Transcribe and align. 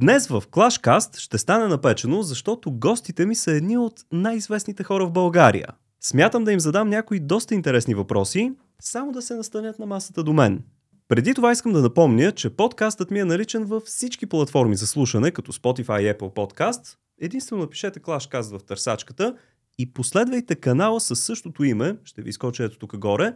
Днес 0.00 0.28
в 0.28 0.42
Clashcast 0.50 1.18
ще 1.18 1.38
стане 1.38 1.66
напечено, 1.66 2.22
защото 2.22 2.72
гостите 2.72 3.26
ми 3.26 3.34
са 3.34 3.52
едни 3.52 3.78
от 3.78 4.04
най-известните 4.12 4.84
хора 4.84 5.06
в 5.06 5.12
България. 5.12 5.66
Смятам 6.00 6.44
да 6.44 6.52
им 6.52 6.60
задам 6.60 6.88
някои 6.88 7.20
доста 7.20 7.54
интересни 7.54 7.94
въпроси, 7.94 8.52
само 8.80 9.12
да 9.12 9.22
се 9.22 9.34
настанят 9.34 9.78
на 9.78 9.86
масата 9.86 10.22
до 10.22 10.32
мен. 10.32 10.62
Преди 11.08 11.34
това 11.34 11.52
искам 11.52 11.72
да 11.72 11.82
напомня, 11.82 12.32
че 12.32 12.50
подкастът 12.50 13.10
ми 13.10 13.20
е 13.20 13.24
наличен 13.24 13.64
във 13.64 13.82
всички 13.82 14.26
платформи 14.26 14.76
за 14.76 14.86
слушане, 14.86 15.30
като 15.30 15.52
Spotify 15.52 16.00
и 16.00 16.14
Apple 16.14 16.34
Podcast. 16.34 16.96
Единствено 17.20 17.62
напишете 17.62 18.00
Clashcast 18.00 18.58
в 18.58 18.64
търсачката 18.64 19.36
и 19.78 19.92
последвайте 19.92 20.54
канала 20.54 21.00
със 21.00 21.20
същото 21.20 21.64
име, 21.64 21.96
ще 22.04 22.22
ви 22.22 22.30
изкоча 22.30 22.64
ето 22.64 22.78
тук 22.78 22.96
горе, 22.96 23.34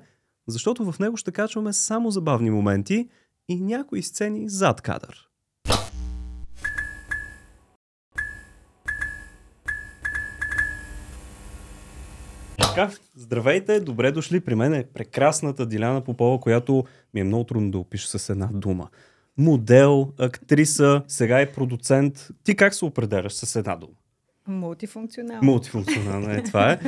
защото 0.49 0.93
в 0.93 0.99
него 0.99 1.17
ще 1.17 1.33
качваме 1.33 1.73
само 1.73 2.11
забавни 2.11 2.51
моменти 2.51 3.09
и 3.49 3.61
някои 3.61 4.03
сцени 4.03 4.49
зад 4.49 4.81
кадър. 4.81 5.32
Така, 12.75 12.91
здравейте, 13.17 13.81
добре 13.81 14.13
дошли. 14.13 14.41
При 14.41 14.55
мен 14.55 14.75
е 14.75 14.85
прекрасната 14.95 15.67
Диляна 15.67 16.01
Попова, 16.01 16.41
която 16.41 16.85
ми 17.15 17.21
е 17.21 17.25
много 17.25 17.45
трудно 17.45 17.71
да 17.71 17.79
опиша 17.79 18.19
с 18.19 18.31
една 18.31 18.49
дума. 18.53 18.89
Модел, 19.39 20.13
актриса, 20.19 21.03
сега 21.09 21.41
е 21.41 21.53
продуцент. 21.53 22.29
Ти 22.45 22.57
как 22.57 22.75
се 22.75 22.85
определяш 22.85 23.33
с 23.33 23.57
една 23.57 23.77
дума? 23.77 23.93
Мултифункционално. 24.47 25.41
Мултифункционално 25.43 26.31
е, 26.31 26.43
това 26.43 26.73
е. 26.73 26.81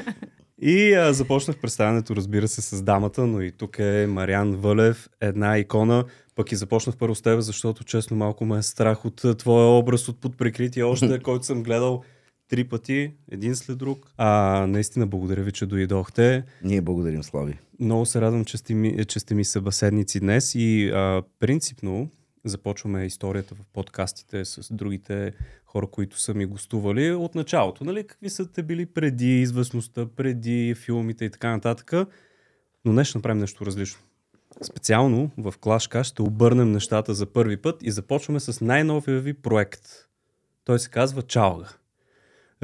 И 0.62 0.94
а, 0.94 1.12
започнах 1.12 1.58
представянето, 1.58 2.16
разбира 2.16 2.48
се, 2.48 2.62
с 2.62 2.82
дамата, 2.82 3.26
но 3.26 3.40
и 3.40 3.52
тук 3.52 3.78
е 3.78 4.06
Мариан 4.08 4.56
Вълев, 4.56 5.08
една 5.20 5.58
икона. 5.58 6.04
Пък 6.36 6.52
и 6.52 6.56
започнах 6.56 6.96
първо 6.96 7.14
с 7.14 7.22
теб, 7.22 7.40
защото 7.40 7.84
честно 7.84 8.16
малко 8.16 8.44
ме 8.44 8.58
е 8.58 8.62
страх 8.62 9.04
от 9.04 9.24
твоя 9.38 9.66
образ 9.66 10.08
от 10.08 10.20
подприкритие 10.20 10.82
още, 10.82 11.18
който 11.22 11.46
съм 11.46 11.62
гледал 11.62 12.02
три 12.48 12.64
пъти, 12.64 13.12
един 13.30 13.56
след 13.56 13.78
друг. 13.78 14.12
А, 14.16 14.66
наистина 14.66 15.06
благодаря 15.06 15.42
ви, 15.42 15.52
че 15.52 15.66
дойдохте. 15.66 16.44
Ние 16.64 16.80
благодарим, 16.80 17.22
Слави. 17.22 17.58
Много 17.80 18.06
се 18.06 18.20
радвам, 18.20 18.44
че 18.44 18.56
сте 18.56 18.74
ми, 18.74 19.04
че 19.04 19.20
сте 19.20 19.34
ми 19.34 19.44
събеседници 19.44 20.20
днес 20.20 20.54
и 20.54 20.90
а, 20.94 21.22
принципно 21.40 22.10
започваме 22.44 23.04
историята 23.04 23.54
в 23.54 23.58
подкастите 23.72 24.44
с 24.44 24.74
другите 24.74 25.32
хора, 25.64 25.86
които 25.86 26.20
са 26.20 26.34
ми 26.34 26.46
гостували 26.46 27.12
от 27.12 27.34
началото. 27.34 27.84
Нали? 27.84 28.06
Какви 28.06 28.30
са 28.30 28.46
те 28.46 28.62
били 28.62 28.86
преди 28.86 29.40
известността, 29.40 30.06
преди 30.06 30.74
филмите 30.74 31.24
и 31.24 31.30
така 31.30 31.50
нататък. 31.50 31.92
Но 32.84 32.92
днес 32.92 33.08
ще 33.08 33.18
направим 33.18 33.38
нещо 33.38 33.66
различно. 33.66 34.00
Специално 34.62 35.30
в 35.38 35.54
Клашка 35.60 36.04
ще 36.04 36.22
обърнем 36.22 36.72
нещата 36.72 37.14
за 37.14 37.26
първи 37.26 37.56
път 37.56 37.82
и 37.82 37.90
започваме 37.90 38.40
с 38.40 38.60
най-новия 38.60 39.20
ви 39.20 39.34
проект. 39.34 39.80
Той 40.64 40.78
се 40.78 40.90
казва 40.90 41.22
Чалга. 41.22 41.68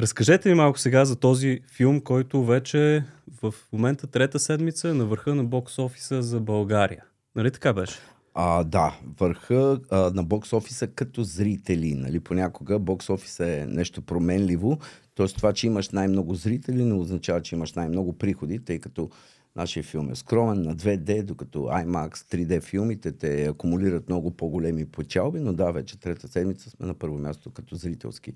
Разкажете 0.01 0.49
ми 0.49 0.55
малко 0.55 0.79
сега 0.79 1.05
за 1.05 1.17
този 1.17 1.61
филм, 1.73 2.01
който 2.01 2.45
вече 2.45 3.05
в 3.43 3.55
момента 3.73 4.07
трета 4.07 4.39
седмица 4.39 4.89
е 4.89 4.93
на 4.93 5.07
върха 5.07 5.35
на 5.35 5.45
бокс 5.45 5.79
офиса 5.79 6.23
за 6.23 6.41
България. 6.41 7.05
Нали 7.37 7.51
така 7.51 7.73
беше? 7.73 7.99
А, 8.35 8.65
да, 8.65 8.99
върха 9.19 9.81
а, 9.91 10.11
на 10.15 10.23
бокс 10.23 10.53
офиса 10.53 10.87
като 10.87 11.23
зрители. 11.23 11.95
Нали? 11.95 12.21
Понякога 12.21 12.79
бокс 12.79 13.11
офиса 13.11 13.47
е 13.47 13.67
нещо 13.67 14.03
променливо. 14.03 14.79
Тоест 15.15 15.37
това, 15.37 15.53
че 15.53 15.67
имаш 15.67 15.91
най-много 15.91 16.35
зрители, 16.35 16.85
не 16.85 16.95
означава, 16.95 17.43
че 17.43 17.55
имаш 17.55 17.73
най-много 17.73 18.19
приходи, 18.19 18.65
тъй 18.65 18.79
като 18.79 19.11
нашия 19.57 19.83
филм 19.83 20.11
е 20.11 20.17
скромен 20.17 20.63
на 20.63 20.77
2D, 20.77 21.23
докато 21.23 21.59
IMAX 21.59 22.15
3D 22.15 22.63
филмите 22.63 23.13
те 23.13 23.45
акумулират 23.45 24.09
много 24.09 24.31
по-големи 24.31 24.87
печалби, 24.87 25.41
но 25.41 25.53
да, 25.53 25.71
вече 25.71 26.01
трета 26.01 26.29
седмица 26.29 26.71
сме 26.71 26.87
на 26.87 26.95
първо 26.95 27.19
място 27.19 27.51
като 27.51 27.75
зрителски 27.75 28.33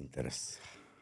интерес. 0.00 0.58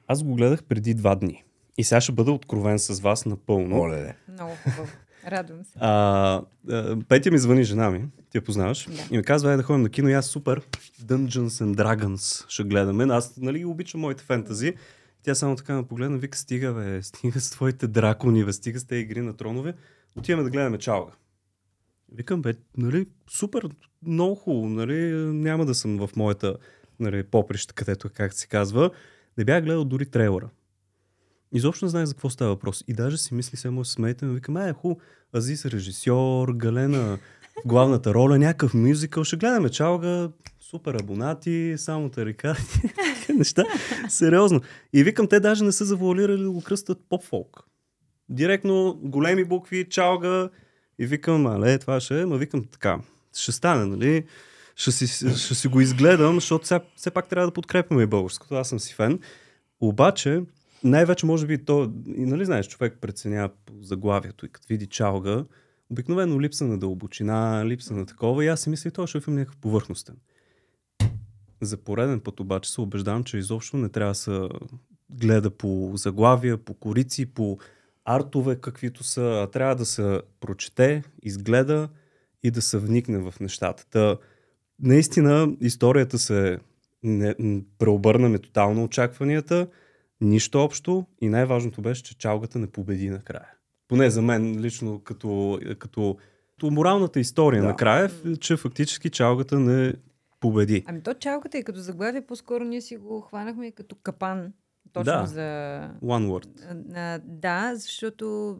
Аз 0.08 0.22
го 0.22 0.34
гледах 0.34 0.64
преди 0.64 0.94
два 0.94 1.14
дни. 1.14 1.44
И 1.78 1.84
сега 1.84 2.00
ще 2.00 2.12
бъда 2.12 2.32
откровен 2.32 2.78
с 2.78 3.00
вас 3.00 3.26
напълно. 3.26 3.80
Оле, 3.80 4.16
Много 4.28 4.52
хубаво. 4.64 4.92
Радвам 5.26 5.64
се. 5.64 5.72
А, 5.76 6.42
а, 6.70 6.96
Петя 7.08 7.30
ми 7.30 7.38
звъни 7.38 7.64
жена 7.64 7.90
ми, 7.90 8.04
ти 8.30 8.38
я 8.38 8.44
познаваш, 8.44 8.88
Да. 8.90 9.02
и 9.10 9.16
ми 9.16 9.22
казва, 9.22 9.50
ай 9.50 9.56
да 9.56 9.62
ходим 9.62 9.82
на 9.82 9.88
кино 9.88 10.08
и 10.08 10.12
аз 10.12 10.26
супер, 10.26 10.60
Dungeons 11.02 11.48
and 11.48 11.74
Dragons 11.74 12.44
ще 12.48 12.64
гледаме. 12.64 13.04
Аз 13.14 13.36
нали 13.36 13.64
обичам 13.64 14.00
моите 14.00 14.24
фентази. 14.24 14.74
Тя 15.22 15.34
само 15.34 15.56
така 15.56 15.74
ме 15.74 15.86
погледна, 15.86 16.18
вика, 16.18 16.38
стига 16.38 16.72
бе, 16.72 17.02
стига 17.02 17.40
с 17.40 17.50
твоите 17.50 17.86
дракони, 17.86 18.44
бе, 18.44 18.52
стига 18.52 18.80
с 18.80 18.84
тези 18.84 19.00
игри 19.00 19.20
на 19.20 19.36
тронове. 19.36 19.74
Отиваме 20.16 20.42
да 20.44 20.50
гледаме 20.50 20.78
чалга. 20.78 21.12
Викам, 22.12 22.42
бе, 22.42 22.54
нали, 22.76 23.06
супер, 23.30 23.68
много 24.06 24.34
хубаво, 24.34 24.68
нали, 24.68 25.14
няма 25.16 25.66
да 25.66 25.74
съм 25.74 26.06
в 26.06 26.16
моята 26.16 26.56
нали, 27.00 27.22
поприща, 27.22 27.74
където, 27.74 28.10
как 28.14 28.34
се 28.34 28.46
казва. 28.46 28.90
Не 29.38 29.44
бях 29.44 29.64
гледал 29.64 29.84
дори 29.84 30.06
трейлера. 30.06 30.48
Изобщо 31.52 31.84
не 31.84 31.88
знаех 31.88 32.06
за 32.06 32.14
какво 32.14 32.30
става 32.30 32.50
въпрос. 32.50 32.84
И 32.88 32.94
даже 32.94 33.18
си 33.18 33.34
мисли, 33.34 33.70
да 33.70 33.84
се 33.84 33.92
смеете, 33.92 34.24
но 34.24 34.34
викам, 34.34 34.56
е, 34.56 34.72
ху, 34.72 34.94
Азис 35.34 35.66
режисьор, 35.66 36.52
Галена 36.52 37.18
в 37.64 37.66
главната 37.66 38.14
роля, 38.14 38.38
някакъв 38.38 38.74
мюзикъл, 38.74 39.24
ще 39.24 39.36
гледаме 39.36 39.68
чалга, 39.68 40.30
супер 40.60 40.94
абонати, 40.94 41.74
само 41.76 42.08
тарикати, 42.08 42.80
неща. 43.32 43.64
Сериозно. 44.08 44.60
И 44.92 45.04
викам, 45.04 45.28
те 45.28 45.40
даже 45.40 45.64
не 45.64 45.72
са 45.72 45.84
завуалирали 45.84 46.42
да 46.42 46.50
го 46.50 46.62
кръстат 46.62 46.98
поп-фолк. 47.08 47.64
Директно 48.28 49.00
големи 49.02 49.44
букви, 49.44 49.88
чалга 49.88 50.50
и 50.98 51.06
викам, 51.06 51.46
але, 51.46 51.78
това 51.78 52.00
ще 52.00 52.20
е, 52.20 52.26
ма 52.26 52.36
викам 52.38 52.64
така, 52.64 52.98
ще 53.38 53.52
стане, 53.52 53.84
нали? 53.84 54.24
Ще 54.76 54.92
си, 54.92 55.06
ще 55.36 55.54
си 55.54 55.68
го 55.68 55.80
изгледам, 55.80 56.34
защото 56.34 56.64
все, 56.64 56.80
все 56.96 57.10
пак 57.10 57.28
трябва 57.28 57.46
да 57.46 57.52
подкрепяме 57.52 58.02
и 58.02 58.06
българското. 58.06 58.54
Аз 58.54 58.68
съм 58.68 58.80
си 58.80 58.94
фен. 58.94 59.20
Обаче, 59.80 60.42
най-вече 60.84 61.26
може 61.26 61.46
би 61.46 61.64
то, 61.64 61.92
и 62.06 62.26
нали 62.26 62.44
знаеш, 62.44 62.68
човек 62.68 62.98
преценява 63.00 63.48
по 63.66 63.72
заглавието 63.82 64.46
и 64.46 64.48
като 64.48 64.68
види 64.68 64.86
чалга, 64.86 65.44
обикновено 65.90 66.40
липса 66.40 66.64
на 66.64 66.78
дълбочина, 66.78 67.66
липса 67.66 67.94
на 67.94 68.06
такова 68.06 68.44
и 68.44 68.48
аз 68.48 68.60
си 68.60 68.70
мисля, 68.70 68.90
той 68.90 69.06
ще 69.06 69.18
е 69.18 69.30
някакъв 69.30 69.56
повърхностен. 69.56 70.16
За 71.60 71.76
пореден 71.76 72.20
път 72.20 72.40
обаче 72.40 72.72
се 72.72 72.80
убеждавам, 72.80 73.24
че 73.24 73.38
изобщо 73.38 73.76
не 73.76 73.88
трябва 73.88 74.10
да 74.10 74.14
се 74.14 74.48
гледа 75.10 75.50
по 75.50 75.92
заглавия, 75.94 76.58
по 76.58 76.74
корици, 76.74 77.26
по 77.26 77.58
артове, 78.04 78.60
каквито 78.60 79.04
са, 79.04 79.40
а 79.42 79.50
трябва 79.50 79.76
да 79.76 79.84
се 79.84 80.20
прочете, 80.40 81.02
изгледа 81.22 81.88
и 82.42 82.50
да 82.50 82.62
се 82.62 82.78
вникне 82.78 83.18
в 83.18 83.34
нещата. 83.40 83.86
Та, 83.90 84.16
наистина 84.82 85.56
историята 85.60 86.18
се 86.18 86.58
не, 87.02 87.34
преобърнаме 87.78 88.38
тотално 88.38 88.84
очакванията, 88.84 89.66
нищо 90.20 90.58
общо 90.58 91.06
и 91.20 91.28
най-важното 91.28 91.82
беше, 91.82 92.02
че 92.02 92.18
чалгата 92.18 92.58
не 92.58 92.66
победи 92.66 93.10
накрая. 93.10 93.48
Поне 93.88 94.10
за 94.10 94.22
мен 94.22 94.60
лично 94.60 95.00
като, 95.04 95.60
като, 95.78 96.16
като 96.54 96.70
моралната 96.70 97.20
история 97.20 97.62
Да. 97.62 97.68
накрая, 97.68 98.10
е, 98.26 98.36
че 98.36 98.56
фактически 98.56 99.10
чалгата 99.10 99.58
не 99.58 99.94
победи. 100.40 100.84
Ами 100.86 101.02
то 101.02 101.14
чалката 101.14 101.58
и 101.58 101.64
като 101.64 101.80
заглавие, 101.80 102.26
по-скоро 102.26 102.64
ние 102.64 102.80
си 102.80 102.96
го 102.96 103.20
хванахме 103.20 103.70
като 103.70 103.96
капан. 103.96 104.52
Точно 104.92 105.12
Да. 105.12 105.26
за... 105.26 105.40
One 106.02 106.28
word. 106.28 106.48
А, 106.94 107.20
да, 107.24 107.72
защото 107.74 108.56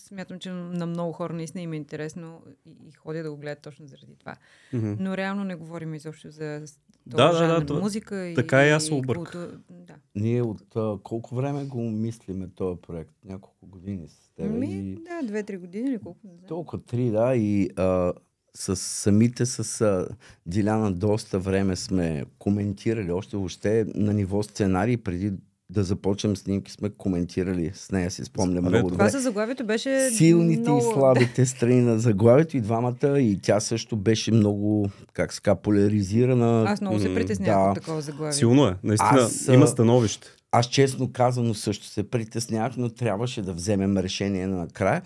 смятам, 0.00 0.38
че 0.38 0.50
на 0.50 0.86
много 0.86 1.12
хора 1.12 1.32
наистина 1.32 1.62
им 1.62 1.72
е 1.72 1.76
интересно 1.76 2.42
и, 2.66 2.70
и 2.88 2.92
ходя 2.92 3.22
да 3.22 3.30
го 3.30 3.36
гледат 3.36 3.62
точно 3.62 3.86
заради 3.86 4.16
това. 4.18 4.36
Мгм. 4.72 4.96
Но 5.00 5.16
реално 5.16 5.44
не 5.44 5.54
говорим 5.54 5.94
изобщо 5.94 6.30
за 6.30 6.62
Да, 7.06 7.16
да, 7.16 7.32
да, 7.32 7.38
жанр 7.38 7.66
то- 7.66 7.80
музика 7.80 8.26
и 8.26 8.34
така 8.34 8.66
и 8.66 8.70
аз 8.70 8.84
се 8.84 8.94
обърках. 8.94 9.32
култура. 9.32 9.58
Да. 9.70 9.94
Ние 10.14 10.42
от 10.42 10.76
а, 10.76 10.98
колко 11.02 11.34
време 11.34 11.64
го 11.64 11.80
мислиме 11.80 12.48
този 12.48 12.80
проект? 12.80 13.10
Няколко 13.24 13.66
години 13.66 14.08
с 14.08 14.30
теб. 14.36 14.50
Ми, 14.50 14.72
и... 14.72 14.94
да, 14.94 15.26
две-три 15.26 15.56
години 15.56 15.90
или 15.90 15.98
колко, 15.98 16.18
не 16.24 16.34
знам. 16.34 16.48
Толкова 16.48 16.82
три, 16.82 17.10
да. 17.10 17.34
И 17.36 17.70
а, 17.76 18.12
с 18.54 18.76
самите 18.76 19.46
с 19.46 19.80
а, 19.80 20.08
Диляна 20.46 20.92
доста 20.92 21.38
време 21.38 21.76
сме 21.76 22.24
коментирали, 22.38 23.12
още 23.12 23.36
въобще 23.36 23.86
на 23.94 24.12
ниво 24.12 24.42
сценарий, 24.42 24.96
преди 24.96 25.32
да 25.70 25.84
започнем 25.84 26.36
снимки 26.36 26.72
сме 26.72 26.90
коментирали 26.90 27.70
с 27.74 27.92
нея, 27.92 28.10
си 28.10 28.24
спомням 28.24 28.64
много 28.64 28.88
Това 28.88 29.04
добре. 29.04 29.08
за 29.08 29.18
заглавието 29.18 29.64
беше 29.64 30.10
Силните 30.10 30.60
много... 30.60 30.78
и 30.78 30.92
слабите 30.94 31.46
страни 31.46 31.80
на 31.80 31.98
заглавието 31.98 32.56
и 32.56 32.60
двамата 32.60 33.20
и 33.20 33.38
тя 33.42 33.60
също 33.60 33.96
беше 33.96 34.32
много, 34.32 34.90
как 35.12 35.32
ска, 35.32 35.54
поляризирана. 35.54 36.64
Аз 36.68 36.80
много 36.80 36.98
се 36.98 37.14
притеснявам 37.14 37.64
да. 37.64 37.70
от 37.70 37.74
такова 37.74 38.00
заглавие. 38.00 38.32
Силно 38.32 38.66
е, 38.66 38.76
наистина. 38.82 39.20
Аз, 39.20 39.48
Има 39.48 39.66
становище. 39.66 40.28
Аз 40.52 40.66
честно 40.66 41.12
казано 41.12 41.54
също 41.54 41.86
се 41.86 42.10
притеснявах, 42.10 42.76
но 42.76 42.88
трябваше 42.88 43.42
да 43.42 43.52
вземем 43.52 43.98
решение 43.98 44.46
накрая. 44.46 45.02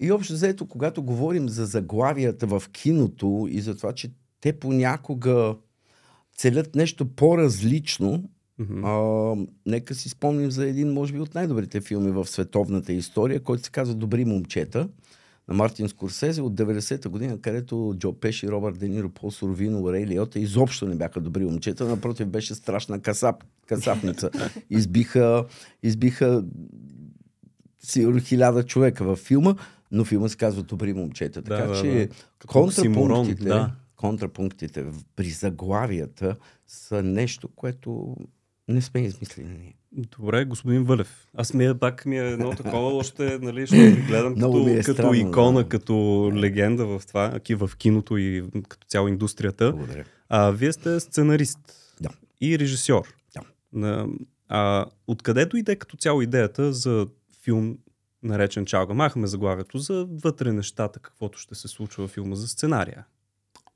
И 0.00 0.12
общо 0.12 0.32
взето, 0.32 0.66
когато 0.66 1.02
говорим 1.02 1.48
за 1.48 1.66
заглавията 1.66 2.46
в 2.46 2.62
киното 2.72 3.48
и 3.50 3.60
за 3.60 3.76
това, 3.76 3.92
че 3.92 4.10
те 4.40 4.52
понякога 4.52 5.54
целят 6.36 6.74
нещо 6.74 7.04
по-различно, 7.04 8.24
Мгм. 8.58 8.84
а, 8.84 9.36
нека 9.66 9.94
си 9.94 10.08
спомним 10.08 10.50
за 10.50 10.66
един, 10.68 10.92
може 10.92 11.12
би, 11.12 11.20
от 11.20 11.34
най-добрите 11.34 11.80
филми 11.80 12.10
в 12.10 12.26
световната 12.26 12.92
история, 12.92 13.40
който 13.40 13.62
се 13.64 13.70
казва 13.70 13.94
Добри 13.94 14.24
момчета. 14.24 14.88
на 15.48 15.54
Мартин 15.54 15.88
Скорсезе 15.88 16.42
от 16.42 16.54
90-та 16.54 17.08
година, 17.08 17.40
където 17.40 17.94
Джо 17.98 18.12
Пеши, 18.12 18.48
Робърт 18.48 18.78
Дениро, 18.78 19.08
Пол 19.08 19.30
Сурвино, 19.30 19.92
Рей 19.92 20.06
Лиота 20.06 20.38
изобщо 20.38 20.86
не 20.86 20.94
бяха 20.94 21.20
добри 21.20 21.44
момчета. 21.44 21.84
Напротив, 21.84 22.26
беше 22.26 22.54
страшна 22.54 23.00
касап, 23.00 23.44
касапница. 23.66 24.30
Избиха, 24.70 25.44
избиха 25.82 26.44
сигурно 27.82 28.20
хиляда 28.20 28.62
човека 28.62 29.04
във 29.04 29.18
филма, 29.18 29.54
но 29.90 30.04
филма 30.04 30.28
се 30.28 30.36
казва 30.36 30.62
Добри 30.62 30.92
момчета. 30.92 31.42
Да, 31.42 31.56
Така 31.56 31.68
да, 31.68 31.80
че 31.80 31.90
да. 32.08 32.14
Като 32.38 32.58
оксиморон, 32.58 33.08
контрапунктите, 33.08 33.48
да. 33.48 33.72
контрапунктите 33.96 34.84
при 35.16 35.30
заглавията 35.30 36.36
са 36.66 37.02
нещо, 37.02 37.48
което 37.56 38.16
не 38.68 38.82
сме 38.82 39.00
измислили 39.00 39.46
ние. 39.48 39.74
Добре, 39.92 40.44
господин 40.44 40.84
Вълев. 40.84 41.28
Аз 41.34 41.54
ми 41.54 41.66
е, 41.66 41.74
пак 41.74 42.06
ми 42.06 42.18
е 42.18 42.30
едно 42.30 42.50
такова, 42.50 42.94
още, 42.94 43.38
нали, 43.38 43.66
ще 43.66 43.76
ви 43.90 44.02
гледам 44.08 44.34
като, 44.34 44.68
е 44.68 44.74
като 44.76 44.92
странно, 44.92 45.14
икона, 45.14 45.62
да. 45.62 45.68
като 45.68 45.94
легенда 46.34 46.86
в 46.88 47.02
това, 47.08 47.40
в 47.50 47.70
киното 47.76 48.16
и 48.16 48.44
като 48.68 48.86
цяло 48.86 49.08
индустрията. 49.08 49.72
Благодаря. 49.72 50.04
А, 50.28 50.50
вие 50.50 50.72
сте 50.72 51.00
сценарист 51.00 51.58
Да. 52.00 52.08
и 52.40 52.58
режисьор. 52.58 53.14
Да. 53.34 53.40
На, 53.72 54.06
а, 54.48 54.86
откъде 55.06 55.46
дойде 55.46 55.76
като 55.76 55.96
цяло 55.96 56.22
идеята 56.22 56.72
за 56.72 57.06
филм 57.42 57.78
наречен 58.22 58.66
Чалга? 58.66 58.94
Махаме 58.94 59.26
заглавието 59.26 59.78
за 59.78 60.06
вътре 60.10 60.52
нещата, 60.52 60.98
каквото 60.98 61.38
ще 61.38 61.54
се 61.54 61.68
случва 61.68 62.06
в 62.06 62.10
филма 62.10 62.34
за 62.36 62.48
сценария. 62.48 63.04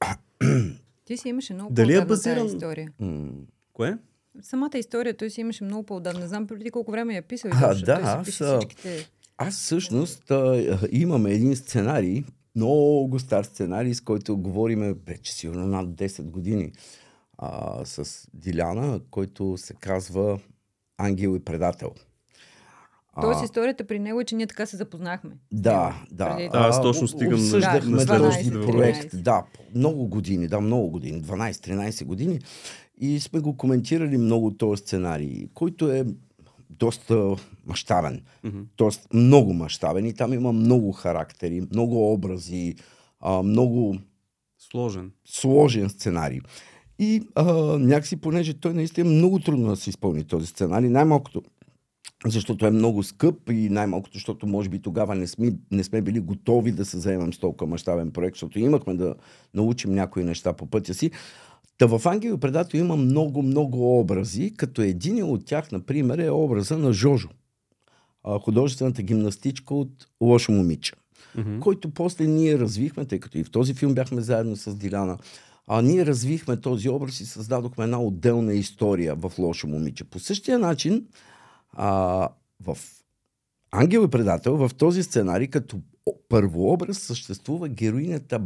Ти 1.04 1.16
си 1.16 1.28
имаше 1.28 1.54
много 1.54 1.72
Дали 1.74 1.94
е 1.94 2.00
базиран- 2.00 2.46
история. 2.46 2.92
М, 3.00 3.28
Кое? 3.72 3.98
Самата 4.42 4.70
история 4.74 5.16
той 5.16 5.30
си 5.30 5.40
имаше 5.40 5.64
много 5.64 5.82
по-отдавна. 5.82 6.20
Не 6.20 6.26
знам 6.26 6.46
преди 6.46 6.70
колко 6.70 6.90
време 6.90 7.14
я 7.14 7.22
писал. 7.22 7.50
А, 7.54 7.74
да, 7.76 7.94
той 8.16 8.32
си 8.32 8.42
аз, 8.44 8.56
всичките... 8.56 9.08
Аз 9.38 9.54
всъщност 9.54 10.30
а, 10.30 10.62
имаме 10.90 11.30
един 11.32 11.56
сценарий, 11.56 12.24
много 12.56 13.18
стар 13.18 13.44
сценарий, 13.44 13.94
с 13.94 14.00
който 14.00 14.36
говориме 14.36 14.94
вече 15.06 15.32
сигурно 15.32 15.66
над 15.66 15.88
10 15.88 16.22
години 16.22 16.72
а, 17.38 17.84
с 17.84 18.26
Диляна, 18.34 19.00
който 19.10 19.56
се 19.56 19.74
казва 19.74 20.38
Ангел 20.98 21.36
и 21.36 21.40
предател. 21.40 21.90
Тоест 23.20 23.42
историята 23.42 23.86
при 23.86 23.98
него 23.98 24.20
е, 24.20 24.24
че 24.24 24.34
ние 24.34 24.46
така 24.46 24.66
се 24.66 24.76
запознахме. 24.76 25.30
Да, 25.52 26.02
да. 26.10 26.36
Преди- 26.36 26.48
Да, 26.48 26.58
аз 26.58 26.78
А, 26.78 26.82
точно 26.82 27.08
стигам 27.08 27.40
на- 27.40 27.46
12, 28.00 28.66
проект. 28.66 29.12
13. 29.12 29.14
Да, 29.14 29.44
много 29.74 30.06
години, 30.06 30.48
да, 30.48 30.60
много 30.60 30.90
години, 30.90 31.22
12-13 31.22 32.04
години. 32.04 32.38
И 33.00 33.20
сме 33.20 33.40
го 33.40 33.56
коментирали 33.56 34.18
много 34.18 34.50
този 34.50 34.80
сценарий, 34.80 35.48
който 35.54 35.90
е 35.90 36.04
доста 36.70 37.36
мащабен. 37.66 38.22
Мгм. 38.44 38.60
Тоест 38.76 39.08
много 39.14 39.52
мащабен 39.52 40.06
и 40.06 40.14
там 40.14 40.32
има 40.32 40.52
много 40.52 40.92
характери, 40.92 41.66
много 41.72 42.12
образи, 42.12 42.74
а, 43.20 43.42
много 43.42 43.96
Сложен. 44.58 45.10
сложен 45.24 45.88
сценарий. 45.88 46.40
И 46.98 47.22
а, 47.34 47.52
някакси, 47.78 48.16
понеже 48.16 48.54
той 48.54 48.74
наистина 48.74 49.10
е 49.10 49.14
много 49.14 49.38
трудно 49.38 49.68
да 49.68 49.76
се 49.76 49.90
изпълни 49.90 50.24
този 50.24 50.46
сценарий, 50.46 50.88
най-малкото 50.88 51.42
защото 52.26 52.66
е 52.66 52.70
много 52.70 53.02
скъп 53.02 53.50
и 53.50 53.68
най-малкото, 53.68 54.14
защото 54.14 54.46
може 54.46 54.68
би 54.68 54.82
тогава 54.82 55.14
не 55.14 55.26
сме, 55.26 55.52
не 55.70 55.84
сме 55.84 56.02
били 56.02 56.20
готови 56.20 56.72
да 56.72 56.84
се 56.84 56.98
заемем 56.98 57.32
с 57.32 57.38
толкова 57.38 57.70
мащабен 57.70 58.10
проект, 58.10 58.36
защото 58.36 58.58
имахме 58.58 58.94
да 58.94 59.14
научим 59.54 59.94
някои 59.94 60.24
неща 60.24 60.52
по 60.52 60.66
пътя 60.66 60.94
си. 60.94 61.10
Та 61.78 61.86
в 61.86 62.08
Ангел 62.08 62.38
предател 62.38 62.78
има 62.78 62.96
много, 62.96 63.42
много 63.42 64.00
образи, 64.00 64.54
като 64.56 64.82
един 64.82 65.22
от 65.24 65.46
тях, 65.46 65.72
например, 65.72 66.18
е 66.18 66.30
образа 66.30 66.78
на 66.78 66.92
Жожо, 66.92 67.28
художествената 68.40 69.02
гимнастичка 69.02 69.74
от 69.74 70.06
Лошо 70.20 70.52
момиче 70.52 70.92
Мгм. 71.36 71.60
който 71.60 71.90
после 71.90 72.26
ние 72.26 72.58
развихме, 72.58 73.04
тъй 73.04 73.20
като 73.20 73.38
и 73.38 73.44
в 73.44 73.50
този 73.50 73.74
филм 73.74 73.94
бяхме 73.94 74.20
заедно 74.20 74.56
с 74.56 74.74
Диляна, 74.74 75.18
а 75.66 75.82
ние 75.82 76.06
развихме 76.06 76.60
този 76.60 76.88
образ 76.88 77.20
и 77.20 77.26
създадохме 77.26 77.84
една 77.84 78.02
отделна 78.02 78.54
история 78.54 79.14
в 79.14 79.32
Лошо 79.38 79.66
момиче. 79.66 80.04
По 80.04 80.18
същия 80.18 80.58
начин, 80.58 81.06
а, 81.72 82.28
в 82.60 82.78
Ангел 83.70 84.04
и 84.04 84.10
предател, 84.10 84.56
в 84.56 84.70
този 84.74 85.02
сценарий, 85.02 85.46
като 85.46 85.80
първообраз 86.28 86.98
съществува 86.98 87.68
героинята 87.68 88.40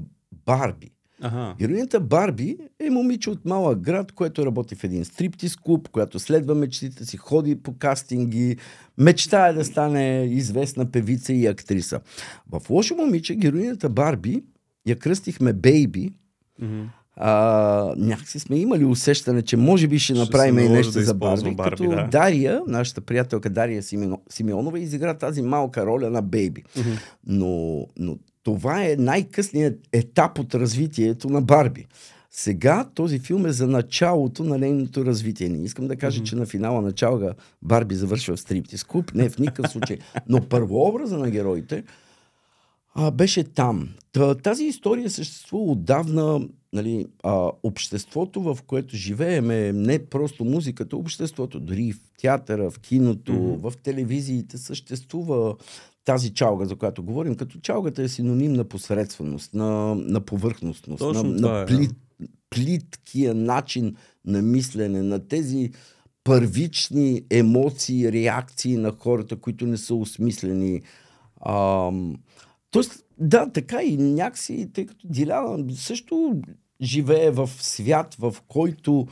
Барби. 0.46 0.90
Ага. 1.22 1.54
Героинята 1.58 2.00
Барби 2.00 2.56
е 2.80 2.90
момиче 2.90 3.30
от 3.30 3.44
малък 3.44 3.80
град, 3.80 4.12
което 4.12 4.46
работи 4.46 4.74
в 4.74 4.84
един 4.84 5.04
стриптиз 5.04 5.56
клуб, 5.56 5.88
която 5.88 6.18
следва 6.18 6.54
мечтите 6.54 7.04
си, 7.04 7.16
ходи 7.16 7.56
по 7.56 7.72
кастинги, 7.78 8.56
мечтае 8.98 9.52
да 9.52 9.64
стане 9.64 10.24
известна 10.30 10.90
певица 10.90 11.32
и 11.32 11.46
актриса. 11.46 12.00
В 12.50 12.70
Лошо 12.70 12.94
момиче 12.94 13.34
героинята 13.34 13.88
Барби 13.88 14.42
я 14.86 14.98
кръстихме 14.98 15.52
Бейби. 15.52 16.10
Мгм. 16.62 16.82
А, 17.16 17.94
някакси 17.96 18.38
сме 18.38 18.56
имали 18.56 18.84
усещане, 18.84 19.42
че 19.42 19.56
може 19.56 19.88
би 19.88 19.98
ще 19.98 20.14
Ще 20.14 20.22
направим 20.22 20.58
и 20.58 20.68
нещо 20.68 20.92
да 20.92 21.04
за 21.04 21.14
Барби, 21.14 21.54
Барби, 21.54 21.70
като 21.70 21.90
да. 21.90 22.08
Дария, 22.12 22.62
нашата 22.66 23.00
приятелка 23.00 23.50
Дария 23.50 23.82
Симеон- 23.82 24.20
Симеонова, 24.30 24.78
изигра 24.78 25.14
тази 25.14 25.42
малка 25.42 25.86
роля 25.86 26.10
на 26.10 26.22
Бейби. 26.22 26.62
Мгм. 26.78 26.90
Но, 27.26 27.86
но 27.98 28.16
това 28.42 28.84
е 28.84 28.96
най-късният 28.98 29.88
етап 29.92 30.38
от 30.38 30.54
развитието 30.54 31.28
на 31.28 31.42
Барби. 31.42 31.86
Сега 32.30 32.88
този 32.94 33.18
филм 33.18 33.46
е 33.46 33.52
за 33.52 33.66
началото 33.66 34.44
на 34.44 34.58
нейното 34.58 35.04
развитие. 35.04 35.48
Не 35.48 35.64
искам 35.64 35.88
да 35.88 35.96
кажа, 35.96 36.18
Мгм. 36.20 36.26
че 36.26 36.36
на 36.36 36.46
финала 36.46 36.82
на 36.82 36.92
Чалга 36.92 37.34
Барби 37.62 37.94
завършва 37.94 38.36
в 38.36 38.40
стриптиз 38.40 38.84
клуб. 38.84 39.12
Не, 39.14 39.28
в 39.30 39.38
никакъв 39.38 39.70
случай. 39.72 39.98
Но 40.28 40.48
първообраза 40.48 41.18
на 41.18 41.30
героите 41.30 41.84
а, 42.94 43.10
беше 43.10 43.44
там. 43.44 43.88
Та, 44.12 44.34
тази 44.34 44.64
история 44.64 45.10
съществува 45.10 45.72
отдавна. 45.72 46.40
Нали, 46.72 47.06
а, 47.22 47.50
обществото, 47.62 48.42
в 48.42 48.58
което 48.66 48.96
живеем 48.96 49.50
е 49.50 49.72
не 49.72 50.06
просто 50.06 50.44
музиката, 50.44 50.96
обществото, 50.96 51.60
дори 51.60 51.92
в 51.92 51.98
театъра, 52.20 52.70
в 52.70 52.78
киното, 52.78 53.32
Мгм. 53.32 53.70
в 53.70 53.72
телевизиите 53.82 54.58
съществува 54.58 55.54
тази 56.04 56.34
чалга, 56.34 56.64
за 56.64 56.76
която 56.76 57.02
говорим, 57.02 57.34
като 57.34 57.58
чалгата 57.58 58.02
е 58.02 58.08
синоним 58.08 58.52
на 58.52 58.64
посредственост, 58.64 59.54
на, 59.54 59.94
на 59.94 60.20
повърхностност, 60.20 60.98
Точно 60.98 61.22
на, 61.22 61.36
това 61.36 61.52
на 61.52 61.62
е, 61.62 61.66
плит, 61.66 61.90
плиткия 62.50 63.34
начин 63.34 63.96
на 64.24 64.42
мислене, 64.42 65.02
на 65.02 65.28
тези 65.28 65.70
първични 66.24 67.22
емоции, 67.30 68.12
реакции 68.12 68.76
на 68.76 68.92
хората, 68.98 69.36
които 69.36 69.66
не 69.66 69.76
са 69.76 69.94
осмислени. 69.94 70.82
Ам, 71.46 72.16
тоест, 72.70 73.04
да, 73.18 73.50
така 73.52 73.82
и 73.82 73.96
някакси, 73.96 74.70
тъй 74.72 74.86
като 74.86 75.06
Диляна 75.08 75.64
също 75.74 76.40
живее 76.82 77.30
в 77.30 77.50
свят, 77.58 78.16
в 78.18 78.36
който 78.48 79.06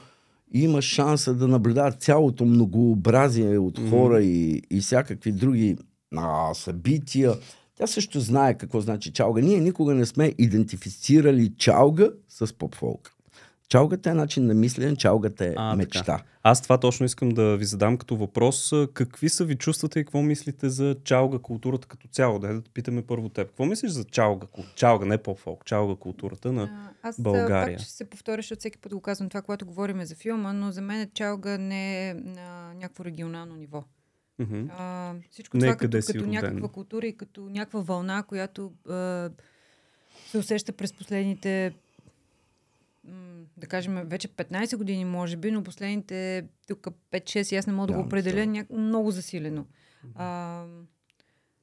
има 0.53 0.83
шанса 0.83 1.35
да 1.35 1.49
наблюдава 1.49 1.93
цялото 1.93 2.45
многообразие 2.45 3.59
от 3.59 3.91
хора 3.91 4.23
и, 4.23 4.63
и 4.71 4.81
всякакви 4.81 5.33
други 5.33 5.77
а, 6.17 6.55
събития. 6.55 7.35
Тя 7.77 7.87
също 7.87 8.21
знае 8.21 8.59
какво 8.59 8.81
значи 8.81 9.13
чалга. 9.13 9.41
Ние 9.43 9.61
никога 9.61 9.95
не 9.95 10.07
сме 10.07 10.35
идентифицирали 10.39 11.53
чалга 11.57 12.11
с 12.29 12.55
поп-фолк. 12.55 13.13
Чалгата 13.69 14.11
е 14.11 14.15
начин 14.15 14.47
на 14.47 14.55
мислене, 14.55 14.97
чалгата 14.97 15.45
е 15.47 15.55
А, 15.57 15.77
мечта. 15.77 15.99
така. 16.05 16.23
Аз 16.43 16.63
това 16.63 16.79
точно 16.79 17.07
искам 17.07 17.29
да 17.29 17.57
ви 17.57 17.65
задам 17.65 17.97
като 17.97 18.17
въпрос. 18.17 18.73
Какви 18.95 19.29
са 19.29 19.45
ви 19.45 19.57
чувствата 19.57 20.01
и 20.01 20.05
какво 20.05 20.23
мислите 20.23 20.69
за 20.69 20.97
чалга 21.05 21.39
културата 21.39 21.89
като 21.89 22.09
цяло? 22.09 22.39
Дай 22.39 22.55
да 22.55 22.63
те 22.63 22.71
питаме 22.71 23.03
първо 23.03 23.29
теб. 23.29 23.49
Какво 23.49 23.65
мислиш 23.67 23.91
за 23.91 24.05
чалга? 24.05 24.47
Чалга, 24.75 25.07
не 25.07 25.19
по-фолк. 25.19 25.65
Чалга 25.65 25.95
културата 25.95 26.53
на... 26.53 26.63
А, 26.63 27.09
Аз 27.09 27.21
България. 27.21 27.77
Пак 27.77 27.85
ще 27.85 27.93
се 27.93 28.11
повторя, 28.11 28.37
защото 28.37 28.59
всеки 28.59 28.79
път 28.79 28.95
го 28.95 29.01
казвам 29.01 29.29
това, 29.29 29.43
когато 29.43 29.67
говорим 29.67 30.05
за 30.05 30.15
филма, 30.15 30.53
но 30.53 30.73
за 30.73 30.83
мен 30.83 31.11
чалга 31.15 31.59
не 31.59 32.09
е 32.09 32.15
на 32.15 32.75
някакво 32.75 33.05
регионално 33.05 33.57
ниво. 33.57 33.85
Мгм. 34.41 34.67
А, 34.71 35.15
всичко 35.31 35.57
Не 35.57 35.61
това 35.61 35.77
къде 35.77 35.99
като, 36.01 36.07
като 36.07 36.19
роден. 36.19 36.31
някаква 36.31 36.69
култура 36.69 37.07
и 37.07 37.17
като 37.17 37.41
някаква 37.43 37.81
вълна, 37.81 38.23
която 38.23 38.73
а, 38.89 39.31
се 40.27 40.39
усеща 40.39 40.73
през 40.73 40.93
последните 40.93 41.73
да 43.57 43.67
кажем, 43.67 44.03
вече 44.05 44.29
15 44.29 44.77
години, 44.77 45.05
може 45.05 45.37
би, 45.37 45.51
но 45.51 45.63
последните 45.63 46.45
тук 46.69 46.87
5-6, 47.13 47.59
аз 47.59 47.67
не 47.67 47.73
мога 47.73 47.87
да, 47.87 47.93
Да, 47.93 47.99
го 47.99 48.07
определя, 48.07 48.37
да. 48.37 48.47
ня... 48.47 48.67
много 48.71 49.11
засилено. 49.11 49.65
А, 50.15 50.65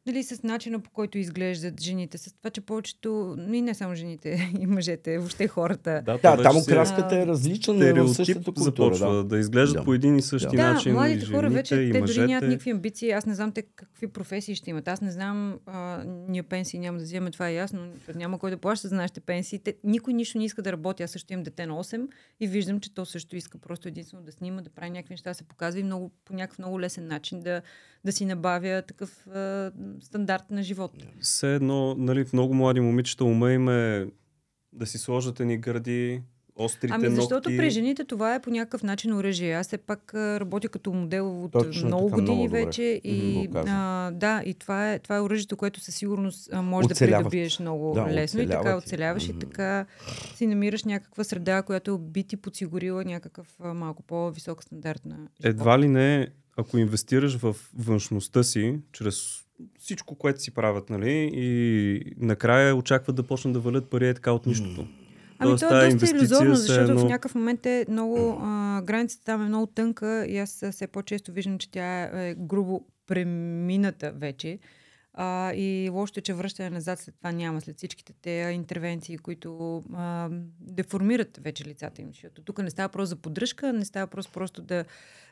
дали 0.07 0.23
с 0.23 0.43
начина 0.43 0.79
по 0.79 0.89
който 0.89 1.17
изглеждат 1.17 1.81
жените, 1.81 2.17
с 2.17 2.33
това, 2.33 2.49
че 2.49 2.61
повечето, 2.61 3.35
и 3.51 3.61
не 3.61 3.73
само 3.73 3.95
жените, 3.95 4.51
и 4.59 4.65
мъжете, 4.65 5.17
въобще 5.17 5.47
хората. 5.47 6.01
Да, 6.05 6.13
вече 6.13 6.43
там 6.43 6.57
окраската 6.57 7.15
е 7.15 7.25
различна, 7.25 7.93
но 7.95 8.03
в 8.03 8.15
същата 8.15 8.51
култура. 8.53 8.95
започва 8.95 9.15
Да. 9.15 9.23
да, 9.23 9.37
изглеждат 9.39 9.77
Да. 9.77 9.83
по 9.83 9.93
един 9.93 10.15
и 10.15 10.21
същи 10.21 10.47
Да. 10.47 10.55
Да, 10.57 10.73
начин. 10.73 10.93
младите 10.93 11.25
и 11.25 11.27
хора 11.27 11.49
вече, 11.49 11.75
и 11.75 11.91
те 11.91 12.01
мъжете. 12.01 12.19
дори 12.19 12.27
нямат 12.27 12.49
никакви 12.49 12.71
амбиции. 12.71 13.11
Аз 13.11 13.25
не 13.25 13.35
знам 13.35 13.51
те 13.51 13.61
какви 13.61 14.07
професии 14.07 14.55
ще 14.55 14.69
имат. 14.69 14.87
Аз 14.87 15.01
не 15.01 15.11
знам, 15.11 15.59
а, 15.65 16.03
ние 16.05 16.43
пенсии 16.43 16.79
няма 16.79 16.97
да 16.97 17.03
вземем, 17.03 17.31
това 17.31 17.49
е 17.49 17.53
ясно. 17.53 17.79
Няма 18.15 18.39
кой 18.39 18.51
да 18.51 18.57
плаща 18.57 18.87
за 18.87 18.95
нашите 18.95 19.19
пенсии. 19.19 19.59
Те, 19.59 19.75
никой 19.83 20.13
нищо 20.13 20.37
не 20.37 20.45
иска 20.45 20.61
да 20.61 20.71
работи. 20.71 21.03
Аз 21.03 21.11
също 21.11 21.33
имам 21.33 21.43
дете 21.43 21.65
на 21.65 21.73
8 21.73 22.07
и 22.39 22.47
виждам, 22.47 22.79
че 22.79 22.93
то 22.93 23.05
също 23.05 23.35
иска 23.35 23.57
просто 23.57 23.87
единствено 23.87 24.23
да 24.23 24.31
снима, 24.31 24.61
да 24.61 24.69
прави 24.69 24.89
някакви 24.89 25.13
неща, 25.13 25.29
да 25.29 25.33
се 25.33 25.43
показва 25.43 25.79
и 25.79 25.83
много, 25.83 26.11
по 26.25 26.33
някакъв 26.33 26.59
много 26.59 26.81
лесен 26.81 27.07
начин 27.07 27.39
да, 27.39 27.61
да 28.05 28.11
си 28.11 28.25
набавя 28.25 28.81
такъв 28.81 29.27
а, 29.27 29.71
стандарт 30.01 30.43
на 30.51 30.63
живот. 30.63 30.91
Все 31.21 31.55
едно, 31.55 31.95
нали, 31.95 32.25
в 32.25 32.33
много 32.33 32.53
млади 32.53 32.79
момичета 32.79 33.25
ума 33.25 33.51
им 33.51 33.69
е 33.69 34.07
да 34.73 34.85
си 34.85 34.97
сложат 34.97 35.39
ни 35.39 35.57
гради, 35.57 36.21
острите 36.55 36.93
Ами 36.93 37.09
защото 37.09 37.49
ногти. 37.49 37.57
при 37.57 37.69
жените 37.69 38.05
това 38.05 38.35
е 38.35 38.41
по 38.41 38.49
някакъв 38.49 38.83
начин 38.83 39.13
оръжие. 39.13 39.53
Аз 39.53 39.67
все 39.67 39.77
пак 39.77 40.13
работя 40.13 40.69
като 40.69 40.93
модел 40.93 41.43
от 41.43 41.51
Точно 41.51 41.87
много 41.87 42.05
така, 42.05 42.15
години 42.15 42.35
много 42.35 42.47
добре. 42.47 42.65
вече. 42.65 43.01
И, 43.03 43.49
а, 43.55 44.11
да, 44.11 44.41
и 44.45 44.53
това 44.53 44.93
е, 44.93 44.99
това 44.99 45.15
е 45.15 45.21
оръжието, 45.21 45.57
което 45.57 45.79
със 45.79 45.95
сигурност 45.95 46.49
може 46.53 46.85
Оцеляват. 46.85 47.23
да 47.23 47.29
придобиеш 47.29 47.59
много 47.59 47.93
Да, 47.93 48.07
лесно. 48.07 48.41
И 48.41 48.47
така 48.47 48.77
оцеляваш 48.77 49.29
и 49.29 49.39
така 49.39 49.85
си 50.35 50.47
намираш 50.47 50.83
някаква 50.83 51.23
среда, 51.23 51.61
която 51.61 51.97
би 51.97 52.23
ти 52.23 52.37
подсигурила 52.37 53.03
някакъв 53.05 53.55
а, 53.59 53.73
малко 53.73 54.03
по-висок 54.03 54.63
стандарт 54.63 55.05
на 55.05 55.15
живот. 55.15 55.29
Едва 55.43 55.79
ли 55.79 55.87
не, 55.87 56.27
ако 56.57 56.77
инвестираш 56.77 57.35
в 57.37 57.55
външността 57.77 58.43
си, 58.43 58.79
чрез 58.91 59.43
всичко, 59.79 60.15
което 60.15 60.41
си 60.41 60.51
правят, 60.51 60.89
нали, 60.89 61.31
и 61.33 62.01
накрая 62.17 62.75
очакват 62.75 63.15
да 63.15 63.23
почнат 63.23 63.53
да 63.53 63.59
валят 63.59 63.89
пари 63.89 64.07
е 64.09 64.13
така 64.13 64.31
от 64.31 64.45
нищото. 64.45 64.87
Ами 65.39 65.49
Тоест, 65.49 65.69
то 65.69 65.81
е 65.81 65.93
доста 65.93 66.17
иллюзорно, 66.17 66.55
защото 66.55 66.91
едно- 66.91 66.99
в 66.99 67.03
някакъв 67.03 67.35
момент 67.35 67.65
е 67.65 67.85
много... 67.89 68.39
А, 68.41 68.81
границата 68.81 69.25
там 69.25 69.41
е 69.41 69.47
много 69.47 69.65
тънка 69.65 70.25
и 70.25 70.37
аз 70.37 70.63
все 70.71 70.87
по-често 70.87 71.31
виждам, 71.31 71.57
че 71.57 71.71
тя 71.71 72.03
е 72.03 72.35
грубо 72.37 72.85
премината 73.07 74.11
вече. 74.11 74.59
А, 75.13 75.53
и 75.53 75.89
лошото 75.89 76.19
е, 76.19 76.23
че 76.23 76.33
връщане 76.33 76.69
назад 76.69 76.99
след 76.99 77.15
това 77.15 77.31
няма, 77.31 77.61
след 77.61 77.77
всичките 77.77 78.13
те 78.21 78.51
интервенции, 78.53 79.17
които 79.17 79.83
а, 79.93 80.29
деформират 80.59 81.39
вече 81.43 81.65
лицата 81.65 82.01
им. 82.01 82.07
Защото 82.11 82.41
тук 82.41 82.63
не 82.63 82.69
става 82.69 82.89
просто 82.89 83.09
за 83.09 83.15
поддръжка, 83.15 83.73
не 83.73 83.85
става 83.85 84.07
просто, 84.07 84.31
просто 84.31 84.61
да, 84.61 84.85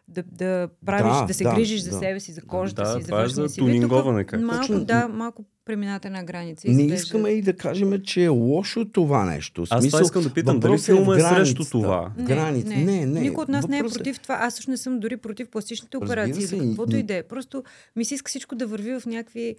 да, 0.08 0.24
да 0.24 0.70
правиш, 0.86 1.14
да, 1.14 1.26
Да, 1.26 1.34
се 1.34 1.44
да, 1.44 1.56
грижиш 1.56 1.82
за 1.82 1.90
да. 1.90 1.98
себе 1.98 2.20
си, 2.20 2.32
за 2.32 2.42
кожата 2.42 2.84
Да, 2.84 2.88
си, 2.90 3.02
за 3.02 3.12
е 3.12 3.18
външния 3.18 3.48
за 3.48 3.50
си 3.50 3.62
вид. 3.62 3.90
Малко, 4.34 4.68
Точно. 4.68 4.86
да, 4.86 5.08
малко 5.08 5.46
премината 5.66 6.10
на 6.10 6.24
граница. 6.24 6.68
и 6.68 6.72
Не 6.72 6.82
изглежда- 6.82 6.96
искаме 6.96 7.30
и 7.30 7.42
да 7.42 7.56
кажем, 7.56 8.02
че 8.02 8.24
е 8.24 8.28
лошо 8.28 8.86
това 8.86 9.26
нещо. 9.26 9.66
Аз 9.70 9.86
това 9.86 10.02
искам 10.02 10.24
да 10.24 10.34
питам, 10.34 10.60
дали 10.60 10.70
въпросът 10.70 10.90
е 10.90 10.94
филма 10.94 11.18
е 11.18 11.20
срещу 11.20 11.64
това? 11.66 12.12
В 12.18 12.24
граница. 12.24 12.68
Не, 12.70 13.06
не. 13.06 13.20
Никой 13.22 13.44
от 13.44 13.50
нас 13.50 13.68
не 13.68 13.78
е 13.78 13.80
Въпросът 13.80 13.98
против 13.98 14.20
това. 14.20 14.36
Аз 14.36 14.56
също 14.56 14.72
не 14.72 14.78
съм 14.78 15.00
дори 15.00 15.18
против 15.18 15.50
пластичните 15.50 15.98
операции 15.98 16.42
се, 16.44 16.56
или 16.56 16.66
и- 16.66 16.68
каквото 16.68 16.96
и- 16.96 17.04
да 17.04 17.16
е. 17.16 17.24
Просто 17.24 17.64
ми 17.96 18.06
се 18.06 18.16
иска 18.16 18.30
всичко 18.30 18.56
да 18.56 18.68
върви 18.68 19.00
в 19.00 19.06
някакви 19.06 19.56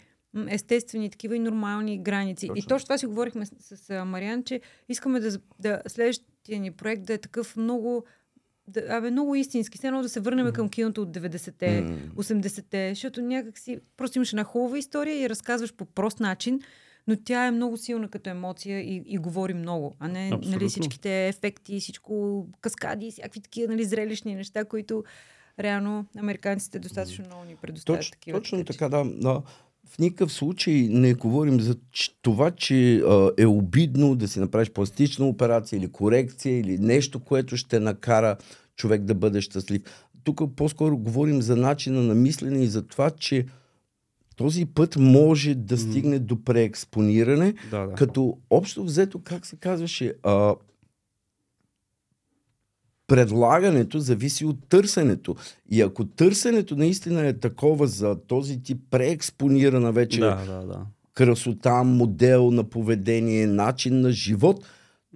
естествени 0.49 1.11
такива 1.11 1.37
и 1.37 1.41
нормални 1.41 1.99
граници. 1.99 2.47
И 2.47 2.49
Точно. 2.50 2.69
точно 2.69 2.85
това 2.85 2.99
си 2.99 3.07
говорихме 3.07 3.47
с, 3.47 3.50
с 3.76 3.91
а, 3.91 4.05
Мариан, 4.05 4.43
че 4.43 4.61
искаме 4.88 5.21
да, 5.21 5.31
да 5.61 5.81
следващия 5.88 6.26
ни 6.50 6.71
проект 6.71 7.03
да 7.03 7.15
е 7.15 7.19
такъв 7.19 7.57
много 7.57 8.05
да, 8.68 8.85
абе, 8.88 9.11
много 9.11 9.35
истински. 9.35 9.78
Все 9.78 9.87
едно 9.87 10.02
да 10.02 10.08
се 10.08 10.20
върнем 10.20 10.52
към 10.52 10.68
киното 10.68 11.02
от 11.02 11.08
90-те, 11.08 11.80
М. 11.80 11.96
80-те, 12.16 12.88
защото 12.88 13.23
някак 13.23 13.58
си 13.58 13.78
просто 13.96 14.18
имаш 14.18 14.32
една 14.32 14.44
хубава 14.44 14.78
история 14.78 15.20
и 15.20 15.28
разказваш 15.30 15.75
по 15.75 15.85
прост 15.85 16.20
начин, 16.20 16.61
но 17.06 17.16
тя 17.25 17.46
е 17.46 17.50
много 17.50 17.76
силна 17.76 18.08
като 18.08 18.30
емоция 18.30 18.80
и, 18.80 19.02
и 19.06 19.18
говори 19.18 19.54
много, 19.54 19.94
а 20.00 20.08
не 20.08 20.26
Абсолютно. 20.26 20.50
нали, 20.50 20.68
всичките 20.68 21.28
ефекти, 21.28 21.80
всичко 21.80 22.46
каскади, 22.61 23.11
всякакви 23.11 23.40
такива 23.40 23.73
нали, 23.73 23.85
зрелищни 23.85 24.35
неща, 24.35 24.64
които 24.64 25.04
реално 25.61 26.06
американците 26.18 26.78
достатъчно 26.78 27.25
много 27.26 27.44
ни 27.44 27.56
предоставят 27.56 28.00
Точно, 28.00 28.12
такива. 28.12 28.38
точно 28.38 28.64
така, 28.64 28.88
да. 28.88 29.04
да. 29.04 29.42
В 29.88 29.99
никакъв 29.99 30.33
случай 30.33 30.88
не 30.90 31.14
говорим 31.14 31.61
за 31.61 31.76
това, 32.23 32.50
че 32.50 32.97
а, 32.97 33.31
е 33.38 33.47
обидно 33.47 34.16
да 34.16 34.28
си 34.28 34.40
направиш 34.40 34.71
пластична 34.71 35.26
операция 35.26 35.76
или 35.76 35.88
корекция 35.88 36.61
или 36.61 36.78
нещо, 36.78 37.21
което 37.21 37.57
ще 37.57 37.81
накара 37.81 38.37
човек 38.76 39.02
да 39.02 39.14
бъде 39.14 39.40
щастлив. 39.40 39.83
Тук 40.25 40.43
по-скоро 40.57 40.99
говорим 40.99 41.43
за 41.43 41.57
начина 41.57 42.02
на 42.02 42.14
мислене 42.14 42.64
и 42.64 42.66
за 42.66 42.83
това, 42.83 43.11
че 43.11 43.47
този 44.37 44.66
път 44.66 44.97
може 44.97 45.55
да 45.55 45.78
стигне 45.78 46.19
до 46.19 46.45
преекспониране, 46.45 47.55
Да, 47.71 47.87
да. 47.87 47.95
като 47.95 48.38
общо 48.50 48.85
взето, 48.85 49.21
как 49.25 49.47
се 49.47 49.57
казваше, 49.57 50.14
а, 50.23 50.55
предлагането 53.06 53.98
зависи 53.98 54.44
от 54.44 54.68
търсенето. 54.68 55.36
И 55.70 55.82
ако 55.82 56.04
търсенето 56.04 56.76
наистина 56.76 57.26
е 57.26 57.32
такова 57.32 57.86
за 57.86 58.16
този 58.26 58.62
тип 58.62 58.78
преекспонирана 58.90 59.92
вече 59.92 60.20
Да, 60.20 60.44
да, 60.46 60.66
да. 60.66 60.86
красота, 61.14 61.82
модел 61.82 62.50
на 62.50 62.64
поведение, 62.64 63.46
начин 63.46 64.00
на 64.00 64.12
живот, 64.12 64.66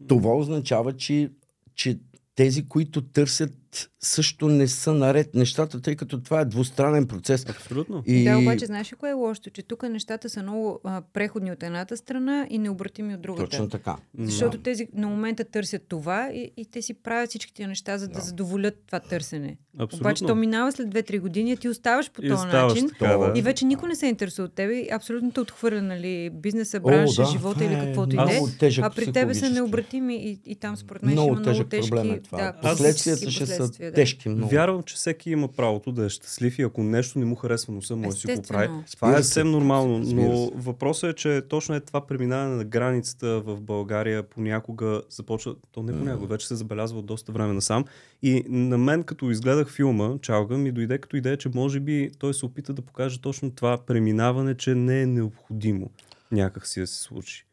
това 0.08 0.34
означава, 0.34 0.96
че, 0.96 1.30
че 1.74 1.98
тези, 2.34 2.66
които 2.66 3.02
търсят, 3.02 3.89
също 4.02 4.48
не 4.48 4.68
са 4.68 4.94
наред 4.94 5.34
нещата, 5.34 5.80
тъй 5.80 5.96
като 5.96 6.20
това 6.20 6.40
е 6.40 6.44
двустранен 6.44 7.06
процес. 7.06 7.48
Абсолютно. 7.48 8.02
И... 8.06 8.24
Да, 8.24 8.38
обаче 8.38 8.66
знаеш 8.66 8.92
ли 8.92 8.96
кое 8.96 9.10
е 9.10 9.12
лошото? 9.12 9.50
Че 9.50 9.62
тук 9.62 9.82
нещата 9.82 10.28
са 10.30 10.42
много 10.42 10.80
а, 10.84 11.02
преходни 11.12 11.52
от 11.52 11.62
едната 11.62 11.96
страна 11.96 12.46
и 12.50 12.58
необратими 12.58 13.14
от 13.14 13.20
другата. 13.20 13.50
Точно 13.50 13.68
така. 13.68 13.96
Защото 14.18 14.58
тези 14.58 14.88
на 14.94 15.08
момента 15.08 15.44
търсят 15.44 15.82
това 15.88 16.30
и, 16.34 16.52
и 16.56 16.64
те 16.64 16.82
си 16.82 16.94
правят 16.94 17.28
всички 17.30 17.54
тия 17.54 17.68
неща, 17.68 17.98
за 17.98 18.08
да, 18.08 18.14
Да. 18.14 18.20
задоволят 18.20 18.74
това 18.86 19.00
търсене. 19.00 19.56
Абсолютно. 19.78 20.06
Обаче 20.06 20.24
то 20.26 20.34
минава 20.34 20.72
след 20.72 20.88
2-3 20.88 21.20
години, 21.20 21.52
а 21.52 21.56
ти 21.56 21.68
оставаш 21.68 22.10
по 22.10 22.22
И 22.24 22.28
този 22.28 22.46
начин. 22.46 22.88
така, 22.88 23.16
да. 23.16 23.32
И 23.36 23.42
вече 23.42 23.64
никой 23.64 23.88
не 23.88 23.94
се 23.96 24.06
интересува 24.06 24.46
от 24.46 24.54
тебе 24.54 24.74
и 24.74 24.88
абсолютно 24.92 25.30
те 25.32 25.40
отхвърля, 25.40 25.82
нали, 25.82 26.30
бизнеса, 26.30 26.80
бранша, 26.80 27.24
живота 27.24 27.58
това 27.58 27.66
или 27.66 27.74
е 27.74 27.86
каквото 27.86 28.14
и 28.14 28.18
да 28.18 28.66
е. 28.66 28.70
А 28.82 28.90
при 28.90 29.12
тебе 29.12 29.34
са 29.34 29.50
необратими 29.50 30.16
и, 30.16 30.38
и 30.46 30.56
там 30.56 30.76
според 30.76 31.02
мен 31.02 31.10
ще 31.10 31.14
Много 31.14 31.32
има 31.32 31.40
много 31.40 31.64
тежки 31.64 31.90
проблем 31.90 32.10
е 32.10 32.20
това. 32.20 32.38
да, 32.38 32.70
Последствията 32.70 33.30
ще 33.30 33.46
са 33.46 33.56
последствия, 33.56 33.89
да. 33.90 33.94
тежки 33.94 34.28
много. 34.28 34.50
Вярвам, 34.50 34.82
че 34.82 34.94
всеки 34.94 35.30
има 35.30 35.48
правото 35.48 35.92
да 35.92 36.04
е 36.04 36.08
щастлив 36.08 36.58
и 36.58 36.62
ако 36.62 36.82
нещо 36.82 37.18
не 37.18 37.24
му 37.24 37.34
харесва 37.34 37.72
носа, 37.72 37.96
може 37.96 38.08
да 38.08 38.12
си 38.12 38.26
го 38.36 38.42
прави. 38.42 38.68
Това 38.92 39.10
е 39.12 39.16
се. 39.16 39.22
съвсем 39.22 39.50
нормално, 39.50 39.98
но 39.98 40.50
въпросът 40.54 41.10
е, 41.10 41.14
че 41.14 41.42
точно 41.48 41.74
е 41.74 41.80
това 41.80 42.06
преминаване 42.06 42.56
на 42.56 42.64
границата 42.64 43.40
в 43.40 43.60
България 43.60 44.22
понякога 44.22 45.02
започва, 45.10 45.54
то 45.72 45.82
не 45.82 45.98
понякога, 45.98 46.26
вече 46.26 46.46
се 46.46 46.54
забелязва 46.54 46.98
от 46.98 47.06
доста 47.06 47.32
време 47.32 47.52
насам. 47.52 47.84
И 48.22 48.44
на 48.48 48.78
мен, 48.78 49.02
като 49.02 49.30
изгледах 49.30 49.70
филма, 49.70 50.18
Чалга, 50.22 50.56
ми 50.56 50.72
дойде 50.72 50.98
като 50.98 51.16
идея, 51.16 51.36
че 51.36 51.50
може 51.54 51.80
би 51.80 52.10
той 52.18 52.34
се 52.34 52.46
опита 52.46 52.72
да 52.72 52.82
покаже 52.82 53.20
точно 53.20 53.50
това 53.50 53.78
преминаване, 53.78 54.54
че 54.54 54.74
не 54.74 55.02
е 55.02 55.06
необходимо 55.06 55.90
някак 56.32 56.66
си 56.66 56.80
да 56.80 56.86
се 56.86 57.00
случи. 57.02 57.46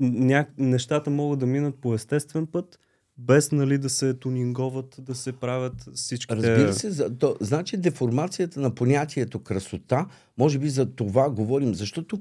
Ня... 0.00 0.46
Нещата 0.58 1.10
могат 1.10 1.38
да 1.38 1.46
минат 1.46 1.74
по 1.74 1.94
естествен 1.94 2.46
път, 2.46 2.78
без 3.18 3.52
нали, 3.52 3.78
да 3.78 3.90
се 3.90 4.14
тунинговат, 4.14 4.96
да 4.98 5.14
се 5.14 5.32
правят 5.32 5.88
всичките... 5.94 6.36
Разбира 6.36 6.72
се, 6.72 7.10
то, 7.10 7.36
значи 7.40 7.76
деформацията 7.76 8.60
на 8.60 8.74
понятието 8.74 9.38
красота, 9.38 10.06
може 10.38 10.58
би 10.58 10.68
за 10.68 10.86
това 10.86 11.30
говорим, 11.30 11.74
защото 11.74 12.20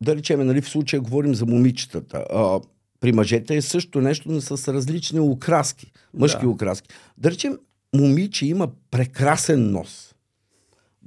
да 0.00 0.16
речеме, 0.16 0.44
нали, 0.44 0.60
в 0.60 0.68
случая 0.68 1.00
говорим 1.00 1.34
за 1.34 1.46
момичетата. 1.46 2.24
А, 2.30 2.60
при 3.00 3.12
мъжете 3.12 3.56
е 3.56 3.62
също 3.62 4.00
нещо, 4.00 4.30
но 4.32 4.40
с 4.40 4.72
различни 4.72 5.20
окраски, 5.20 5.92
мъжки 6.14 6.42
Да. 6.42 6.48
окраски. 6.48 6.88
Да 7.18 7.30
речем, 7.30 7.58
момиче 7.94 8.46
има 8.46 8.68
прекрасен 8.90 9.70
нос. 9.70 10.14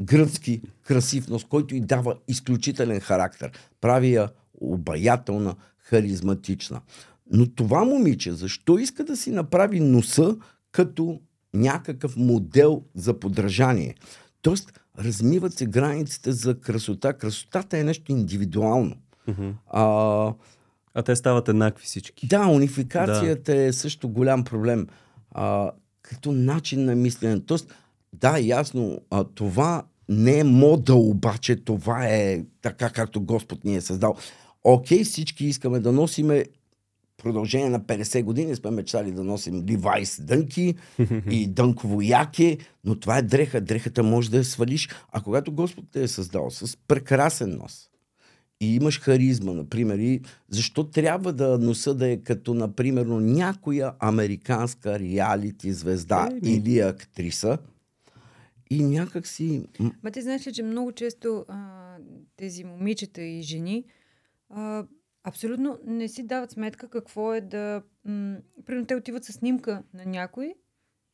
Гръцки, 0.01 0.62
красив 0.83 1.27
нос, 1.27 1.43
който 1.43 1.75
и 1.75 1.79
дава 1.79 2.15
изключителен 2.27 3.00
характер. 3.00 3.51
Прави 3.81 4.13
я 4.13 4.29
обаятелна, 4.62 5.55
харизматична. 5.77 6.81
Но 7.31 7.47
това 7.47 7.83
момиче, 7.83 8.31
защо 8.31 8.77
иска 8.77 9.03
да 9.03 9.17
си 9.17 9.31
направи 9.31 9.79
носа 9.79 10.35
като 10.71 11.19
някакъв 11.53 12.17
модел 12.17 12.83
за 12.95 13.19
подражание? 13.19 13.95
Тоест, 14.41 14.79
размиват 15.00 15.53
се 15.53 15.65
границите 15.65 16.31
за 16.31 16.59
красота. 16.59 17.13
Красотата 17.13 17.77
е 17.77 17.83
нещо 17.83 18.11
индивидуално. 18.11 18.95
Мгм. 19.27 19.50
А, 19.67 19.83
А 20.93 21.01
те 21.03 21.15
стават 21.15 21.50
еднакви 21.50 21.85
всички. 21.85 22.27
да, 22.27 22.47
унификацията 22.47 23.51
да. 23.51 23.61
е 23.61 23.73
също 23.73 24.09
голям 24.09 24.43
проблем. 24.43 24.88
А, 25.31 25.71
като 26.01 26.31
начин 26.31 26.85
на 26.85 26.95
мислене. 26.95 27.39
Тоест, 27.39 27.73
да, 28.13 28.39
ясно, 28.39 29.01
а, 29.09 29.23
това 29.23 29.83
не 30.09 30.39
е 30.39 30.43
мода, 30.43 30.95
обаче 30.95 31.55
това 31.55 32.07
е 32.07 32.43
така, 32.61 32.89
както 32.89 33.21
Господ 33.21 33.63
ни 33.63 33.75
е 33.75 33.81
създал. 33.81 34.15
Окей, 34.63 35.03
всички 35.03 35.45
искаме 35.45 35.79
да 35.79 35.91
носиме 35.91 36.45
продължение 37.23 37.69
на 37.69 37.79
50 37.79 38.23
години 38.23 38.55
сме 38.55 38.71
мечтали 38.71 39.11
да 39.11 39.23
носим 39.23 39.63
Levi's 39.63 40.21
дънки 40.21 40.75
и 41.31 41.47
дънково 41.47 42.01
яке, 42.01 42.57
но 42.83 42.95
това 42.95 43.17
е 43.17 43.21
дреха. 43.21 43.61
Дрехата 43.61 44.03
може 44.03 44.31
да 44.31 44.37
я 44.37 44.43
свалиш. 44.43 44.89
А 45.11 45.21
когато 45.21 45.51
Господ 45.51 45.85
те 45.91 46.03
е 46.03 46.07
създал 46.07 46.49
с 46.51 46.77
прекрасен 46.87 47.57
нос, 47.57 47.91
и 48.61 48.75
имаш 48.75 49.01
харизма, 49.01 49.53
например, 49.53 49.97
и 49.97 50.21
защо 50.49 50.83
трябва 50.83 51.33
да 51.33 51.57
носа 51.57 51.95
да 51.95 52.09
е 52.09 52.17
като, 52.17 52.53
например, 52.53 53.05
някоя 53.05 53.93
американска 53.99 54.99
реалити 54.99 55.73
звезда 55.73 56.29
Еми. 56.31 56.55
или 56.55 56.79
актриса 56.79 57.57
и 58.69 58.83
някак 58.83 59.27
си... 59.27 59.63
Ма 60.03 60.11
ти 60.11 60.21
знаеш 60.21 60.47
ли, 60.47 60.53
че 60.53 60.63
много 60.63 60.91
често 60.91 61.45
а, 61.47 61.95
тези 62.37 62.63
момичета 62.63 63.21
и 63.21 63.41
жени 63.41 63.83
а, 64.49 64.83
абсолютно 65.23 65.79
не 65.85 66.07
си 66.07 66.27
дават 66.27 66.51
сметка 66.51 66.89
какво 66.89 67.33
е 67.33 67.41
да... 67.41 67.81
М- 68.05 68.37
примерно 68.65 68.87
те 68.87 68.95
отиват 68.95 69.23
с 69.23 69.33
снимка 69.33 69.83
на 69.93 70.05
някой 70.05 70.53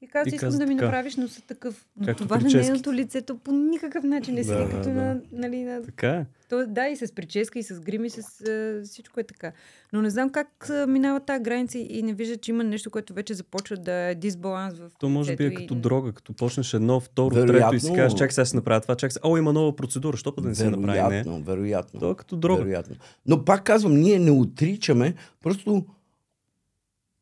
И 0.02 0.08
казва, 0.08 0.30
И 0.30 0.36
искам 0.36 0.48
каза 0.48 0.58
да 0.58 0.66
ми 0.66 0.76
така. 0.76 0.86
направиш 0.86 1.16
носа 1.16 1.42
такъв. 1.42 1.86
Но 2.00 2.06
Както 2.06 2.24
това 2.24 2.36
на 2.36 2.42
прическите. 2.42 2.64
нейното 2.64 2.94
лицето 2.94 3.38
по 3.38 3.52
никакъв 3.52 4.04
начин 4.04 4.34
не 4.36 4.44
седи 4.44 4.64
Да, 4.64 4.70
като 4.70 4.84
да, 4.84 4.90
на, 4.92 5.22
нали, 5.32 5.64
на 5.64 5.82
Така 5.82 6.10
е. 6.10 6.26
то, 6.50 6.68
да, 6.68 6.88
и 6.88 6.96
с 6.96 7.16
прическа, 7.16 7.60
и 7.60 7.64
с 7.64 7.80
грим, 7.80 8.06
и 8.06 8.10
с 8.10 8.18
а, 8.42 8.82
всичко 8.86 9.20
е 9.20 9.24
така. 9.24 9.52
Но 9.94 10.02
не 10.02 10.10
знам 10.10 10.30
как 10.30 10.70
а, 10.70 10.88
минава 10.88 11.20
тази 11.20 11.44
граница 11.44 11.78
и 11.80 12.04
не 12.04 12.14
вижда, 12.14 12.38
че 12.38 12.52
има 12.52 12.64
нещо, 12.64 12.92
което 12.92 13.14
вече 13.14 13.34
започва 13.34 13.78
да 13.78 13.94
е 13.94 14.16
дисбаланс 14.16 14.80
в 14.80 14.90
То 15.00 15.10
може 15.10 15.36
би 15.36 15.44
е 15.44 15.48
лицето 15.48 15.62
като 15.62 15.74
и... 15.74 15.78
дрога, 15.78 16.12
като 16.14 16.34
почнеш 16.34 16.74
едно, 16.74 17.00
второ, 17.00 17.36
Вероятно. 17.36 17.58
трето 17.72 17.76
и 17.76 17.80
си 17.80 17.94
кажеш, 17.96 18.14
чакай 18.14 18.32
сега 18.32 18.46
ще 18.46 18.56
направя 18.56 18.82
това, 18.82 18.96
чакай 18.96 19.12
сега, 19.12 19.28
о, 19.30 19.38
има 19.38 19.54
нова 19.54 19.76
процедура, 19.76 20.18
що 20.18 20.36
пък 20.36 20.44
да 20.44 20.50
не 20.50 20.56
се 20.56 20.70
направи 20.70 20.86
не? 21.00 21.04
вероятно, 21.04 21.42
вероятно. 21.42 22.00
То 22.00 22.12
е 22.12 22.16
като 22.16 22.36
дрога. 22.36 22.64
Вероятно. 22.64 22.96
Но 23.26 23.46
пак 23.46 23.64
казвам, 23.64 23.94
ние 23.94 24.20
не 24.20 24.32
отричаме, 24.32 25.14
просто 25.42 25.86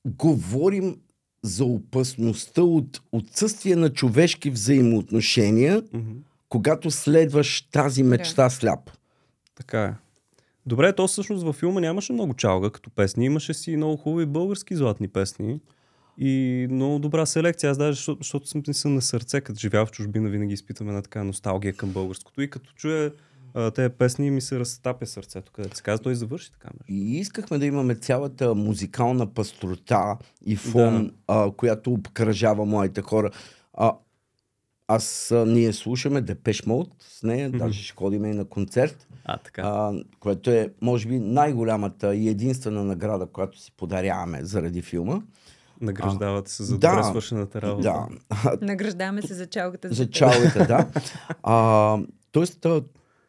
говорим 0.06 0.98
за 1.46 1.66
опасността 1.66 2.62
от 2.62 3.02
отсъствие 3.12 3.76
на 3.76 3.90
човешки 3.90 4.50
взаимоотношения, 4.50 5.84
Мгм. 5.94 6.12
когато 6.50 6.92
следваш 6.92 7.62
тази 7.62 8.04
мечта 8.04 8.50
сляп. 8.50 8.92
Така 9.56 9.84
е. 9.84 9.94
Добре, 10.66 10.94
то 10.94 11.08
всъщност 11.08 11.44
във 11.44 11.56
филма 11.56 11.80
нямаше 11.80 12.14
много 12.14 12.34
чалга 12.34 12.70
като 12.70 12.90
песни. 12.90 13.26
Имаше 13.26 13.54
си 13.54 13.78
много 13.78 13.98
хубави 13.98 14.26
български 14.26 14.76
златни 14.76 15.08
песни. 15.08 15.60
И 16.18 16.68
много 16.72 17.00
добра 17.00 17.26
селекция. 17.26 17.72
Аз 17.72 17.78
даже, 17.78 17.96
защото, 17.96 18.24
защото 18.24 18.48
съм, 18.48 18.64
съм 18.72 18.96
на 18.96 19.02
сърце, 19.02 19.42
като 19.42 19.60
живял 19.60 19.86
в 19.86 19.92
чужбина, 19.92 20.30
винаги 20.30 20.54
изпитвам 20.54 20.90
една 20.90 21.02
така 21.02 21.24
носталгия 21.24 21.74
към 21.74 21.92
българското. 21.92 22.42
И 22.42 22.50
като 22.50 22.72
чуя 22.76 23.12
тези 23.76 23.90
песни, 23.90 24.32
ми 24.32 24.42
се 24.42 24.60
разтапя 24.60 25.06
сърцето, 25.06 25.52
където 25.52 25.78
се 25.78 25.84
казва. 25.84 26.04
Той 26.04 26.16
завърши 26.16 26.52
така. 26.52 26.70
Между. 26.74 27.02
И 27.02 27.18
искахме 27.18 27.58
да 27.58 27.66
имаме 27.66 27.96
цялата 27.96 28.56
музикална 28.56 29.28
пастрота 29.28 30.18
и 30.46 30.56
фон, 30.56 31.12
а, 31.28 31.52
която 31.52 31.92
обкръжава 31.94 32.66
моите 32.66 33.02
хора. 33.02 33.30
А, 33.74 33.94
аз, 34.88 35.32
а, 35.32 35.46
ние 35.46 35.74
слушаме 35.74 36.22
Депеш 36.22 36.66
Мод 36.66 36.90
с 37.00 37.24
нея, 37.24 37.50
Мгм. 37.50 37.58
даже 37.58 37.84
ще 37.84 37.96
ходим 37.96 38.26
и 38.26 38.34
на 38.34 38.46
концерт, 38.46 39.08
А, 39.26 39.38
така. 39.38 39.62
а, 39.62 39.94
което 40.20 40.52
е, 40.52 40.70
може 40.82 41.08
би, 41.08 41.20
най-голямата 41.20 42.16
и 42.16 42.30
единствена 42.30 42.84
награда, 42.84 43.26
която 43.26 43.60
си 43.60 43.72
подаряваме 43.72 44.40
заради 44.44 44.82
филма. 44.82 45.22
Награждавате 45.82 46.52
се 46.52 46.64
за 46.64 46.78
да, 46.78 46.90
добре 46.90 47.04
свършената 47.04 47.62
работа. 47.62 47.82
Да, 47.82 48.58
Награждаваме 48.62 49.22
се 49.22 49.34
за 49.34 49.46
чалгата. 49.46 49.90
за 49.94 50.06
теб. 50.06 50.14
чалгата, 50.14 50.66
да. 50.68 50.88
А, 51.44 51.98
тоест, 52.32 52.66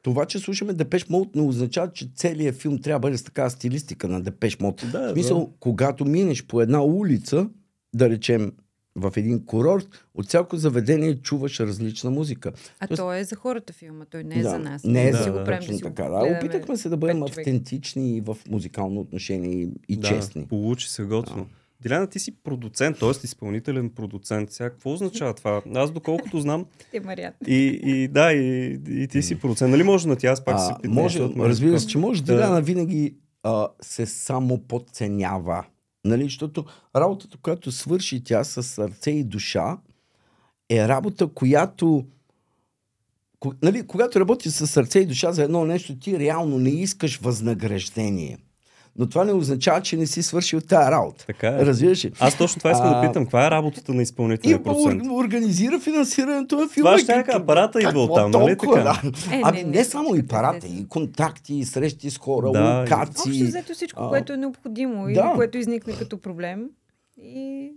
това, 0.07 0.27
че 0.27 0.39
слушаме 0.39 0.73
Депеш 0.73 1.09
Мод, 1.09 1.35
не 1.35 1.43
означава, 1.43 1.93
че 1.93 2.09
целият 2.15 2.57
филм 2.57 2.79
трябва 2.79 2.99
да 3.01 3.03
бъде 3.03 3.19
с 3.19 3.23
такава 3.23 3.51
стилистика 3.51 4.09
на 4.09 4.21
Депеш 4.21 4.61
Мод. 4.61 4.85
Да, 4.93 5.09
В 5.09 5.13
смисъл, 5.13 5.53
когато 5.61 6.05
минеш 6.05 6.47
по 6.47 6.61
една 6.61 6.83
улица, 6.85 7.49
да 7.95 8.11
речем 8.11 8.53
в 8.97 9.13
един 9.17 9.45
курорт, 9.45 9.89
от 10.15 10.27
всяко 10.27 10.57
заведение 10.57 11.15
чуваш 11.15 11.61
различна 11.61 12.11
музика. 12.11 12.53
А 12.81 12.87
Тоест- 12.87 12.97
то 12.97 13.13
е 13.13 13.25
за 13.25 13.37
хората 13.37 13.73
филма, 13.73 14.05
той 14.05 14.25
не 14.25 14.35
е 14.35 14.43
да, 14.43 14.51
за 14.51 14.59
нас. 14.59 14.85
Не 14.85 15.09
е 15.09 15.11
Да, 15.11 15.23
за 15.23 15.33
да, 15.33 15.45
правим, 15.45 15.61
точно 15.61 15.75
го 15.75 15.95
така. 15.95 16.09
Да, 16.09 16.37
опитахме 16.39 16.77
се 16.77 16.89
да 16.89 16.97
бъдем 16.97 17.23
автентични 17.23 18.17
и 18.17 18.21
в 18.21 18.37
музикално 18.51 19.01
отношение 19.01 19.53
и, 19.53 19.69
и 19.89 19.97
да, 19.97 20.09
честни. 20.09 20.47
Получи 20.47 20.91
се 20.91 21.03
готино. 21.03 21.47
Диляна, 21.81 22.07
ти 22.07 22.19
си 22.19 22.33
продуцент, 22.35 22.99
т.е. 22.99 23.11
изпълнителен 23.25 23.91
продуцент. 23.91 24.53
Сега, 24.53 24.71
какво 24.71 24.93
означава 24.93 25.35
това? 25.35 25.63
Аз 25.75 25.91
доколкото 25.91 26.41
знам, 26.41 26.67
Те 26.93 27.01
Мариан. 27.01 27.33
и, 27.47 27.55
и 27.85 28.09
да, 28.09 28.33
и, 28.33 28.67
и 28.89 29.09
ти 29.09 29.23
си 29.23 29.39
продуцент. 29.39 29.71
Нали 29.71 29.83
може 29.83 30.09
на 30.09 30.17
тя, 30.17 30.29
аз 30.29 30.45
пак 30.45 30.61
се 30.61 30.71
А, 30.71 30.77
питам. 30.77 30.93
може, 30.95 31.21
разбира 31.39 31.81
се, 31.81 31.87
че 31.87 31.99
може. 31.99 32.23
Да. 32.23 32.35
Диляна 32.35 32.63
винаги 32.63 33.15
а, 33.43 33.69
се 33.81 34.07
само 34.07 34.59
подценява. 34.59 35.65
Нали? 36.05 36.25
Защото 36.25 36.65
работата, 36.97 37.39
която 37.39 37.73
свърши 37.73 38.25
тя 38.25 38.45
с 38.45 38.63
сърце 38.63 39.11
и 39.11 39.25
душа, 39.25 39.79
е 40.71 40.89
работа, 40.89 41.27
която 41.27 42.05
ко- 43.41 43.55
нали, 43.63 43.87
когато 43.87 44.21
работиш 44.21 44.53
с 44.53 44.67
сърце 44.67 44.99
и 44.99 45.07
душа 45.07 45.33
за 45.33 45.43
едно 45.43 45.65
нещо, 45.65 45.99
ти 45.99 46.19
реално 46.19 46.59
не 46.59 46.71
искаш 46.71 47.19
възнаграждение. 47.19 48.39
Но 48.99 49.07
това 49.07 49.25
не 49.25 49.33
означава, 49.33 49.81
че 49.81 49.97
не 49.97 50.07
си 50.07 50.23
свършил 50.23 50.61
тази 50.61 50.91
работа. 50.91 51.25
Така 51.27 51.49
е. 51.49 51.53
Разбираш 51.57 52.05
ли? 52.05 52.13
Аз 52.21 52.39
точно 52.39 52.59
това 52.59 52.71
искам 52.71 52.91
да 52.91 52.97
А, 52.97 53.03
питам. 53.03 53.25
Каква 53.25 53.47
е 53.47 53.51
работата 53.51 53.95
на 53.95 53.99
И 53.99 54.03
изпълнителния 54.03 54.63
продуцент? 54.63 55.03
ор- 55.03 55.11
организира 55.17 55.81
финансирането 55.81 56.57
на 56.57 56.69
филма. 56.69 56.89
Това 56.89 56.99
ще 56.99 57.13
И 57.13 57.15
е 57.15 57.25
как- 57.25 57.35
апарата 57.35 57.79
идва 57.79 57.91
какво 57.91 58.03
оттам, 58.05 58.31
нали 58.33 58.57
така? 58.57 58.71
да? 58.73 59.03
Е, 59.33 59.41
Ами 59.45 59.59
не, 59.59 59.65
не, 59.65 59.71
не, 59.71 59.85
само 59.85 60.15
и 60.15 60.23
парата, 60.25 60.67
и 60.69 60.89
контакти, 60.89 61.55
и 61.55 61.65
срещи 61.65 62.11
с 62.11 62.19
хора, 62.19 62.51
Да, 62.53 62.59
и- 62.79 62.81
локации. 62.83 63.31
Общо 63.33 63.45
взето 63.47 63.73
всичко, 63.75 64.03
А, 64.03 64.09
което 64.09 64.33
е 64.33 64.37
необходимо 64.37 65.07
да. 65.07 65.33
което 65.35 65.59
изникне 65.59 65.93
като 65.95 66.19
проблем. 66.19 66.65
И, 67.19 67.73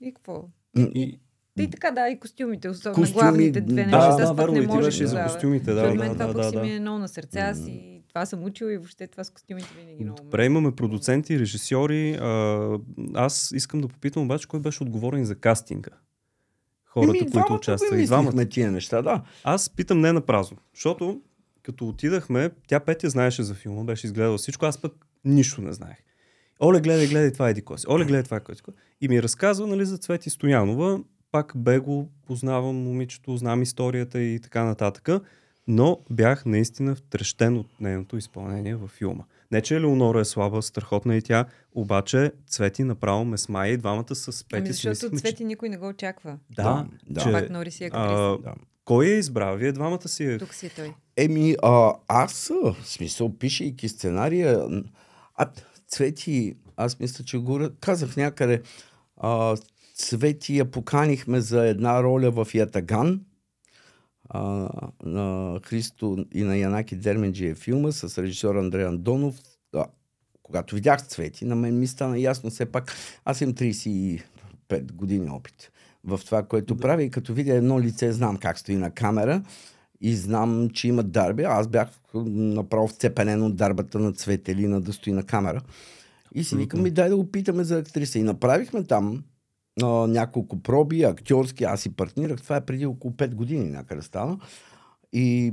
и 0.00 0.12
какво? 0.14 0.44
И, 0.76 1.18
И 1.58 1.70
така, 1.70 1.90
да, 1.90 2.08
и 2.08 2.18
костюмите, 2.18 2.68
особено 2.68 2.94
Костюми, 2.96 3.20
главните 3.20 3.60
две 3.60 3.74
да, 3.74 3.86
неща. 3.86 4.08
да, 4.08 4.26
да, 4.26 4.32
верно, 4.32 4.52
не 4.52 4.58
и 4.58 4.62
ти 4.62 4.66
може 4.66 4.82
беше 4.82 5.06
за 5.06 5.10
тогава. 5.10 5.28
костюмите, 5.28 5.64
да, 5.66 5.82
да, 5.88 6.14
да, 6.16 6.32
да, 6.32 6.44
си 6.44 6.52
да. 6.52 6.62
ми 6.62 6.70
е 6.70 6.80
много 6.80 6.98
на 6.98 7.08
сърце. 7.08 7.38
Аз 7.40 7.58
и 7.60 7.93
това 8.14 8.26
съм 8.26 8.44
учила 8.44 8.72
и 8.72 8.76
въобще 8.76 9.06
това 9.06 9.24
с 9.24 9.30
костюмите 9.30 9.68
винаги 9.76 10.04
много. 10.04 10.18
ме- 10.18 10.24
Добре, 10.24 10.44
имаме 10.44 10.72
продуценти, 10.72 11.38
режисьори. 11.38 12.12
А, 12.12 12.78
аз 13.14 13.52
искам 13.52 13.80
да 13.80 13.88
попитам 13.88 14.22
обаче, 14.22 14.48
кой 14.48 14.60
беше 14.60 14.82
отговорен 14.82 15.24
за 15.24 15.34
кастинга? 15.34 15.90
Хората, 16.86 17.10
Еми, 17.10 17.18
които 17.18 17.30
го 17.30 17.32
И 17.94 18.06
двамата. 18.06 18.46
тия 18.46 18.72
неща, 18.72 19.02
да. 19.02 19.22
Аз 19.44 19.70
питам 19.70 20.00
не 20.00 20.12
на 20.12 20.20
празно, 20.20 20.56
защото 20.74 21.20
като 21.62 21.88
отидахме, 21.88 22.50
тя 22.66 22.80
Петя 22.80 23.10
знаеше 23.10 23.42
за 23.42 23.54
филма, 23.54 23.84
беше 23.84 24.06
изгледала 24.06 24.38
всичко, 24.38 24.66
аз 24.66 24.78
пък 24.78 24.92
нищо 25.24 25.60
не 25.60 25.72
знаех. 25.72 25.96
Оле, 26.60 26.80
гледай, 26.80 27.06
гледай, 27.08 27.32
това 27.32 27.48
е 27.48 27.50
еди 27.50 27.62
кой 27.62 27.78
си. 27.78 27.86
Оле, 27.88 28.04
гледай, 28.04 28.22
това 28.22 28.36
е 28.36 28.40
кой 28.40 28.54
си. 28.54 28.62
И 29.00 29.08
ми 29.08 29.22
разказва 29.22 29.66
нали, 29.66 29.84
за 29.86 29.98
Цвети 29.98 30.30
Стоянова. 30.30 31.00
Пак 31.32 31.52
бе 31.56 31.78
го 31.78 32.10
познавам 32.26 32.76
момичето, 32.76 33.36
знам 33.36 33.62
историята 33.62 34.20
и 34.20 34.40
така 34.40 34.64
нататък. 34.64 35.08
Но 35.66 36.00
бях 36.10 36.46
наистина 36.46 36.94
втрещен 36.94 37.56
от 37.56 37.80
нейното 37.80 38.16
изпълнение 38.16 38.74
във 38.74 38.90
филма. 38.90 39.24
Не, 39.50 39.60
че 39.62 39.80
Леонора 39.80 40.20
е 40.20 40.24
слаба, 40.24 40.62
страхотна 40.62 41.16
и 41.16 41.22
тя, 41.22 41.44
обаче 41.72 42.32
Цвети 42.46 42.84
направо 42.84 43.24
ме 43.24 43.38
смая 43.38 43.72
и 43.72 43.76
двамата 43.76 44.14
с 44.14 44.44
Пети 44.44 44.58
Ами 44.60 44.72
защото 44.72 44.90
мислихме, 44.90 45.18
че- 45.18 45.20
Цвети 45.20 45.44
никой 45.44 45.68
не 45.68 45.76
го 45.76 45.88
очаква. 45.88 46.38
Да, 46.50 46.86
Да, 47.10 47.20
че, 47.20 47.32
Пак 47.32 47.50
Нори 47.50 47.70
си 47.70 47.84
е 47.84 47.90
а. 47.92 48.38
Да. 48.38 48.54
кой 48.84 49.06
е 49.06 49.18
избрал? 49.18 49.56
Вие 49.56 49.72
двамата 49.72 50.08
си 50.08 50.24
е... 50.24 50.38
Тук 50.38 50.54
си 50.54 50.66
е 50.66 50.70
той. 50.70 50.94
Еми, 51.16 51.56
а, 51.62 51.92
аз, 52.08 52.50
в 52.64 52.76
смисъл, 52.84 53.38
пишейки 53.38 53.88
сценария, 53.88 54.66
а, 55.34 55.50
Цвети, 55.88 56.56
аз 56.76 57.00
мисля, 57.00 57.24
че 57.24 57.38
го 57.38 57.68
казах 57.80 58.16
някъде, 58.16 58.62
а, 59.16 59.56
Цвети 59.94 60.58
я 60.58 60.70
поканихме 60.70 61.40
за 61.40 61.66
една 61.66 62.02
роля 62.02 62.30
в 62.30 62.54
Ятаган, 62.54 63.20
а, 64.28 64.68
на 65.04 65.60
Христо 65.64 66.26
и 66.32 66.42
на 66.42 66.56
Янаки 66.56 66.96
Дерменджи 66.96 67.46
е 67.46 67.54
филма 67.54 67.92
с 67.92 68.22
режисьор 68.22 68.54
Андрей 68.54 68.84
Андонов. 68.84 69.40
А, 69.74 69.86
когато 70.42 70.74
видях 70.74 71.06
Цвети, 71.06 71.44
на 71.44 71.54
мен 71.56 71.78
ми 71.78 71.86
стана 71.86 72.18
ясно 72.18 72.50
все 72.50 72.66
пак. 72.66 72.92
Аз 73.24 73.40
имам 73.40 73.54
35 73.54 74.22
години 74.92 75.30
опит 75.30 75.70
в 76.04 76.20
това, 76.26 76.42
което 76.42 76.76
правя 76.76 77.02
и 77.02 77.10
като 77.10 77.34
видя 77.34 77.54
едно 77.54 77.80
лице, 77.80 78.12
знам 78.12 78.36
как 78.36 78.58
стои 78.58 78.76
на 78.76 78.90
камера 78.90 79.42
и 80.00 80.16
знам, 80.16 80.70
че 80.70 80.88
има 80.88 81.02
дарби. 81.02 81.42
Аз 81.42 81.68
бях 81.68 81.88
направо 82.14 82.88
вцепенен 82.88 83.42
от 83.42 83.56
дарбата 83.56 83.98
на 83.98 84.12
Цветелина 84.12 84.80
да 84.80 84.92
стои 84.92 85.12
на 85.12 85.22
камера. 85.22 85.62
И 86.34 86.44
си 86.44 86.56
викам, 86.56 86.82
ми 86.82 86.90
дай 86.90 87.08
да 87.08 87.16
го 87.16 87.30
питаме 87.30 87.64
за 87.64 87.78
актриса. 87.78 88.18
И 88.18 88.22
направихме 88.22 88.84
там 88.84 89.24
а, 89.82 89.86
няколко 89.86 90.56
проби, 90.58 91.02
актьорски, 91.02 91.64
аз 91.64 91.80
си 91.80 91.96
партнирах. 91.96 92.42
Това 92.42 92.56
е 92.56 92.60
преди 92.60 92.86
около 92.86 93.12
5 93.12 93.28
години 93.28 93.64
някъде 93.64 94.02
стана. 94.02 94.38
И 95.12 95.52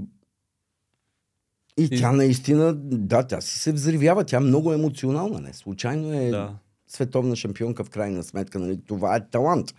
и, 1.78 1.84
И- 1.84 2.00
тя 2.00 2.12
наистина, 2.12 2.74
да, 2.76 3.24
тя 3.24 3.42
си 3.42 3.60
се 3.60 3.72
взривява. 3.72 4.24
Тя 4.24 4.38
е 4.38 4.42
много 4.42 4.74
емоционална, 4.74 5.40
не. 5.40 5.54
Случайно 5.54 6.14
е 6.14 6.30
Да. 6.30 6.56
световна 6.88 7.36
шампионка 7.36 7.84
в 7.84 7.90
крайна 7.90 8.24
сметка. 8.24 8.60
Нали? 8.60 8.80
Това 8.88 9.16
е 9.16 9.28
талант. 9.28 9.76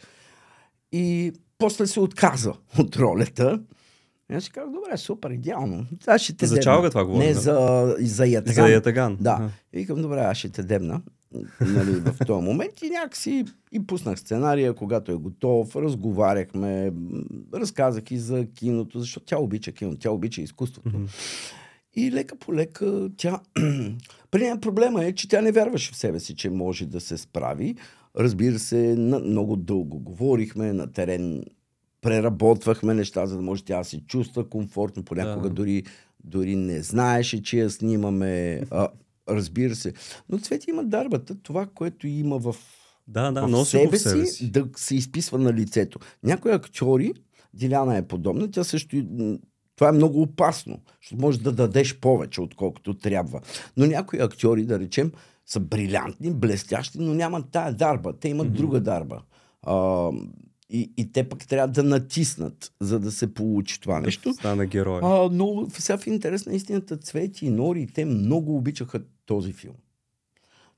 И 0.93 1.33
после 1.59 1.87
се 1.87 2.01
отказа 2.01 2.53
от 2.79 2.97
ролята. 2.97 3.61
И 4.31 4.35
аз 4.35 4.45
си 4.45 4.51
казах, 4.51 4.71
добре, 4.71 4.97
супер, 4.97 5.31
идеално. 5.31 5.87
Аз 6.07 6.21
ще 6.23 6.37
те 6.37 6.47
За 6.47 6.55
дебна. 6.55 6.63
чалга 6.65 6.91
това 6.91 7.05
говорим, 7.05 7.27
Не 7.29 7.35
да? 7.35 7.41
за, 7.41 7.97
за 8.01 8.27
ятаган. 8.27 8.67
За 8.67 8.73
Ятаган. 8.73 9.17
Да. 9.21 9.31
Аха. 9.31 9.51
И 9.73 9.79
викам, 9.79 10.03
добре, 10.03 10.21
аз 10.21 10.37
ще 10.37 10.49
те 10.49 10.63
дебна. 10.63 11.03
Нали, 11.61 11.91
в 11.91 12.17
този 12.27 12.45
момент 12.45 12.83
и 12.83 12.91
някакси 12.91 13.45
и 13.73 13.87
пуснах 13.87 14.19
сценария, 14.19 14.75
когато 14.75 15.13
е 15.13 15.17
готов, 15.17 15.77
разговаряхме, 15.77 16.93
разказах 17.55 18.11
и 18.11 18.19
за 18.19 18.47
киното, 18.47 18.99
защото 19.01 19.27
тя 19.27 19.39
обича 19.39 19.73
кино, 19.73 19.97
тя 19.97 20.11
обича 20.11 20.43
изкуството. 20.43 20.91
И 21.95 22.13
лека 22.13 22.37
по 22.37 22.55
лека 22.55 23.09
тя... 23.17 23.41
При 24.31 24.41
нея 24.41 24.61
проблема 24.61 25.05
е, 25.05 25.13
че 25.13 25.29
тя 25.29 25.41
не 25.41 25.53
вярваше 25.53 25.93
в 25.93 25.97
себе 25.97 26.21
си, 26.21 26.37
че 26.37 26.51
може 26.51 26.87
да 26.87 27.01
се 27.01 27.19
справи. 27.19 27.75
Разбира 28.19 28.59
се, 28.59 28.95
на, 28.97 29.19
много 29.19 29.57
дълго 29.57 29.99
говорихме 29.99 30.73
на 30.73 30.93
терен, 30.93 31.45
преработвахме 32.01 32.95
неща, 32.95 33.27
за 33.27 33.37
да 33.37 33.43
може 33.43 33.65
тя 33.65 33.79
да 33.79 33.85
се 33.85 34.01
чувства 34.01 34.49
комфортно. 34.49 35.05
Понякога 35.05 35.49
Да. 35.49 35.55
дори, 35.55 35.83
дори 36.25 36.57
не 36.57 36.83
знаеше, 36.83 37.43
че 37.43 37.59
я 37.59 37.71
снимаме. 37.71 38.63
А, 38.71 38.89
разбира 39.29 39.75
се. 39.75 39.93
Но 40.29 40.39
Цвети 40.39 40.71
има 40.71 40.85
дарбата. 40.85 41.35
Това, 41.35 41.67
което 41.67 42.07
има 42.07 42.39
в 42.39 42.57
Да, 43.09 43.31
да, 43.33 43.47
в 43.47 43.51
носи 43.51 43.71
себе, 43.71 43.97
в 43.99 44.01
себе 44.01 44.27
си. 44.27 44.51
да 44.51 44.69
се 44.77 44.95
изписва 44.95 45.39
на 45.39 45.53
лицето. 45.53 45.99
Някои 46.23 46.53
актьори, 46.53 47.13
Диляна 47.55 47.97
е 47.97 48.03
подобна, 48.03 48.51
тя 48.51 48.65
също 48.65 48.97
това 49.77 49.89
е 49.89 49.93
много 49.93 50.23
опасно, 50.23 50.79
защото 51.01 51.21
можеш 51.21 51.41
да 51.41 51.53
дадеш 51.53 51.99
повече, 51.99 52.41
отколкото 52.41 52.95
трябва. 52.95 53.41
Но 53.77 53.87
някои 53.87 54.19
актьори, 54.21 54.65
да 54.65 54.79
речем, 54.79 55.13
са 55.47 55.61
брилянтни, 55.61 56.31
блестящи, 56.31 56.99
но 57.01 57.15
нямат 57.15 57.45
тая 57.51 57.73
дарба. 57.75 58.13
Те 58.13 58.29
имат 58.29 58.47
Мгм. 58.47 58.57
друга 58.57 58.81
дарба. 58.81 59.23
А, 59.63 60.09
и, 60.71 60.93
и 60.97 61.13
те 61.13 61.29
пък 61.29 61.47
трябва 61.49 61.69
да 61.69 61.83
натиснат, 61.83 62.73
за 62.81 63.01
да 63.01 63.13
се 63.13 63.35
получи 63.35 63.81
това 63.81 64.01
нещо. 64.01 64.29
Да 64.29 64.35
стане 64.35 64.67
герой. 64.67 65.01
А, 65.03 65.29
но 65.33 65.67
сега 65.71 65.99
в 65.99 66.07
интерес 66.07 66.47
на 66.47 66.55
истината 66.55 66.97
Цвети 66.97 67.47
и 67.47 67.51
Нори, 67.51 67.87
те 67.95 68.05
много 68.05 68.57
обичаха 68.57 69.01
този 69.35 69.53
филм. 69.53 69.75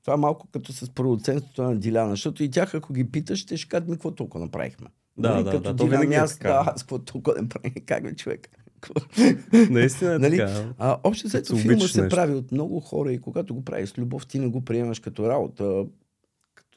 Това 0.01 0.13
е 0.13 0.17
малко 0.17 0.47
като 0.51 0.73
с 0.73 0.89
продуцентството 0.89 1.63
на 1.63 1.79
Диляна, 1.79 2.09
защото 2.09 2.43
и 2.43 2.51
тях, 2.51 2.75
ако 2.75 2.93
ги 2.93 3.11
питаш, 3.11 3.39
ще 3.39 3.57
ще 3.57 3.69
кажат 3.69 3.87
ми 3.87 3.95
какво 3.95 4.11
толкова 4.11 4.45
направихме. 4.45 4.87
Да, 5.17 5.29
Нали, 5.29 5.43
да, 5.43 5.51
като 5.51 5.73
да, 5.73 5.75
то 5.75 5.87
винаги 5.87 6.13
е 6.13 6.17
аз, 6.17 6.33
така. 6.33 6.49
Да, 6.49 6.63
аз 6.67 6.83
какво 6.83 6.99
толкова 6.99 7.41
не 7.41 7.49
правих, 7.49 7.73
как 7.85 8.03
бе 8.03 8.15
човек. 8.15 8.49
Наистина 9.69 10.15
е 10.15 10.19
Нали? 10.19 10.37
така. 10.37 10.73
А, 10.77 10.97
общо 11.03 11.29
се 11.29 11.43
филма 11.43 11.87
се 11.87 12.01
нещо. 12.01 12.15
прави 12.15 12.33
от 12.33 12.51
много 12.51 12.79
хора 12.79 13.11
и 13.11 13.21
когато 13.21 13.55
го 13.55 13.65
правиш 13.65 13.89
с 13.89 13.97
любов, 13.97 14.27
ти 14.27 14.39
не 14.39 14.47
го 14.47 14.65
приемаш 14.65 14.99
като 14.99 15.29
работа. 15.29 15.85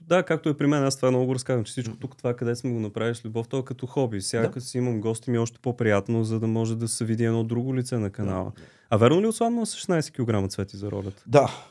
Да, 0.01 0.23
както 0.23 0.49
е 0.49 0.57
при 0.57 0.67
мен, 0.67 0.85
аз 0.85 0.97
това 0.97 1.11
много 1.11 1.27
го 1.27 1.35
разказвам, 1.35 1.65
че 1.65 1.71
всичко 1.71 1.97
тук, 1.97 2.17
това 2.17 2.35
къде 2.35 2.57
сме 2.57 2.71
го 2.71 2.81
направили 2.81 3.15
с 3.15 3.25
любов, 3.25 3.49
то 3.49 3.59
е 3.59 3.65
като 3.65 3.87
хоби. 3.87 4.21
Сега 4.21 4.43
Да. 4.43 4.51
като 4.51 4.67
си 4.67 4.79
имам 4.79 5.01
гости 5.01 5.31
ми 5.31 5.37
е 5.37 5.41
още 5.41 5.59
по-приятно, 5.59 6.25
за 6.25 6.41
да 6.41 6.47
може 6.47 6.77
да 6.77 6.89
се 6.89 7.05
види 7.05 7.25
едно 7.25 7.45
друго 7.45 7.77
лице 7.77 7.99
на 7.99 8.11
канала. 8.11 8.53
А 8.91 8.97
верно 8.97 9.23
ли 9.23 9.27
отслабна 9.27 9.67
с 9.67 9.77
16 9.77 10.45
кг 10.45 10.51
цвети 10.51 10.77
за 10.77 10.91
ролята? 10.91 11.23
Да. 11.27 11.65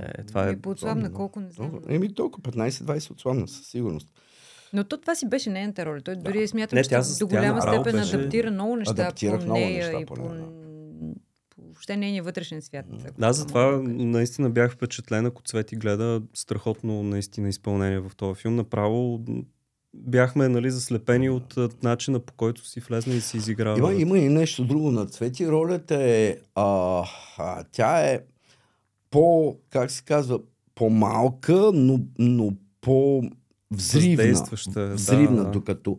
Е, 0.00 0.22
това 0.24 0.48
е... 0.48 0.52
И 0.52 0.56
по-отслабна 0.56 1.08
да. 1.08 1.14
колко 1.14 1.40
не 1.40 1.50
знам. 1.50 1.70
Еми 1.88 2.14
толкова, 2.14 2.52
15-20 2.52 3.10
отслабна, 3.10 3.48
със 3.48 3.66
сигурност. 3.66 4.08
Но 4.72 4.84
то 4.84 4.96
това 4.98 5.14
си 5.14 5.28
беше 5.28 5.50
нейната 5.50 5.86
роля. 5.86 6.00
Той 6.00 6.16
дори 6.16 6.48
смятам, 6.48 6.76
Не, 6.76 6.82
че 6.82 6.90
тя 6.90 7.00
до 7.00 7.06
тя 7.18 7.26
голяма 7.26 7.58
направо 7.58 7.82
степен 7.84 8.00
беше- 8.00 8.16
адаптира 8.16 8.50
много 8.50 8.76
неща 8.76 8.92
Адаптирах 8.92 9.38
по 9.38 9.44
много 9.44 9.60
нея 9.60 9.84
неща 9.84 10.00
и 10.00 10.06
по 10.06 10.14
по 10.14 10.22
въобще 11.74 11.96
нейния 11.96 12.22
вътрешен 12.22 12.62
свят. 12.62 12.86
Да, 13.18 13.32
затова 13.32 13.64
да 13.64 13.82
наистина 13.82 14.50
бях 14.50 14.72
впечатлен, 14.72 15.26
ако 15.26 15.42
Цвети 15.42 15.76
гледа 15.76 16.22
страхотно 16.34 17.02
наистина 17.02 17.48
изпълнение 17.48 18.00
в 18.00 18.10
този 18.16 18.40
филм. 18.40 18.54
Направо 18.54 19.20
бяхме 19.94 20.48
нали, 20.48 20.70
заслепени 20.70 21.30
от 21.30 21.54
начина 21.82 22.20
по 22.20 22.32
който 22.32 22.66
си 22.66 22.80
влезна 22.80 23.14
и 23.14 23.20
си 23.20 23.36
изиграва. 23.36 23.78
Има, 23.78 23.92
има 23.92 24.18
и 24.18 24.28
нещо 24.28 24.64
друго 24.64 24.90
на 24.90 25.06
Цвети. 25.06 25.48
Ролята 25.48 25.94
е... 25.94 26.36
А, 26.54 27.02
а, 27.38 27.64
тя 27.72 28.00
е 28.00 28.20
по... 29.10 29.56
Как 29.70 29.90
се 29.90 30.04
казва? 30.04 30.40
По-малка, 30.74 31.70
но, 31.74 32.00
но. 32.18 32.52
Въздействаща, 33.70 34.88
да, 34.88 34.94
Взривна, 34.94 35.44
да. 35.44 35.50
докато 35.50 35.98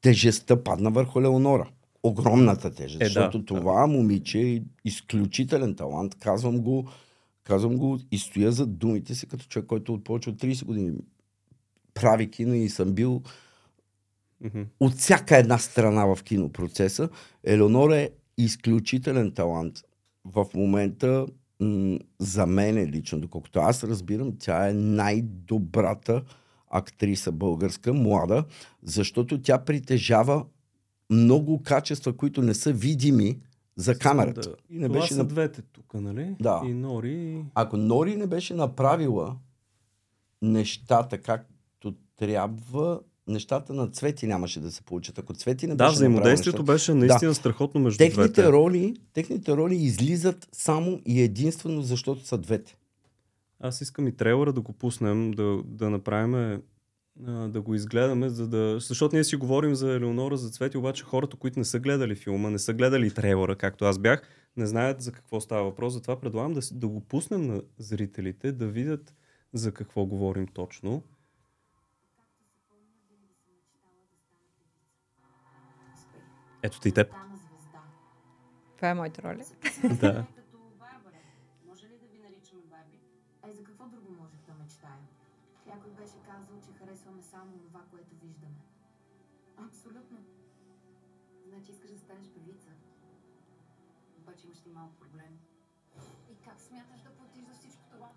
тежестта 0.00 0.62
падна 0.62 0.90
върху 0.90 1.22
Леонора. 1.22 1.68
Огромната 2.04 2.70
тежест. 2.74 3.00
Е, 3.02 3.04
да, 3.04 3.10
защото 3.10 3.38
да. 3.38 3.44
това 3.44 3.86
момиче 3.86 4.40
е 4.40 4.62
изключителен 4.84 5.74
талант. 5.74 6.14
Казвам 6.14 6.60
го, 6.60 6.88
казвам 7.44 7.76
го 7.76 7.98
и 8.10 8.18
стоя 8.18 8.52
за 8.52 8.66
думите 8.66 9.14
си 9.14 9.26
като 9.26 9.44
човек, 9.44 9.66
който 9.66 9.94
от 9.94 10.04
повече 10.04 10.30
от 10.30 10.36
30 10.42 10.64
години 10.64 10.92
прави 11.94 12.30
кино 12.30 12.54
и 12.54 12.68
съм 12.68 12.92
бил 12.92 13.22
Мгм. 14.40 14.62
от 14.80 14.94
всяка 14.94 15.36
една 15.36 15.58
страна 15.58 16.04
в 16.14 16.22
кинопроцеса. 16.22 17.08
Елеонора 17.44 17.96
е 17.96 18.10
изключителен 18.38 19.32
талант. 19.32 19.82
В 20.24 20.46
момента 20.54 21.26
м- 21.60 21.98
за 22.18 22.46
мен 22.46 22.78
е 22.78 22.86
лично, 22.86 23.20
доколкото 23.20 23.58
аз 23.58 23.84
разбирам, 23.84 24.32
тя 24.38 24.68
е 24.68 24.72
най-добрата 24.72 26.22
актриса 26.70 27.32
българска, 27.32 27.92
млада, 27.92 28.44
защото 28.82 29.42
тя 29.42 29.58
притежава 29.58 30.44
много 31.10 31.62
качества, 31.62 32.16
които 32.16 32.42
не 32.42 32.54
са 32.54 32.72
видими 32.72 33.38
за 33.76 33.98
камерата. 33.98 34.40
Да. 34.40 34.56
И 34.70 34.78
не 34.78 34.88
Това 34.88 35.00
беше 35.00 35.14
са 35.14 35.18
на... 35.18 35.24
двете 35.24 35.62
тук, 35.62 35.94
нали? 35.94 36.36
Да. 36.40 36.62
И 36.66 36.74
Нори. 36.74 37.44
Ако 37.54 37.76
Нори 37.76 38.16
не 38.16 38.26
беше 38.26 38.54
направила 38.54 39.36
нещата 40.42 41.18
както 41.18 41.94
трябва, 42.16 43.00
нещата 43.28 43.74
на 43.74 43.88
Цвети 43.88 44.26
нямаше 44.26 44.60
да 44.60 44.72
се 44.72 44.82
получат. 44.82 45.18
Ако 45.18 45.34
Цвети 45.34 45.66
не 45.66 45.74
Да, 45.74 45.84
беше 45.84 45.94
взаимодействието 45.94 46.56
направила 46.56 46.74
беше 46.74 46.94
наистина 46.94 47.34
страхотно 47.34 47.80
между 47.80 47.98
техните 47.98 48.28
двете. 48.32 48.52
роли, 48.52 48.96
техните 49.12 49.56
роли 49.56 49.74
излизат 49.74 50.48
само 50.52 51.00
и 51.06 51.22
единствено 51.22 51.82
защото 51.82 52.26
са 52.26 52.38
двете. 52.38 52.76
Аз 53.60 53.80
искам 53.80 54.08
и 54.08 54.12
трейлера 54.12 54.52
да 54.52 54.60
го 54.60 54.72
пуснем, 54.72 55.30
да, 55.30 55.62
да 55.64 55.90
направим, 55.90 56.62
а, 57.26 57.48
да 57.48 57.60
го 57.60 57.74
изгледаме, 57.74 58.28
за 58.28 58.48
да... 58.48 58.80
защото 58.80 59.16
ние 59.16 59.24
си 59.24 59.36
говорим 59.36 59.74
за 59.74 59.92
Елеонора, 59.92 60.36
за 60.36 60.50
Цвети, 60.50 60.76
обаче 60.76 61.04
хората, 61.04 61.36
които 61.36 61.58
не 61.58 61.64
са 61.64 61.80
гледали 61.80 62.16
филма, 62.16 62.50
не 62.50 62.58
са 62.58 62.74
гледали 62.74 63.14
трейлера, 63.14 63.56
както 63.56 63.84
аз 63.84 63.98
бях, 63.98 64.22
не 64.56 64.66
знаят 64.66 65.00
за 65.00 65.12
какво 65.12 65.40
става 65.40 65.64
въпрос. 65.64 65.92
Затова 65.92 66.20
предлагам 66.20 66.54
да, 66.54 66.60
да 66.72 66.88
го 66.88 67.00
пуснем 67.00 67.46
на 67.46 67.62
зрителите, 67.78 68.52
да 68.52 68.66
видят 68.66 69.14
за 69.52 69.72
какво 69.72 70.06
говорим 70.06 70.46
точно. 70.46 71.02
Ето 76.62 76.80
ти 76.80 76.88
и 76.88 76.92
теб. 76.92 77.14
Това 78.76 78.90
е 78.90 78.94
моята 78.94 79.22
роля. 79.22 79.44
да. 80.00 80.26
Някой 85.74 85.92
беше 86.02 86.18
казал, 86.30 86.56
че 86.64 86.70
харесваме 86.78 87.22
само 87.22 87.52
това, 87.66 87.80
което 87.90 88.12
виждаме. 88.22 88.60
Абсолютно. 89.66 90.18
Значи 91.48 91.68
искаш 91.72 91.90
да 91.90 91.98
станеш 91.98 92.26
певица. 92.36 92.70
Обаче 94.20 94.46
имаш 94.46 94.58
ли 94.66 94.70
малко 94.74 94.94
проблеми. 95.02 95.38
И 96.32 96.34
как 96.44 96.60
смяташ 96.60 97.00
да 97.06 97.10
платиш 97.16 97.42
за 97.48 97.54
всичко 97.58 97.82
това? 97.92 98.08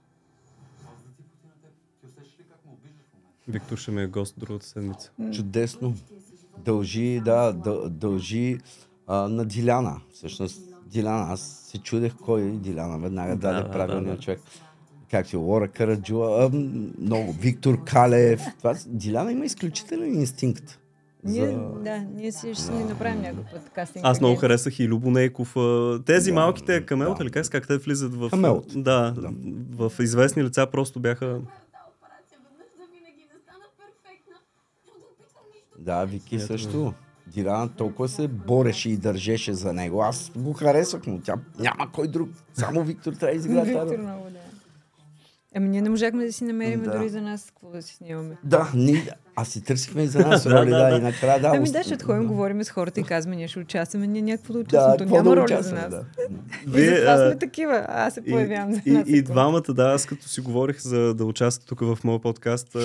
Аз 0.91 0.97
да 1.05 1.09
ти 1.17 1.23
пути 1.29 1.45
на 1.51 1.55
теб. 1.63 1.71
Ти 1.99 2.05
усещаш 2.05 2.39
ли 2.39 2.43
как 2.51 2.65
ме 2.65 2.71
обиждаш 2.71 3.05
в 3.09 3.13
момента? 3.13 3.51
Виктор 3.55 3.77
ще 3.77 3.91
ми 3.91 4.01
е 4.03 4.07
гост 4.07 4.39
другата 4.39 4.65
седмица. 4.65 5.11
Чудесно. 5.33 5.87
Живот. 5.89 6.63
Дължи, 6.65 7.21
да, 7.25 7.53
дъл, 7.53 7.89
дължи 7.89 8.59
а, 9.07 9.29
на 9.29 9.45
Диляна. 9.45 10.01
Всъщност, 10.13 10.61
Диляна, 10.85 11.33
аз 11.33 11.41
се 11.41 11.77
чудех 11.81 12.15
кой 12.25 12.41
е 12.41 12.51
Диляна. 12.51 12.99
Веднага 12.99 13.35
Да, 13.35 13.41
даде 13.41 13.63
да, 13.63 13.71
правилния 13.71 14.11
да, 14.11 14.15
да. 14.15 14.21
човек. 14.21 14.41
Как 15.11 15.25
ти, 15.25 15.35
Лора 15.35 15.67
Караджуа, 15.67 16.45
а, 16.45 16.49
м, 16.49 16.69
много, 16.99 17.31
Виктор 17.31 17.83
Калев. 17.83 18.41
Това, 18.57 18.75
Диляна 18.87 19.31
има 19.31 19.45
изключителен 19.45 20.15
инстинкт. 20.15 20.79
Ние, 21.23 21.45
За... 21.45 21.57
да, 21.75 21.97
ние 22.15 22.31
си 22.31 22.53
ще 22.55 22.71
ни 22.71 22.83
направим 22.83 23.21
някакъв 23.21 23.51
път 23.53 23.69
кастинг. 23.69 24.05
Аз 24.05 24.19
много 24.21 24.35
харесах 24.35 24.79
и 24.79 24.87
Любо 24.87 25.11
Нейков. 25.11 25.57
а, 25.57 25.99
Тези 26.05 26.31
Да, 26.31 26.35
малките 26.35 26.85
камелта, 26.85 27.15
да. 27.15 27.23
или 27.23 27.31
как, 27.31 27.45
се- 27.45 27.51
как 27.51 27.67
те 27.67 27.77
влизат 27.77 28.13
в... 28.13 28.29
Камелт. 28.29 28.65
Да, 28.73 29.11
Да. 29.11 29.31
в 29.79 29.99
известни 29.99 30.43
лица 30.43 30.67
просто 30.67 30.99
бяха... 30.99 31.39
Да 35.79 36.05
Вики 36.05 36.35
Ето, 36.35 36.45
също. 36.45 36.93
Диляна 37.27 37.69
толкова 37.69 38.07
се 38.07 38.27
бореше 38.27 38.89
и 38.89 38.97
държеше 38.97 39.53
за 39.53 39.73
него. 39.73 40.01
Аз 40.01 40.31
го 40.35 40.53
харесвах, 40.53 41.01
но 41.07 41.19
тя 41.19 41.35
няма 41.59 41.91
кой 41.91 42.07
друг. 42.07 42.29
Само 42.53 42.83
Виктор 42.83 43.13
трябва 43.13 43.27
да 43.27 43.37
изиграе 43.37 43.63
Виктор 43.63 43.97
много, 43.97 44.23
да. 44.23 44.36
Ами 45.55 45.69
ние 45.69 45.81
не 45.81 45.89
можахме 45.89 46.25
да 46.25 46.33
си 46.33 46.43
намерим 46.43 46.83
Да. 46.83 46.91
дори 46.91 47.09
за 47.09 47.21
нас 47.21 47.45
какво 47.45 47.69
да 47.69 47.81
си 47.81 47.95
снимаме. 47.95 48.37
Да, 48.43 48.71
ние, 48.75 49.09
аз 49.35 49.47
си 49.47 49.63
търсихме 49.63 50.03
и 50.03 50.07
за 50.07 50.19
нас 50.19 50.43
Да, 50.49 50.49
роли, 50.61 50.69
да, 50.69 50.77
да, 50.77 50.89
да. 50.89 50.97
и 50.97 51.01
накрая 51.01 51.39
да. 51.39 51.47
ами 51.55 51.71
да, 51.71 51.83
ще 51.83 52.03
ходим, 52.03 52.27
говорим 52.27 52.63
с 52.63 52.69
хората 52.69 52.99
и 52.99 53.03
казваме, 53.03 53.35
ние 53.35 53.47
ще 53.47 53.59
участваме, 53.59 54.07
ние 54.07 54.21
някакво 54.21 54.53
да 54.53 54.59
участваме. 54.59 54.97
Да, 54.97 55.05
То 55.05 55.13
няма 55.13 55.29
да 55.29 55.35
роля 55.35 55.63
за 55.63 55.75
нас. 55.75 55.89
да. 55.89 56.05
И 56.81 56.85
затова 56.85 57.11
а, 57.11 57.29
сме 57.29 57.39
такива. 57.39 57.85
Аз 57.89 58.13
се 58.13 58.21
и, 58.25 58.31
появявам 58.31 58.73
за 58.73 58.81
и, 58.85 58.91
нас. 58.91 59.03
и 59.07 59.21
двамата, 59.21 59.61
да, 59.69 59.83
аз 59.83 60.05
като 60.05 60.27
си 60.27 60.41
говорих 60.41 60.79
за 60.81 61.13
да 61.13 61.25
участвате 61.25 61.67
тук 61.67 61.79
в 61.79 61.97
моя 62.03 62.19
подкаст, 62.19 62.75
а, 62.75 62.79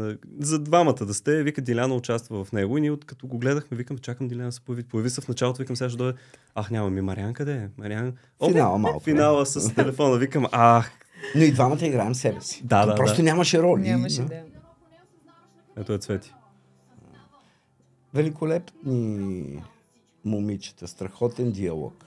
а, 0.00 0.16
за 0.40 0.58
двамата 0.58 0.94
да 1.06 1.14
сте, 1.14 1.42
вика 1.42 1.60
Диляна 1.60 1.94
участва 1.94 2.44
в 2.44 2.52
него 2.52 2.78
и 2.78 2.80
ние 2.80 2.90
от 2.90 3.04
като 3.04 3.26
го 3.26 3.38
гледахме, 3.38 3.76
викам, 3.76 3.98
чакам 3.98 4.28
Диляна 4.28 4.48
да 4.48 4.52
се 4.52 4.60
появи. 4.60 4.82
Появи 4.82 5.10
се 5.10 5.20
в 5.20 5.28
началото, 5.28 5.58
викам, 5.58 5.76
сега 5.76 5.88
ще 5.88 5.98
дойде. 5.98 6.18
Ах, 6.54 6.70
няма 6.70 6.90
ми 6.90 7.00
Мариан 7.00 7.34
къде 7.34 7.52
е? 7.52 7.68
Мариан. 7.78 8.12
О, 8.40 8.48
Финала 8.48 8.78
малко. 8.78 9.00
Финала 9.00 9.46
с 9.46 9.74
телефона, 9.74 10.16
викам, 10.18 10.46
ах, 10.52 10.90
Но 11.34 11.42
и 11.42 11.52
двамата 11.52 11.86
играем 11.86 12.14
себе 12.14 12.40
си. 12.40 12.62
Да, 12.64 12.82
То 12.82 12.88
да, 12.88 12.94
Просто 12.94 13.16
да. 13.16 13.22
нямаше 13.22 13.62
роли. 13.62 13.82
Нямаше 13.82 14.22
да. 14.22 14.42
ето 15.76 15.92
е 15.92 15.98
Цвети. 15.98 16.34
Великолепни 18.14 19.62
момичета, 20.24 20.88
страхотен 20.88 21.52
диалог. 21.52 22.04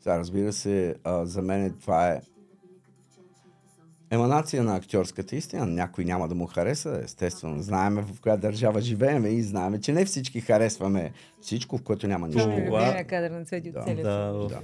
Сега, 0.00 0.18
разбира 0.18 0.52
се, 0.52 0.96
а, 1.04 1.26
за 1.26 1.42
мен 1.42 1.76
това 1.80 2.08
е 2.08 2.20
еманация 4.14 4.62
на 4.62 4.76
актьорската 4.76 5.36
истина. 5.36 5.66
Някой 5.66 6.04
няма 6.04 6.28
да 6.28 6.34
му 6.34 6.46
хареса, 6.46 7.00
естествено. 7.04 7.62
Знаеме 7.62 8.02
в 8.02 8.20
коя 8.20 8.36
държава 8.36 8.80
живееме 8.80 9.28
и 9.28 9.42
знаеме, 9.42 9.80
че 9.80 9.92
не 9.92 10.04
всички 10.04 10.40
харесваме 10.40 11.12
всичко, 11.40 11.78
в 11.78 11.82
което 11.82 12.06
няма 12.08 12.28
нищо. 12.28 12.42
Това 12.42 12.54
е 12.54 12.60
любимия 12.60 13.04
кадър 13.06 13.30
на 13.30 13.44
Цвети 13.44 13.72
от 13.76 13.84
целия 13.84 14.04
да, 14.04 14.32
да. 14.48 14.60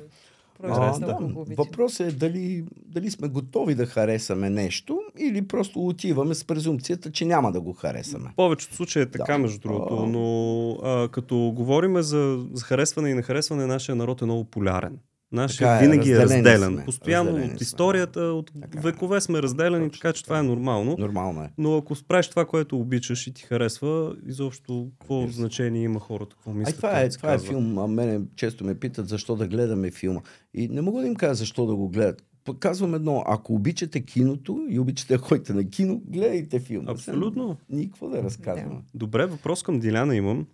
А, 0.63 0.99
да. 0.99 1.17
Въпросът 1.57 2.13
е 2.13 2.17
дали, 2.17 2.65
дали 2.87 3.11
сме 3.11 3.29
готови 3.29 3.75
да 3.75 3.87
харесаме 3.87 4.51
нещо 4.51 5.01
или 5.19 5.49
просто 5.49 5.87
отиваме 5.87 6.35
с 6.35 6.45
презумцията, 6.45 7.13
че 7.13 7.25
няма 7.25 7.53
да 7.53 7.61
го 7.61 7.73
харесаме. 7.73 8.31
В 8.33 8.37
повечето 8.37 8.75
случаи 8.75 9.03
е 9.03 9.07
така, 9.11 9.33
Да. 9.33 9.39
между 9.39 9.61
другото, 9.61 10.07
но 10.07 10.71
а, 10.73 11.09
като 11.09 11.53
говорим 11.57 12.03
за, 12.03 12.45
за 12.53 12.65
харесване 12.65 13.11
и 13.11 13.15
нехаресване, 13.15 13.67
нашия 13.67 13.97
народ 13.97 14.23
е 14.23 14.25
много 14.25 14.45
полярен. 14.45 14.99
Нашия 15.33 15.77
е, 15.77 15.81
винаги 15.81 16.11
е 16.11 16.19
разделен. 16.19 16.73
сме. 16.73 16.85
Постоянно 16.85 17.29
Разделени 17.29 17.47
от 17.47 17.59
сме. 17.59 17.63
историята, 17.63 18.21
от 18.21 18.51
Така 18.61 18.79
е. 18.79 18.83
векове 18.83 19.21
сме 19.21 19.43
разделени, 19.43 19.85
Точно 19.85 20.01
така 20.01 20.13
че 20.13 20.25
това 20.25 20.39
е 20.39 20.43
нормално. 20.43 20.97
Нормално 20.99 21.43
е. 21.43 21.51
Но 21.59 21.77
ако 21.77 21.95
справиш 21.95 22.29
това, 22.29 22.45
което 22.45 22.79
обичаш 22.79 23.27
и 23.27 23.35
ти 23.35 23.43
харесва, 23.43 24.17
изобщо 24.27 24.89
какво 25.01 25.27
се. 25.27 25.33
значение 25.33 25.83
има 25.83 26.01
хората, 26.01 26.37
какво 26.37 26.51
Ай, 26.51 26.57
мислят. 26.57 26.77
това 26.77 27.01
е, 27.01 27.09
това 27.09 27.33
е 27.35 27.39
филм, 27.39 27.79
а 27.79 27.87
мене 27.87 28.21
често 28.37 28.65
ме 28.65 28.75
питат 28.75 29.09
защо 29.09 29.37
да 29.37 29.49
гледаме 29.49 29.91
филма. 29.91 30.21
И 30.55 30.69
не 30.69 30.81
мога 30.81 31.01
да 31.01 31.07
им 31.07 31.15
кажа 31.15 31.35
защо 31.35 31.67
да 31.67 31.75
го 31.75 31.89
гледат. 31.89 32.23
Казвам 32.59 32.95
едно, 32.95 33.25
ако 33.27 33.55
обичате 33.55 34.01
киното 34.01 34.67
и 34.69 34.79
обичате 34.79 35.15
да 35.15 35.21
ходите 35.21 35.53
на 35.53 35.65
кино, 35.65 36.03
гледайте 36.07 36.61
филма. 36.61 36.91
Абсолютно. 36.91 37.57
Никакво 37.71 38.09
да 38.09 38.23
разказваме. 38.23 38.81
Добре, 38.95 39.27
въпрос 39.27 39.63
към 39.63 39.81
Диляна 39.81 40.17
имам, 40.17 40.47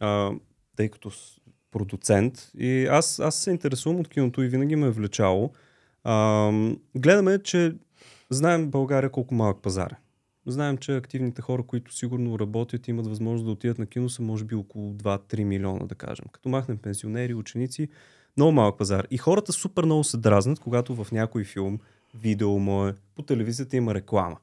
а, 0.00 0.30
тъй 0.76 0.88
като 0.88 1.10
продуцент. 1.72 2.50
И 2.58 2.86
аз, 2.86 3.20
аз 3.20 3.36
се 3.36 3.50
интересувам 3.50 4.00
от 4.00 4.08
киното 4.08 4.42
и 4.42 4.48
винаги 4.48 4.76
ме 4.76 4.86
е 4.86 4.90
влечало. 4.90 5.52
А, 6.04 6.52
гледаме, 6.96 7.42
че 7.42 7.74
знаем 8.30 8.70
България 8.70 9.10
колко 9.10 9.34
малък 9.34 9.62
пазар 9.62 9.90
е. 9.90 9.96
Знаем, 10.46 10.78
че 10.78 10.96
активните 10.96 11.42
хора, 11.42 11.62
които 11.62 11.94
сигурно 11.94 12.38
работят 12.38 12.88
и 12.88 12.90
имат 12.90 13.06
възможност 13.06 13.44
да 13.44 13.50
отидат 13.50 13.78
на 13.78 13.86
кино, 13.86 14.08
са 14.08 14.22
може 14.22 14.44
би 14.44 14.54
около 14.54 14.94
2-3 14.94 15.44
милиона, 15.44 15.86
да 15.86 15.94
кажем. 15.94 16.24
Като 16.32 16.48
махнем 16.48 16.78
пенсионери, 16.78 17.34
ученици, 17.34 17.88
много 18.36 18.52
малък 18.52 18.78
пазар. 18.78 19.06
И 19.10 19.18
хората 19.18 19.52
супер 19.52 19.84
много 19.84 20.04
се 20.04 20.16
дразнат, 20.16 20.58
когато 20.58 21.04
в 21.04 21.12
някой 21.12 21.44
филм, 21.44 21.78
видео 22.14 22.58
мое, 22.58 22.94
по 23.14 23.22
телевизията 23.22 23.76
има 23.76 23.94
реклама. 23.94 24.36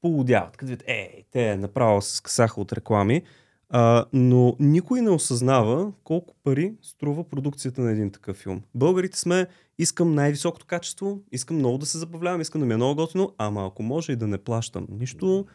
Полудяват, 0.00 0.56
като 0.56 0.70
видят, 0.70 0.84
е, 0.86 1.24
те 1.30 1.56
направо 1.56 2.02
се 2.02 2.16
скъсаха 2.16 2.60
от 2.60 2.72
реклами, 2.72 3.22
а, 3.70 4.04
но 4.12 4.56
никой 4.60 5.00
не 5.00 5.10
осъзнава 5.10 5.92
колко 6.04 6.34
пари 6.44 6.74
струва 6.82 7.24
продукцията 7.24 7.80
на 7.80 7.90
един 7.90 8.10
такъв 8.10 8.36
филм. 8.36 8.62
Българите 8.74 9.18
сме, 9.18 9.46
искам 9.78 10.14
най-високото 10.14 10.66
качество, 10.66 11.20
искам 11.32 11.56
много 11.56 11.78
да 11.78 11.86
се 11.86 11.98
забавлявам, 11.98 12.40
искам 12.40 12.60
да 12.60 12.66
ми 12.66 12.72
е 12.72 12.76
много 12.76 12.94
готино, 12.94 13.34
ама 13.38 13.66
ако 13.66 13.82
може 13.82 14.12
и 14.12 14.16
да 14.16 14.26
не 14.26 14.38
плащам 14.38 14.86
нищо, 14.90 15.46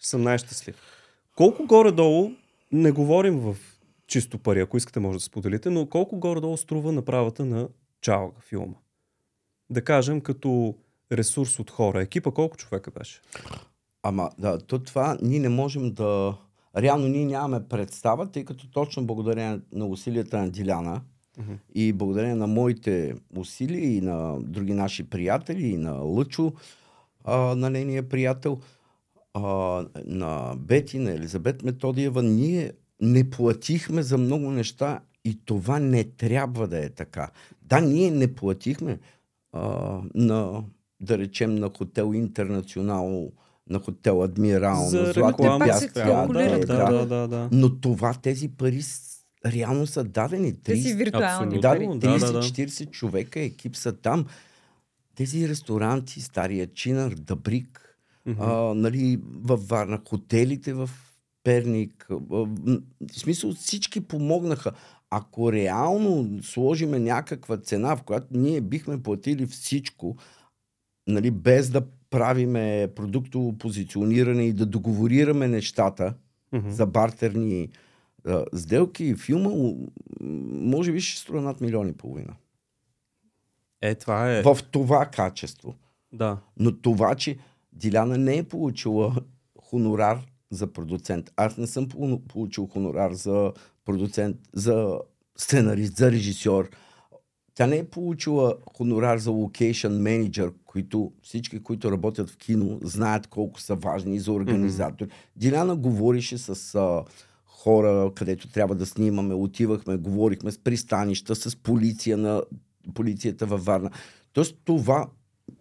съм 0.00 0.22
най-щастлив. 0.22 0.76
Колко 1.36 1.66
горе-долу, 1.66 2.30
не 2.72 2.90
говорим 2.90 3.38
в 3.38 3.56
чисто 4.06 4.38
пари, 4.38 4.60
ако 4.60 4.76
искате 4.76 5.00
може 5.00 5.18
да 5.18 5.24
споделите, 5.24 5.70
но 5.70 5.86
колко 5.86 6.18
горе-долу 6.18 6.56
струва 6.56 6.92
направата 6.92 7.44
на 7.44 7.68
Чалга 8.00 8.40
филма? 8.40 8.74
Да 9.70 9.84
кажем 9.84 10.20
като 10.20 10.74
ресурс 11.12 11.58
от 11.58 11.70
хора. 11.70 12.02
Екипа 12.02 12.30
колко 12.30 12.56
човека 12.56 12.90
беше? 12.90 13.20
Ама 14.02 14.30
да, 14.38 14.58
то 14.58 14.78
това 14.78 15.18
ние 15.22 15.38
не 15.38 15.48
можем 15.48 15.90
да... 15.92 16.36
Реално 16.76 17.08
ние 17.08 17.24
нямаме 17.24 17.68
представа, 17.68 18.30
тъй 18.30 18.44
като 18.44 18.70
точно 18.70 19.06
благодарение 19.06 19.60
на 19.72 19.86
усилията 19.86 20.38
на 20.38 20.50
Диляна 20.50 21.00
Мгм. 21.38 21.52
и 21.74 21.92
благодарение 21.92 22.34
на 22.34 22.46
моите 22.46 23.14
усилия 23.36 23.96
и 23.96 24.00
на 24.00 24.40
други 24.40 24.72
наши 24.72 25.10
приятели, 25.10 25.66
и 25.66 25.76
на 25.76 25.92
Лъчо, 25.92 26.52
а, 27.24 27.36
на 27.54 27.70
нейния 27.70 28.08
приятел, 28.08 28.60
а, 29.34 29.42
на 30.04 30.54
Бети, 30.56 30.98
на 30.98 31.12
Елизабет 31.12 31.62
Методиева, 31.62 32.22
ние 32.22 32.72
не 33.00 33.30
платихме 33.30 34.02
за 34.02 34.18
много 34.18 34.50
неща 34.50 35.00
и 35.24 35.40
това 35.44 35.78
не 35.78 36.04
трябва 36.04 36.68
да 36.68 36.84
е 36.84 36.90
така. 36.90 37.30
Да, 37.62 37.80
ние 37.80 38.10
не 38.10 38.34
платихме 38.34 38.98
а, 39.52 40.00
на, 40.14 40.64
да 41.00 41.18
речем, 41.18 41.54
на 41.54 41.70
хотел 41.78 42.12
Интернационал, 42.14 43.32
на 43.70 43.78
хотел 43.78 44.22
Адмирал, 44.22 44.82
на 44.82 44.88
За 44.88 45.12
Златни 45.12 45.46
пак 45.46 45.62
се 45.62 45.68
пясъци. 45.68 45.94
да, 45.94 46.26
да, 46.58 46.66
да, 46.66 47.06
да, 47.06 47.28
да. 47.28 47.48
Но 47.52 47.80
това, 47.80 48.14
тези 48.14 48.48
пари 48.48 48.82
реално 49.46 49.86
са 49.86 50.04
дадени. 50.04 50.54
Те 50.62 50.76
си 50.76 50.88
30 50.88 50.96
виртуални 50.96 51.60
да, 51.60 51.78
да, 51.78 51.98
да, 51.98 52.32
да. 52.32 52.42
30-40 52.42 52.90
човека 52.90 53.40
екип 53.40 53.76
са 53.76 53.92
там. 53.92 54.26
Тези 55.14 55.48
ресторанти, 55.48 56.20
Стария 56.20 56.66
Чинър, 56.66 57.14
Дабрик, 57.14 57.98
а, 58.38 58.74
нали, 58.74 59.20
във 59.34 59.68
Варна, 59.68 60.00
хотелите 60.08 60.72
в 60.72 60.90
Перник. 61.44 62.06
А, 62.10 62.14
в 62.14 62.48
смисъл 63.12 63.52
всички 63.52 64.00
помогнаха. 64.00 64.72
Ако 65.10 65.52
реално 65.52 66.42
сложиме 66.42 66.98
някаква 66.98 67.56
цена, 67.56 67.96
в 67.96 68.02
която 68.02 68.26
ние 68.30 68.60
бихме 68.60 69.02
платили 69.02 69.46
всичко, 69.46 70.16
нали, 71.06 71.30
без 71.30 71.70
да 71.70 71.86
правиме 72.14 72.88
продуктово 72.96 73.52
позициониране 73.52 74.42
и 74.42 74.52
да 74.52 74.66
договорираме 74.66 75.48
нещата, 75.48 76.14
Мгм. 76.52 76.70
за 76.70 76.86
бартерни 76.86 77.68
а, 78.26 78.44
сделки, 78.54 79.14
филма 79.14 79.50
може 80.50 80.92
би 80.92 81.00
ще 81.00 81.20
струва 81.20 81.40
над 81.42 81.60
милион 81.60 81.88
и 81.88 81.92
половина. 81.92 82.34
Е, 83.82 83.94
това 83.94 84.32
е. 84.32 84.42
В 84.42 84.58
това 84.70 85.06
качество. 85.06 85.74
Да. 86.12 86.38
Но 86.56 86.76
това, 86.76 87.14
че 87.14 87.38
Диляна 87.72 88.18
не 88.18 88.36
е 88.36 88.42
получила 88.42 89.14
хонорар 89.60 90.18
за 90.50 90.66
продуцент. 90.66 91.32
Аз 91.36 91.56
не 91.56 91.66
съм 91.66 91.88
полу- 91.88 92.18
получил 92.18 92.66
хонорар 92.66 93.12
за 93.12 93.52
продуцент, 93.84 94.36
за 94.52 94.98
сценарист, 95.36 95.96
за 95.96 96.10
режисьор. 96.12 96.70
Тя 97.54 97.66
не 97.66 97.76
е 97.76 97.84
получила 97.84 98.56
хонорар 98.68 99.18
за 99.18 99.30
локейшн 99.30 99.92
менеджер, 99.92 100.52
които 100.74 101.12
всички, 101.22 101.62
които 101.62 101.92
работят 101.92 102.30
в 102.30 102.36
кино, 102.36 102.78
знаят 102.82 103.26
колко 103.26 103.60
са 103.60 103.74
важни 103.74 104.20
за 104.20 104.32
организатори. 104.32 105.08
Mm-hmm. 105.08 105.36
Диляна 105.36 105.76
говорише 105.76 106.38
с 106.38 106.74
а, 106.74 107.04
хора, 107.46 108.12
където 108.14 108.48
трябва 108.48 108.74
да 108.74 108.86
снимаме. 108.86 109.34
Отивахме, 109.34 109.96
говорихме 109.96 110.52
с 110.52 110.58
пристанища, 110.58 111.34
с 111.34 111.56
полиция 111.56 112.16
на 112.16 112.42
полицията 112.94 113.46
във 113.46 113.64
Варна. 113.64 113.90
Тоест 114.32 114.56
това, 114.64 115.06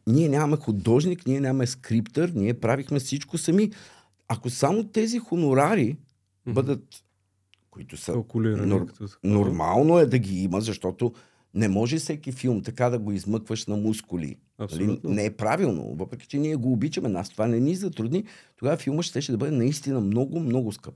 ние 0.07 0.29
нямаме 0.29 0.57
художник, 0.57 1.27
ние 1.27 1.39
нямаме 1.39 1.67
скриптър, 1.67 2.31
ние 2.35 2.53
правихме 2.53 2.99
всичко 2.99 3.37
сами. 3.37 3.71
Ако 4.27 4.49
само 4.49 4.83
тези 4.83 5.19
хонорари 5.19 5.97
Мгм. 6.45 6.53
бъдат, 6.53 6.83
които 7.71 7.97
са 7.97 8.13
нор-. 8.13 9.09
Нормално 9.23 9.99
е 9.99 10.05
да 10.05 10.17
ги 10.17 10.43
има, 10.43 10.61
защото 10.61 11.13
не 11.53 11.67
може 11.67 11.97
всеки 11.97 12.31
филм 12.31 12.63
така 12.63 12.89
да 12.89 12.99
го 12.99 13.11
измъкваш 13.11 13.65
на 13.65 13.77
мускули. 13.77 14.35
Нали? 14.59 14.99
Не 15.03 15.25
е 15.25 15.35
правилно, 15.35 15.95
въпреки 15.95 16.27
че 16.27 16.37
ние 16.37 16.55
го 16.55 16.71
обичаме, 16.71 17.09
нас 17.09 17.29
това 17.29 17.47
не 17.47 17.59
ни 17.59 17.75
затрудни, 17.75 18.23
тогава 18.55 18.77
филмът 18.77 19.05
ще, 19.05 19.21
ще 19.21 19.31
да 19.31 19.37
бъде 19.37 19.51
наистина 19.51 20.01
много, 20.01 20.39
много 20.39 20.71
скъп. 20.71 20.95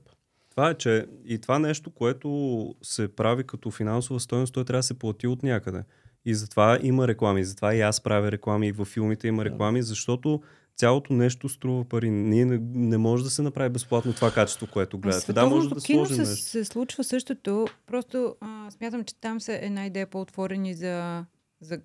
Това 0.50 0.70
е, 0.70 0.74
че 0.74 1.06
и 1.24 1.38
това 1.38 1.58
нещо, 1.58 1.90
което 1.90 2.74
се 2.82 3.08
прави 3.08 3.44
като 3.44 3.70
финансова 3.70 4.20
стоеност, 4.20 4.54
той 4.54 4.64
трябва 4.64 4.78
да 4.78 4.82
се 4.82 4.98
плати 4.98 5.26
от 5.26 5.42
някъде. 5.42 5.82
И 6.24 6.34
затова 6.34 6.78
има 6.82 7.08
реклами. 7.08 7.44
Затова 7.44 7.74
и 7.74 7.80
аз 7.80 8.00
правя 8.00 8.32
реклами, 8.32 8.68
и 8.68 8.72
във 8.72 8.88
филмите 8.88 9.28
има 9.28 9.44
реклами, 9.44 9.82
защото 9.82 10.40
цялото 10.78 11.12
нещо 11.12 11.48
струва 11.48 11.84
пари. 11.84 12.10
Ние 12.10 12.44
не, 12.44 12.58
не 12.74 12.98
може 12.98 13.24
да 13.24 13.30
се 13.30 13.42
направи 13.42 13.70
безплатно 13.70 14.12
това 14.12 14.30
качество, 14.30 14.66
което 14.72 14.96
В 14.96 15.00
гледате. 15.00 15.32
Да, 15.32 15.46
може 15.46 15.68
да 15.68 15.80
кино 15.80 16.06
се, 16.06 16.16
нещо. 16.16 16.36
се 16.36 16.64
случва 16.64 17.04
същото. 17.04 17.66
Просто 17.86 18.36
а, 18.40 18.70
смятам, 18.70 19.04
че 19.04 19.14
там 19.14 19.40
са 19.40 19.52
една 19.52 19.86
идея 19.86 20.06
по-отворени 20.06 20.74
за, 20.74 21.24
за 21.60 21.80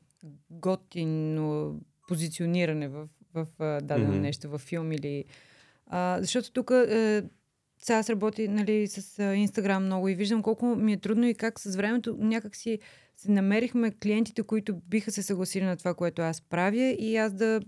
готино 0.50 1.80
позициониране 2.08 2.88
в, 2.88 3.08
в 3.34 3.48
а, 3.60 3.82
дадено 3.82 4.14
mm-hmm. 4.14 4.20
нещо, 4.20 4.50
в 4.50 4.58
филм 4.58 4.92
или... 4.92 5.26
А, 5.88 6.18
защото 6.22 6.52
тук 6.52 6.72
е, 6.72 7.24
сега 7.80 7.98
аз 7.98 8.10
работи 8.10 8.48
нали, 8.48 8.88
с 8.88 9.24
Инстаграм 9.36 9.86
много 9.86 10.08
и 10.08 10.16
виждам 10.16 10.44
колко 10.44 10.66
ми 10.66 10.94
е 10.94 10.98
трудно 10.98 11.28
и 11.28 11.36
как 11.36 11.60
с 11.60 11.76
времето 11.76 12.18
някак 12.20 12.56
си 12.56 12.80
се 13.18 13.32
намерихме 13.32 13.92
клиентите, 13.92 14.44
които 14.44 14.76
биха 14.88 15.12
се 15.12 15.24
съгласили 15.24 15.64
на 15.64 15.78
това, 15.78 15.94
което 15.94 16.22
аз 16.22 16.42
правя 16.42 16.96
и 17.00 17.18
аз 17.18 17.34
да, 17.34 17.62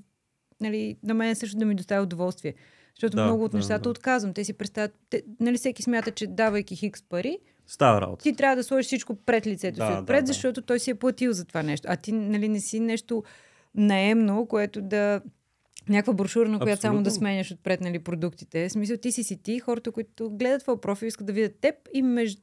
нали, 0.61 0.97
на 1.03 1.13
мен 1.13 1.35
също 1.35 1.57
да 1.57 1.65
ми 1.65 1.75
доставя 1.75 2.03
удоволствие. 2.03 2.53
Защото 2.95 3.15
Да, 3.15 3.21
да, 3.21 3.27
много 3.27 3.43
от 3.43 3.51
да, 3.51 3.57
нещата 3.57 3.83
да. 3.83 3.89
отказвам. 3.89 4.33
Те 4.33 4.43
си 4.43 4.53
представят, 4.53 4.91
те, 5.09 5.23
нали 5.39 5.57
всеки 5.57 5.83
смята, 5.83 6.11
че 6.11 6.27
давайки 6.27 6.75
хикс 6.75 7.03
пари, 7.03 7.37
Става 7.67 8.01
работа. 8.01 8.23
ти 8.23 8.35
трябва 8.35 8.55
да 8.55 8.63
сложиш 8.63 8.85
всичко 8.85 9.15
пред 9.15 9.47
лицето 9.47 9.77
Да, 9.77 9.87
си 9.87 9.93
да, 9.93 9.99
отпред, 9.99 10.23
да. 10.23 10.27
защото 10.27 10.61
той 10.61 10.79
си 10.79 10.91
е 10.91 10.95
платил 10.95 11.33
за 11.33 11.45
това 11.45 11.63
нещо. 11.63 11.87
А 11.91 11.95
ти 11.95 12.11
нали, 12.11 12.49
не 12.49 12.59
си 12.59 12.79
нещо 12.79 13.23
наемно, 13.75 14.45
което 14.45 14.81
да 14.81 15.21
някаква 15.89 16.13
брошура, 16.13 16.49
на 16.49 16.59
която 16.59 16.81
само 16.81 17.03
да 17.03 17.11
сменяш 17.11 17.51
отпред 17.51 17.81
нали, 17.81 17.99
продуктите. 17.99 18.69
В 18.69 18.71
смисъл, 18.71 18.97
ти 18.97 19.11
си 19.11 19.23
си 19.23 19.37
ти, 19.37 19.59
хората, 19.59 19.91
които 19.91 20.29
гледат 20.29 20.61
твой 20.61 20.81
профил, 20.81 21.07
искат 21.07 21.27
да 21.27 21.33
видят 21.33 21.55
теб 21.61 21.75
и 21.93 22.01
между... 22.01 22.41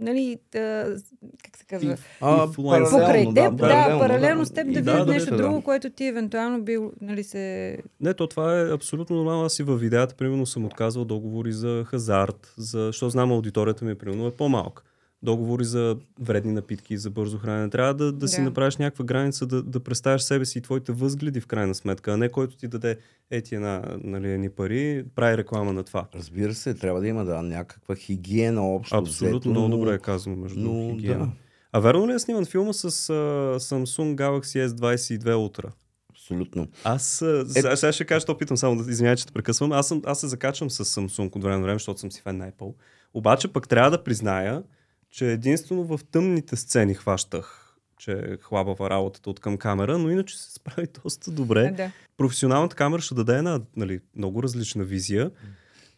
Нали, 0.00 0.38
да, 0.52 0.96
как 1.44 1.57
казва? 1.68 1.96
А. 2.20 2.46
Покрай 2.52 2.84
паралелно, 2.90 3.34
теб, 3.34 3.34
да, 3.34 3.56
паралелно, 3.56 4.00
паралелно 4.00 4.44
с 4.44 4.50
теб 4.50 4.66
да 4.66 4.80
видят 4.80 5.06
да, 5.06 5.12
нещо 5.12 5.30
да, 5.30 5.36
друго, 5.36 5.56
да. 5.56 5.62
което 5.62 5.90
ти 5.90 6.04
евентуално 6.04 6.62
би 6.62 6.78
нали, 7.00 7.24
се... 7.24 7.76
Не, 8.00 8.14
то 8.14 8.26
това 8.26 8.60
е 8.60 8.72
абсолютно 8.72 9.16
нормално. 9.16 9.44
Аз 9.44 9.58
и 9.58 9.62
във 9.62 9.80
видеята, 9.80 10.14
примерно, 10.14 10.46
съм 10.46 10.64
отказал 10.64 11.04
договори 11.04 11.52
за 11.52 11.84
хазарт, 11.86 12.54
за... 12.56 12.86
защото 12.86 13.10
знам 13.10 13.32
аудиторията 13.32 13.84
ми, 13.84 13.94
примерно, 13.94 14.26
е 14.26 14.30
по-малка. 14.30 14.82
договори 15.22 15.64
за 15.64 15.96
вредни 16.20 16.52
напитки, 16.52 16.96
за 16.96 17.10
бързо 17.10 17.38
хранене. 17.38 17.70
Трябва 17.70 17.94
да, 17.94 18.12
да, 18.12 18.28
си 18.28 18.36
Да. 18.36 18.42
направиш 18.42 18.76
някаква 18.76 19.04
граница, 19.04 19.46
да, 19.46 19.62
да 19.62 19.80
представяш 19.80 20.22
себе 20.22 20.44
си 20.44 20.58
и 20.58 20.62
твоите 20.62 20.92
възгледи 20.92 21.40
в 21.40 21.46
крайна 21.46 21.74
сметка, 21.74 22.12
а 22.12 22.16
не 22.16 22.28
който 22.28 22.56
ти 22.56 22.68
даде 22.68 22.96
ети 23.30 23.54
една, 23.54 23.82
нали, 24.04 24.30
едни 24.32 24.48
пари, 24.50 25.04
прави 25.14 25.36
реклама 25.36 25.72
на 25.72 25.82
това. 25.84 26.06
Разбира 26.14 26.54
се, 26.54 26.74
трябва 26.74 27.00
да 27.00 27.08
има 27.08 27.24
да, 27.24 27.42
някаква 27.42 27.94
хигиена 27.94 28.62
общо. 28.68 28.96
Абсолютно, 28.96 29.38
взето, 29.38 29.48
много 29.50 29.68
но- 29.68 29.76
добре 29.76 29.94
е 29.94 29.98
казано 29.98 30.36
между 30.36 30.60
но 30.60 30.90
хигиена. 30.94 31.26
да. 31.26 31.30
А 31.72 31.80
верно 31.80 32.08
ли 32.08 32.12
е 32.12 32.18
сниман 32.18 32.46
филма 32.46 32.72
с 32.72 32.84
а, 32.84 33.12
Samsung 33.60 34.14
Galaxy 34.14 34.66
S22 34.66 35.22
Ultra? 35.24 35.70
Абсолютно. 36.10 36.68
Аз 36.84 37.22
а, 37.22 37.46
сега, 37.48 37.76
сега 37.76 37.92
ще 37.92 38.04
кажа, 38.04 38.20
що 38.20 38.38
питам, 38.38 38.56
само 38.56 38.82
да 38.82 38.90
извинявай, 38.90 39.16
че 39.16 39.26
те 39.26 39.32
прекъсвам. 39.32 39.72
Аз, 39.72 39.88
съм, 39.88 40.02
аз 40.04 40.20
се 40.20 40.28
закачам 40.28 40.70
с 40.70 40.84
Samsung 40.84 41.36
от 41.36 41.42
време 41.42 41.56
на 41.56 41.62
време, 41.62 41.74
защото 41.74 42.00
съм 42.00 42.12
си 42.12 42.20
фен 42.20 42.36
на 42.36 42.50
Apple. 42.50 42.74
Обаче 43.14 43.48
пък 43.48 43.68
трябва 43.68 43.90
да 43.90 44.04
призная, 44.04 44.62
че 45.10 45.32
единствено 45.32 45.84
в 45.84 46.00
тъмните 46.10 46.56
сцени 46.56 46.94
хващах, 46.94 47.76
че 47.98 48.12
е 48.12 48.36
хлабава 48.42 48.90
работата 48.90 49.30
от 49.30 49.40
към 49.40 49.56
камера, 49.56 49.98
но 49.98 50.10
иначе 50.10 50.38
се 50.38 50.52
справи 50.52 50.88
доста 51.04 51.30
добре. 51.30 51.70
Да. 51.76 51.90
Професионалната 52.16 52.76
камера 52.76 53.00
ще 53.00 53.14
даде 53.14 53.36
една 53.38 53.60
нали, 53.76 54.00
много 54.16 54.42
различна 54.42 54.84
визия. 54.84 55.30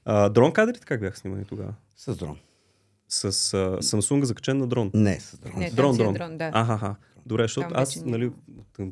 А, 0.04 0.28
дрон 0.28 0.52
кадрите 0.52 0.86
как 0.86 1.00
бяха 1.00 1.16
снимани 1.16 1.44
тогава? 1.44 1.74
С 1.96 2.16
дрон. 2.16 2.38
С 3.10 3.24
а, 3.24 3.28
Samsung 3.82 4.22
закачен 4.22 4.58
на 4.58 4.66
дрон. 4.66 4.90
Не, 4.94 5.20
с 5.20 5.38
дрон. 5.38 5.52
Не, 5.58 5.70
Дрон, 5.70 5.94
си 5.94 6.00
е 6.00 6.04
дрон. 6.04 6.14
дрон, 6.14 6.38
да. 6.38 6.50
Аха. 6.54 6.96
Добре, 7.26 7.42
защото 7.42 7.68
Там 7.68 7.82
аз, 7.82 8.04
нали, 8.04 8.30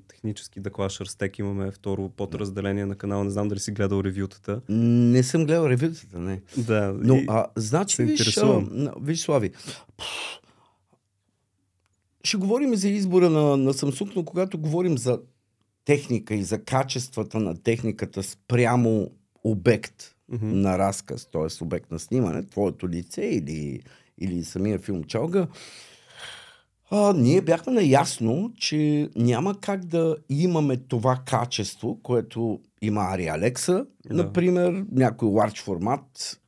технически 0.08 0.60
да 0.60 0.70
клашър 0.70 1.06
стек 1.06 1.38
имаме 1.38 1.70
второ 1.70 2.08
подразделение 2.08 2.86
на 2.86 2.96
канала. 2.96 3.24
Не 3.24 3.30
знам 3.30 3.48
дали 3.48 3.60
си 3.60 3.72
гледал 3.72 4.00
ревютата. 4.04 4.60
Не 4.68 5.22
съм 5.22 5.46
гледал 5.46 5.68
ревютата, 5.68 6.18
не. 6.18 6.40
Да, 6.56 6.94
Но, 6.98 7.14
и... 7.16 7.24
а, 7.28 7.46
значи, 7.56 7.96
се 7.96 8.04
виж, 8.04 8.38
а, 8.38 8.62
виж, 9.00 9.20
Слави, 9.20 9.50
ще 12.24 12.36
говорим 12.36 12.74
за 12.74 12.88
избора 12.88 13.30
на, 13.30 13.56
на 13.56 13.74
Samsung, 13.74 14.16
но 14.16 14.24
когато 14.24 14.58
говорим 14.58 14.98
за 14.98 15.20
техника 15.84 16.34
и 16.34 16.42
за 16.42 16.64
качествата 16.64 17.40
на 17.40 17.62
техниката 17.62 18.22
спрямо 18.22 19.10
обект 19.44 20.14
Мгм. 20.28 20.46
на 20.46 20.78
разказ, 20.78 21.26
т.е. 21.26 21.64
обект 21.64 21.90
на 21.90 21.98
снимане, 21.98 22.46
твоето 22.46 22.88
лице 22.88 23.22
или, 23.22 23.80
или 24.20 24.44
самия 24.44 24.78
филм 24.78 25.04
Чалга, 25.04 25.46
а, 26.90 27.12
ние 27.12 27.40
бяхме 27.40 27.72
наясно, 27.72 28.52
че 28.56 29.08
няма 29.16 29.60
как 29.60 29.84
да 29.84 30.16
имаме 30.28 30.76
това 30.76 31.18
качество, 31.26 31.98
което 32.02 32.60
има 32.82 33.00
Ари 33.02 33.28
Алекса, 33.28 33.72
Да. 33.72 33.84
да. 34.08 34.22
например, 34.24 34.84
някой 34.92 35.28
large 35.28 35.58
формат, 35.58 36.02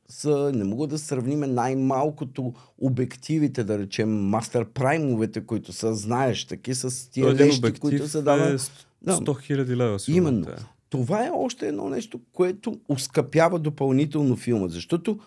са, 0.09 0.51
не 0.55 0.63
мога 0.63 0.87
да 0.87 0.97
сравниме 0.97 1.47
най-малкото 1.47 2.53
обективите, 2.77 3.63
да 3.63 3.79
речем, 3.79 4.21
мастер 4.21 4.65
праймовете, 4.65 5.41
които 5.41 5.73
са, 5.73 5.93
знаеш, 5.95 6.45
таки 6.45 6.73
с 6.73 7.11
тия 7.11 7.29
един 7.29 7.47
лещи, 7.47 7.59
обектив 7.59 7.79
които 7.81 8.17
е 8.17 8.21
дава. 8.21 8.57
100 8.57 8.71
Да. 9.01 9.17
000 9.17 9.75
лева. 9.75 9.99
сигурно 9.99 10.27
Именно. 10.29 10.49
е. 10.49 10.55
Това 10.89 11.25
е 11.25 11.31
още 11.33 11.67
едно 11.67 11.89
нещо, 11.89 12.19
което 12.33 12.79
ускъпява 12.89 13.59
допълнително 13.59 14.35
филма, 14.35 14.67
защото 14.67 15.19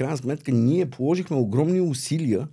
крайна 0.00 0.16
сметка 0.16 0.52
ние 0.52 0.90
положихме 0.90 1.36
огромни 1.36 1.80
усилия, 1.80 2.48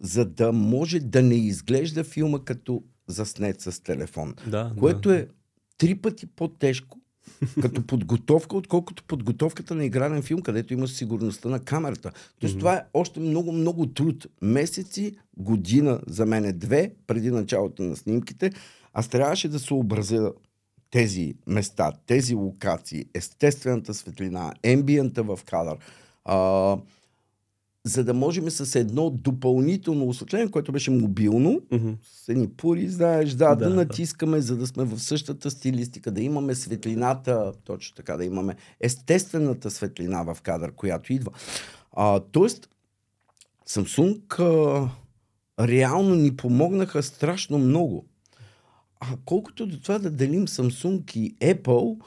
за 0.00 0.24
да 0.24 0.52
може 0.52 1.00
да 1.00 1.22
не 1.22 1.34
изглежда 1.34 2.04
филма 2.04 2.38
като 2.38 2.82
заснет 3.08 3.60
с 3.60 3.82
телефон. 3.82 4.34
Да, 4.46 4.72
Което 4.78 5.08
да. 5.08 5.16
е 5.16 5.26
три 5.78 5.94
пъти 5.94 6.26
по-тежко 6.26 6.98
като 7.62 7.86
подготовка, 7.86 8.56
отколкото 8.56 9.04
подготовката 9.04 9.74
на 9.74 9.84
игрален 9.84 10.22
филм, 10.22 10.42
където 10.42 10.72
имаш 10.72 10.90
сигурността 10.90 11.48
на 11.48 11.60
камерата. 11.60 12.12
Тоест 12.40 12.58
това 12.58 12.74
е 12.74 12.82
още 12.94 13.20
много, 13.20 13.52
много 13.52 13.86
труд. 13.86 14.26
Месеци, 14.42 15.16
година, 15.36 16.00
за 16.06 16.26
мен 16.26 16.44
е 16.44 16.52
две, 16.52 16.92
преди 17.06 17.30
началото 17.30 17.82
на 17.82 17.96
снимките, 17.96 18.50
аз 18.92 19.08
трябваше 19.08 19.48
да 19.48 19.58
съобразя 19.58 20.32
тези 20.90 21.34
места, 21.46 21.92
тези 22.06 22.34
локации, 22.34 23.04
естествената 23.14 23.94
светлина, 23.94 24.52
ембиента 24.62 25.22
в 25.22 25.38
кадър, 25.46 25.76
а, 26.24 26.76
за 27.84 28.04
да 28.04 28.14
можем 28.14 28.50
с 28.50 28.80
едно 28.80 29.10
допълнително 29.10 30.08
осветление, 30.08 30.50
което 30.50 30.72
беше 30.72 30.90
мобилно, 30.90 31.60
Мгм. 31.72 31.90
с 32.02 32.28
едни 32.28 32.48
пури, 32.48 32.88
знаеш, 32.88 33.30
Да, 33.30 33.54
да 33.54 33.68
да. 33.68 33.74
натискаме, 33.74 34.40
за 34.40 34.56
да 34.56 34.66
сме 34.66 34.84
в 34.84 34.98
същата 35.00 35.50
стилистика, 35.50 36.10
да 36.10 36.22
имаме 36.22 36.54
светлината, 36.54 37.52
точно 37.64 37.96
така, 37.96 38.16
да 38.16 38.24
имаме 38.24 38.56
естествената 38.80 39.70
светлина 39.70 40.22
в 40.24 40.42
кадър, 40.42 40.72
която 40.72 41.12
идва. 41.12 41.30
А, 41.92 42.20
тоест, 42.20 42.68
Samsung 43.68 44.40
а, 44.40 44.90
реално 45.60 46.14
ни 46.14 46.36
помогнаха 46.36 47.02
страшно 47.02 47.58
много. 47.58 48.04
А 49.00 49.06
колкото 49.24 49.66
до 49.66 49.80
това 49.80 49.98
да 49.98 50.10
делим 50.10 50.46
Samsung 50.46 51.16
и 51.16 51.34
Apple, 51.36 52.00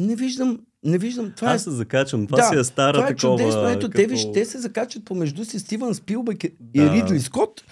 не 0.00 0.16
виждам, 0.16 0.58
не 0.84 0.98
виждам. 0.98 1.32
Това 1.32 1.48
Аз 1.48 1.60
е 1.60 1.64
се 1.64 1.70
закачам. 1.70 2.26
Това 2.26 2.42
си 2.42 2.56
е 2.56 2.64
стара 2.64 2.92
това 2.94 3.06
е 3.06 3.08
такова. 3.08 3.38
чудесно. 3.38 3.68
Ето, 3.68 3.88
те, 3.88 3.96
като- 3.96 4.08
виж, 4.08 4.26
те 4.34 4.44
се 4.44 4.58
закачат 4.58 5.04
помежду 5.04 5.44
си 5.44 5.58
Стивън 5.58 5.94
Спилбък 5.94 6.44
и 6.44 6.50
Да. 6.70 6.92
Ридли 6.92 7.20
Скот. 7.20 7.64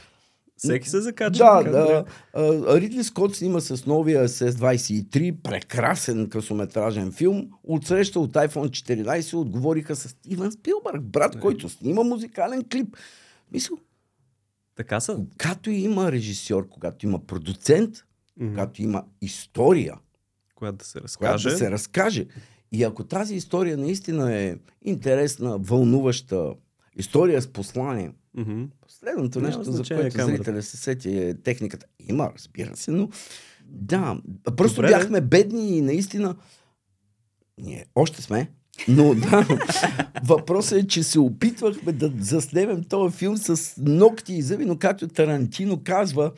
Всеки 0.57 0.89
се 0.89 1.01
закача. 1.01 1.31
Да, 1.35 1.59
така, 1.59 1.71
да. 1.71 2.05
А, 2.35 2.81
Ридли 2.81 3.05
Скот 3.05 3.37
снима 3.37 3.61
с 3.61 3.87
новия 3.87 4.25
SS-23, 4.25 5.33
прекрасен 5.35 6.29
късометражен 6.29 7.13
филм. 7.13 7.49
Отсреща 7.65 8.21
от 8.21 8.33
iPhone 8.33 8.71
14 8.71 9.35
отговориха 9.35 9.97
с 9.97 10.09
Стивън 10.09 10.53
Спилбърг, 10.53 11.03
брат, 11.03 11.41
който 11.41 11.69
снима 11.69 12.03
музикален 12.03 12.65
клип. 12.65 12.97
Мисля, 13.53 13.77
Така 14.77 15.01
са. 15.01 15.19
когато 15.33 15.71
има 15.71 16.13
режисьор, 16.13 16.69
когато 16.69 17.07
има 17.07 17.19
продуцент, 17.19 17.95
Мгм. 18.37 18.49
когато 18.49 18.83
има 18.83 19.05
история, 19.23 19.95
Която 20.59 20.77
да 20.79 20.85
се 20.85 20.99
която 21.19 21.35
разкаже. 21.35 21.51
да 21.51 21.57
се 21.57 21.71
разкаже. 21.71 22.27
И 22.73 22.85
ако 22.85 23.05
тази 23.05 23.35
история 23.35 23.77
наистина 23.77 24.35
е 24.35 24.57
интересна, 24.83 25.59
вълнуваща, 25.59 26.55
история 26.97 27.43
с 27.43 27.47
послание. 27.47 28.13
Последното 28.81 29.41
Няма 29.41 29.57
нещо, 29.57 29.73
за 29.73 29.83
което 29.83 30.17
камерата. 30.17 30.45
зрителя 30.45 30.63
се 30.63 30.77
сети 30.77 31.19
е 31.19 31.35
техниката. 31.35 31.87
Има, 32.09 32.31
разбира 32.35 32.77
се, 32.77 32.91
но 32.91 33.09
да, 33.65 34.21
просто 34.57 34.77
Добре, 34.77 34.89
бяхме 34.89 35.21
бедни 35.21 35.77
и 35.77 35.83
наистина 35.83 36.37
ние 37.61 37.87
още 37.95 38.23
сме, 38.23 38.51
но 38.89 39.15
да, 39.31 39.47
въпросът 40.25 40.83
е, 40.83 40.87
че 40.87 41.03
се 41.03 41.19
опитвахме 41.19 41.93
да 41.93 42.13
заснемем 42.21 42.85
този 42.85 43.17
филм 43.17 43.37
с 43.37 43.75
ногти 43.81 44.35
и 44.35 44.43
зъби, 44.43 44.65
но 44.65 44.79
както 44.79 45.09
Тарантино 45.09 45.83
казва, 45.85 46.33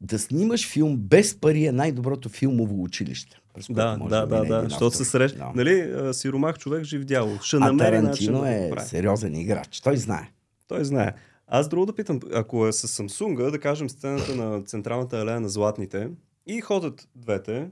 да 0.00 0.18
снимаш 0.18 0.68
филм 0.68 0.96
без 0.96 1.34
пари 1.34 1.64
е 1.64 1.72
най-доброто 1.72 2.28
филмово 2.28 2.82
училище. 2.82 3.39
През 3.54 3.66
Да, 3.70 3.96
може 3.98 4.10
да, 4.10 4.26
да, 4.26 4.44
да. 4.44 4.62
Защото 4.68 4.96
се 4.96 5.04
среща. 5.04 5.38
Да. 5.38 5.52
Нали, 5.54 5.92
сиромах 6.14 6.58
човек 6.58 6.84
жив 6.84 7.04
дяло. 7.04 7.38
Ще 7.42 7.56
А 7.56 7.60
намери 7.60 7.96
Тарантино 7.96 8.40
да 8.40 8.50
е 8.54 8.70
прави. 8.70 8.88
сериозен 8.88 9.34
играч. 9.34 9.80
Той 9.80 9.96
знае. 9.96 10.30
Той 10.68 10.84
знае. 10.84 11.12
Аз 11.46 11.68
друго 11.68 11.86
да 11.86 11.92
питам, 11.94 12.20
ако 12.34 12.66
е 12.66 12.72
с 12.72 12.88
Samsung, 12.88 13.50
да 13.50 13.58
кажем 13.58 13.90
сцената 13.90 14.34
на 14.34 14.62
централната 14.62 15.18
алея 15.18 15.40
на 15.40 15.48
златните 15.48 16.08
и 16.46 16.60
ходят 16.60 17.08
двете 17.14 17.68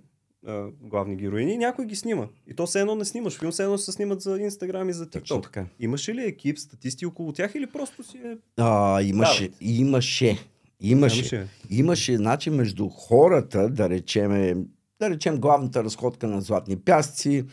а, 0.46 0.66
главни 0.80 1.16
героини, 1.16 1.58
някой 1.58 1.86
ги 1.86 1.96
снима. 1.96 2.26
И 2.46 2.54
то 2.54 2.66
все 2.66 2.80
едно 2.80 2.94
не 2.94 3.04
снимаш 3.04 3.38
филм, 3.38 3.52
все 3.52 3.62
едно 3.62 3.78
се 3.78 3.92
снимат 3.92 4.20
за 4.20 4.38
Instagram 4.38 4.90
и 4.90 4.92
за 4.92 5.06
TikTok. 5.06 5.42
така. 5.42 5.66
Имаше 5.80 6.14
ли 6.14 6.22
екип, 6.24 6.58
статисти 6.58 7.06
около 7.06 7.32
тях 7.32 7.54
или 7.54 7.66
просто 7.66 8.02
си 8.02 8.16
е... 8.18 8.36
А, 8.56 9.02
имаше, 9.02 9.50
имаше. 9.60 10.38
Имаше. 10.80 11.16
Нямаше. 11.36 11.48
Имаше 11.70 12.18
начин 12.18 12.54
между 12.54 12.88
хората, 12.88 13.68
да 13.68 13.90
речем, 13.90 14.64
да 15.00 15.10
речем 15.10 15.36
главната 15.36 15.84
разходка 15.84 16.28
на 16.28 16.40
Златни 16.40 16.76
пясъци. 16.76 17.44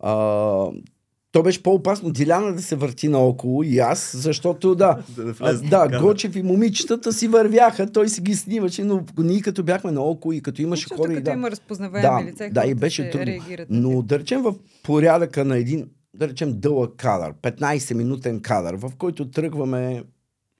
А, 0.00 0.12
то 1.32 1.42
беше 1.42 1.62
по-опасно 1.62 2.10
Диляна 2.10 2.54
да 2.54 2.62
се 2.62 2.76
върти 2.76 3.08
наоколо 3.08 3.62
и 3.62 3.78
аз, 3.78 4.16
защото 4.16 4.74
да, 4.74 4.98
Да, 5.16 5.52
да 5.52 5.76
а, 5.76 5.88
да. 5.88 6.00
Гочев 6.00 6.36
и 6.36 6.42
момичетата 6.42 7.12
си 7.12 7.28
вървяха, 7.28 7.92
той 7.92 8.08
си 8.08 8.20
ги 8.20 8.34
снимаше, 8.34 8.84
но 8.84 9.04
ние 9.18 9.40
като 9.40 9.62
бяхме 9.62 9.90
наоколо 9.90 10.32
и 10.32 10.40
като 10.40 10.62
имаше 10.62 10.88
хора 10.94 11.12
и 11.12 11.14
като 11.14 11.24
да. 11.24 11.32
има 11.32 11.50
разпознаваеми 11.50 12.24
Да, 12.24 12.30
лица, 12.30 12.48
да, 12.52 12.66
и 12.66 12.74
беше 12.74 13.10
трудно. 13.10 13.26
реагират. 13.26 13.66
Но 13.70 14.02
да 14.02 14.18
речем 14.18 14.42
в 14.42 14.54
порядъка 14.82 15.44
на 15.44 15.56
един, 15.56 15.88
да 16.14 16.28
речем 16.28 16.60
дълъг 16.60 16.94
кадър, 16.96 17.32
15-минутен 17.32 18.40
кадър, 18.40 18.74
в 18.76 18.92
който 18.98 19.30
тръгваме 19.30 20.02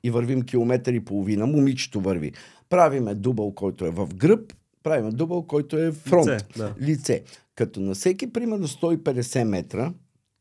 и 0.04 0.10
вървим 0.10 0.42
километър 0.42 0.92
и 0.92 1.04
половина, 1.04 1.46
момичето 1.46 2.00
върви. 2.00 2.32
Правиме 2.68 3.14
дубъл, 3.14 3.54
който 3.54 3.86
е 3.86 3.90
в 3.90 4.08
гръб, 4.14 4.52
правиме 4.82 5.10
дубъл, 5.10 5.42
който 5.42 5.78
е 5.78 5.92
фронт, 5.92 6.28
Лице, 6.28 6.44
да. 6.56 6.74
лице. 6.80 7.22
Като 7.54 7.80
на 7.80 7.94
всеки, 7.94 8.32
примерно 8.32 8.68
150 8.68 9.44
метра, 9.44 9.92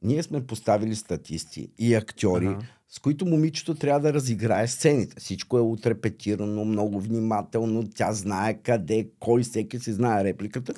ние 0.01 0.23
сме 0.23 0.45
поставили 0.45 0.95
статисти 0.95 1.69
и 1.79 1.95
актьори, 1.95 2.45
Ага. 2.47 2.59
с 2.89 2.99
които 2.99 3.25
момичето 3.25 3.75
трябва 3.75 3.99
да 3.99 4.13
разиграе 4.13 4.67
сцените. 4.67 5.15
Всичко 5.19 5.57
е 5.57 5.61
отрепетирано, 5.61 6.65
много 6.65 7.01
внимателно, 7.01 7.89
тя 7.95 8.13
знае 8.13 8.53
къде, 8.53 9.09
кой, 9.19 9.43
всеки 9.43 9.79
си 9.79 9.93
знае 9.93 10.23
репликата. 10.23 10.73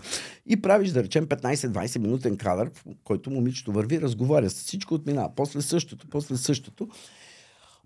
И 0.45 0.61
правиш, 0.61 0.89
да 0.89 1.03
речем, 1.03 1.27
15-20 1.27 1.99
минутен 1.99 2.37
кадър, 2.37 2.71
в 2.73 2.83
който 3.03 3.31
момичето 3.31 3.71
върви, 3.71 4.01
разговаря 4.01 4.49
с 4.49 4.53
всичко 4.53 4.93
отминава. 4.93 5.29
После 5.35 5.61
същото, 5.61 6.07
после 6.09 6.37
същото. 6.37 6.87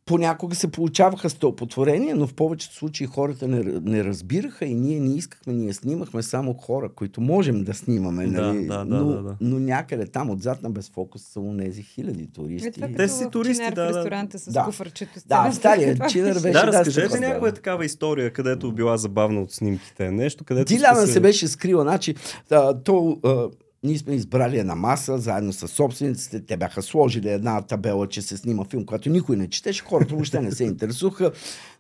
Понякога 0.06 0.56
се 0.56 0.68
получаваха 0.68 1.30
стълпотворения, 1.30 2.16
но 2.16 2.28
в 2.28 2.34
повечето 2.34 2.76
случаи 2.76 3.08
хората 3.08 3.48
не, 3.48 3.64
не 3.82 4.04
разбираха 4.04 4.66
и 4.66 4.74
ние 4.76 5.00
не 5.00 5.16
искахме, 5.16 5.54
ние 5.54 5.74
снимахме 5.74 6.24
само 6.24 6.54
хора, 6.54 6.90
които 6.90 7.22
можем 7.22 7.64
да 7.64 7.74
снимаме. 7.74 8.28
Да, 8.28 8.42
Нали? 8.44 8.66
да, 8.66 8.78
да, 8.78 8.86
но, 8.86 9.06
да, 9.06 9.22
да. 9.22 9.36
но 9.42 9.60
някъде 9.60 10.06
там 10.06 10.30
отзад 10.30 10.64
на 10.64 10.70
безфокус 10.70 11.22
са 11.24 11.40
унези 11.40 11.84
хиляди 11.84 12.24
Е, 12.24 12.28
туристи. 12.28 12.72
това 12.72 12.88
Те 12.88 13.08
си 13.08 13.30
туристи, 13.32 13.64
да, 13.66 13.72
в 13.72 13.76
да. 13.76 13.88
ресторанта 13.88 14.40
с 14.40 14.52
Да. 14.52 14.64
куфърчето. 14.64 15.12
Да, 15.26 15.52
стария 15.52 15.98
чинар 16.10 16.34
беше. 16.34 16.42
Да, 16.42 16.52
да, 16.52 16.68
разкажете 16.68 17.08
стъпка, 17.10 17.28
някоя 17.28 17.52
да. 17.52 17.56
такава 17.56 17.86
история, 17.86 18.34
където 18.34 18.72
била 18.72 18.98
забавна 18.98 19.42
от 19.42 19.52
снимките. 19.52 20.12
Нещо, 20.12 20.44
където 20.44 20.68
Диляна 20.74 21.08
се 21.08 21.20
беше 21.20 21.48
скрила. 21.48 21.84
Значи, 21.84 22.16
а, 22.52 22.74
то, 22.74 23.20
а, 23.26 23.50
ние 23.84 23.98
сме 23.98 24.14
избрали 24.16 24.58
една 24.58 24.76
маса, 24.76 25.18
заедно 25.18 25.54
с 25.54 25.68
собствениците. 25.68 26.46
Те 26.46 26.58
бяха 26.58 26.82
сложили 26.82 27.30
една 27.30 27.62
табела, 27.62 28.08
че 28.08 28.22
се 28.22 28.38
снима 28.38 28.64
филм, 28.64 28.86
която 28.86 29.10
никой 29.10 29.38
не 29.38 29.50
четеше. 29.50 29.84
Хората 29.84 30.16
въобще 30.16 30.42
не 30.42 30.52
се 30.52 30.64
интересуваха. 30.64 31.32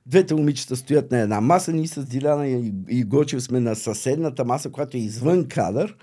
Двете 0.05 0.35
момичета 0.35 0.75
стоят 0.75 1.11
на 1.11 1.19
една 1.19 1.41
маса. 1.41 1.73
Ние 1.73 1.87
с 1.87 2.05
Диляна 2.05 2.47
и, 2.47 2.73
и 2.89 3.03
Гочев 3.03 3.43
сме 3.43 3.59
на 3.59 3.75
съседната 3.75 4.45
маса, 4.45 4.69
която 4.69 4.97
е 4.97 4.99
извън 4.99 5.45
кадър. 5.45 5.95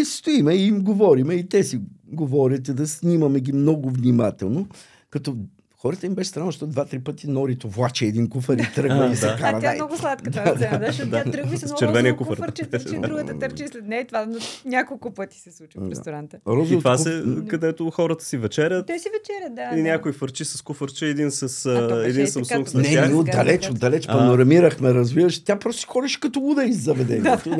И 0.00 0.04
стоиме 0.04 0.54
и 0.54 0.66
им 0.66 0.80
говориме. 0.80 1.34
И 1.34 1.48
те 1.48 1.64
си 1.64 1.80
говорят 2.12 2.68
и 2.68 2.74
да 2.74 2.86
снимаме 2.86 3.40
ги 3.40 3.52
много 3.52 3.90
внимателно. 3.90 4.66
Като 5.10 5.36
хората 5.84 6.06
им 6.06 6.14
беше 6.14 6.30
странно, 6.30 6.48
защото 6.48 6.66
два-три 6.66 6.98
пъти 6.98 7.30
Норито 7.30 7.68
влаче 7.68 8.06
един 8.06 8.28
куфар 8.28 8.54
и 8.54 8.72
тръгва 8.74 9.04
А, 9.04 9.12
и 9.12 9.16
се 9.16 9.26
да. 9.26 9.36
кара. 9.36 9.56
А 9.56 9.60
тя 9.60 9.70
е 9.70 9.74
и- 9.74 9.76
много 9.76 9.96
сладка 9.96 10.30
тази 10.30 10.56
сцена, 10.56 10.78
да, 10.78 10.86
защото 10.86 11.10
тя 11.10 11.24
тръгва 11.24 11.54
и 11.54 11.58
с 11.58 11.60
С 11.60 11.80
много 11.82 12.16
куфар. 12.16 12.36
куфърче, 12.36 12.64
търчи, 12.64 12.98
другата 12.98 13.38
търчи 13.38 13.68
след 13.68 13.84
нея. 13.84 14.06
Това 14.06 14.26
на- 14.26 14.38
няколко 14.64 15.10
пъти 15.10 15.40
се 15.40 15.52
случва 15.52 15.80
в 15.80 15.90
ресторанта. 15.90 16.36
И 16.36 16.40
Розовото 16.46 16.78
това 16.78 16.98
се, 16.98 17.22
където 17.48 17.90
хората 17.90 18.24
си 18.24 18.36
вечерят 18.36 18.86
Те 18.86 18.98
си 18.98 19.08
вечеря, 19.12 19.70
да. 19.70 19.78
и 19.78 19.82
някой 19.82 20.12
фърчи 20.12 20.44
с 20.44 20.62
куфърче, 20.62 21.06
един 21.06 21.30
с 21.30 21.42
А, 21.66 22.02
един 22.06 22.24
и 22.24 22.28
Samsung 22.28 22.66
след 22.66 22.74
Не, 22.74 22.88
Сега, 22.88 23.16
отдалеч, 23.16 23.70
отдалеч 23.70 24.06
панорамирахме, 24.06 24.94
разбираш. 24.94 25.38
Тя 25.40 25.58
просто 25.58 25.80
си 25.80 25.86
ходеше 25.86 26.20
като 26.20 26.40
луда 26.40 26.64
из 26.64 26.76
заведението. 26.76 27.50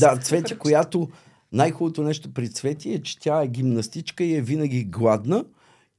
да, 0.00 0.16
Цвети, 0.16 0.56
която 0.56 1.08
най-хубавото 1.52 2.02
нещо 2.02 2.34
при 2.34 2.48
Цвети 2.48 2.92
е, 2.92 2.98
че 2.98 3.18
тя 3.18 3.42
е 3.42 3.48
гимнастичка 3.48 4.24
и 4.24 4.36
е 4.36 4.40
винаги 4.40 4.84
гладна. 4.84 5.44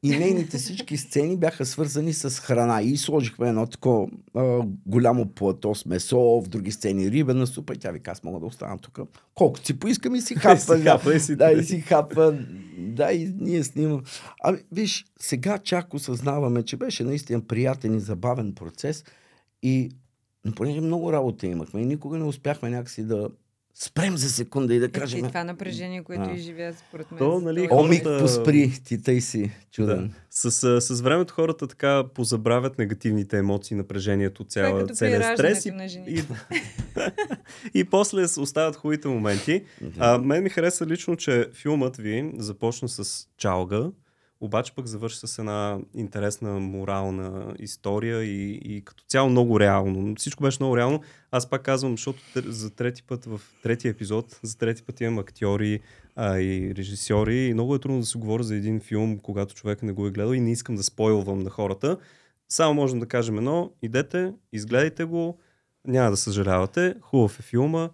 И 0.03 0.09
нейните 0.09 0.57
всички 0.57 0.97
сцени 0.97 1.37
бяха 1.37 1.65
свързани 1.65 2.13
с 2.13 2.29
храна. 2.29 2.81
И 2.81 2.97
сложихме 2.97 3.49
едно 3.49 3.67
такова 3.67 4.07
а, 4.35 4.61
голямо 4.85 5.25
плато 5.25 5.75
с 5.75 5.85
месо, 5.85 6.19
в 6.19 6.47
други 6.47 6.71
сцени 6.71 7.11
рибена 7.11 7.47
супа. 7.47 7.73
И 7.73 7.77
тя 7.77 7.91
вика, 7.91 8.11
аз 8.11 8.23
мога 8.23 8.39
да 8.39 8.45
остана 8.45 8.77
тук. 8.77 8.99
Колкото 9.35 9.65
си 9.65 9.79
поискам 9.79 10.15
и 10.15 10.21
си 10.21 10.35
хапва. 10.39 10.77
си 10.77 10.83
хапва, 10.83 11.15
и 11.15 11.19
си- 11.19 11.35
да, 11.35 11.51
и 11.51 11.63
си 11.63 11.81
хапва. 11.81 12.45
Да, 12.77 13.13
и 13.13 13.33
ние 13.39 13.63
снимам. 13.63 14.01
Ами, 14.43 14.57
виж, 14.71 15.05
сега 15.19 15.57
чак 15.57 15.93
осъзнаваме, 15.93 16.63
че 16.63 16.77
беше 16.77 17.03
наистина 17.03 17.41
приятен 17.41 17.95
и 17.95 17.99
забавен 17.99 18.53
процес. 18.53 19.03
И 19.63 19.89
но 20.45 20.51
понеже 20.55 20.81
много 20.81 21.13
работа 21.13 21.47
имахме 21.47 21.81
и 21.81 21.85
никога 21.85 22.17
не 22.17 22.23
успяхме 22.23 22.69
някакси 22.69 23.03
да 23.03 23.29
спрем 23.81 24.17
за 24.17 24.29
секунда 24.29 24.73
и 24.73 24.79
да 24.79 24.85
Е, 24.85 24.89
кажем... 24.89 25.21
ти 25.21 25.27
това 25.27 25.43
напрежение, 25.43 26.03
което 26.03 26.23
А. 26.23 26.33
изживя 26.33 26.73
според 26.79 27.11
мен. 27.11 27.17
То, 27.17 27.39
нали, 27.39 27.67
този 27.69 27.79
Омик, 27.81 28.03
хората- 28.03 28.21
поспри, 28.21 28.71
ти 28.85 29.03
тъй 29.03 29.21
си 29.21 29.51
чуден. 29.71 30.07
Да. 30.07 30.13
С, 30.51 30.51
с 30.81 31.01
времето 31.01 31.33
хората 31.33 31.67
така 31.67 32.03
позабравят 32.05 32.77
негативните 32.77 33.37
емоции, 33.37 33.77
напрежението, 33.77 34.43
е 34.43 34.45
цяла, 34.45 34.87
целият 34.87 35.37
стрес 35.37 35.65
и, 35.65 35.71
и, 36.07 36.23
и 37.73 37.83
после 37.83 38.25
остават 38.37 38.75
хубавите 38.75 39.07
моменти. 39.07 39.63
А, 39.99 40.17
мен 40.17 40.43
ми 40.43 40.49
хареса 40.49 40.85
лично, 40.85 41.15
че 41.15 41.47
филмът 41.53 41.97
ви 41.97 42.31
започна 42.37 42.89
с 42.89 43.27
чалга, 43.37 43.83
обаче 44.41 44.75
пък 44.75 44.85
завърши 44.85 45.17
с 45.27 45.39
една 45.39 45.79
интересна 45.93 46.59
морална 46.59 47.55
история 47.59 48.23
и, 48.23 48.51
и 48.51 48.81
като 48.81 49.03
цяло 49.07 49.29
много 49.29 49.59
реално. 49.59 50.15
Всичко 50.15 50.43
беше 50.43 50.57
много 50.59 50.77
реално. 50.77 51.01
Аз 51.31 51.49
пак 51.49 51.61
казвам, 51.61 51.91
защото 51.91 52.19
за 52.35 52.69
трети 52.75 53.03
път 53.03 53.25
в 53.25 53.41
третия 53.63 53.91
епизод, 53.91 54.39
за 54.43 54.57
трети 54.57 54.83
път 54.83 55.01
имам 55.01 55.19
актьори 55.19 55.79
а, 56.15 56.39
и 56.39 56.75
режисьори 56.75 57.37
и 57.37 57.53
много 57.53 57.75
е 57.75 57.79
трудно 57.79 57.99
да 57.99 58.05
се 58.05 58.17
говори 58.17 58.43
за 58.43 58.55
един 58.55 58.79
филм, 58.79 59.19
когато 59.19 59.55
човек 59.55 59.83
не 59.83 59.91
го 59.91 60.07
е 60.07 60.11
гледал 60.11 60.33
и 60.33 60.39
не 60.39 60.51
искам 60.51 60.75
да 60.75 60.83
спойлвам 60.83 61.39
на 61.39 61.49
хората. 61.49 61.97
Само 62.49 62.73
можем 62.73 62.99
да 62.99 63.05
кажем 63.05 63.37
едно, 63.37 63.71
идете, 63.81 64.33
изгледайте 64.53 65.03
го, 65.03 65.37
няма 65.87 66.11
да 66.11 66.17
съжалявате, 66.17 66.95
хубав 67.01 67.39
е 67.39 67.41
филма. 67.41 67.89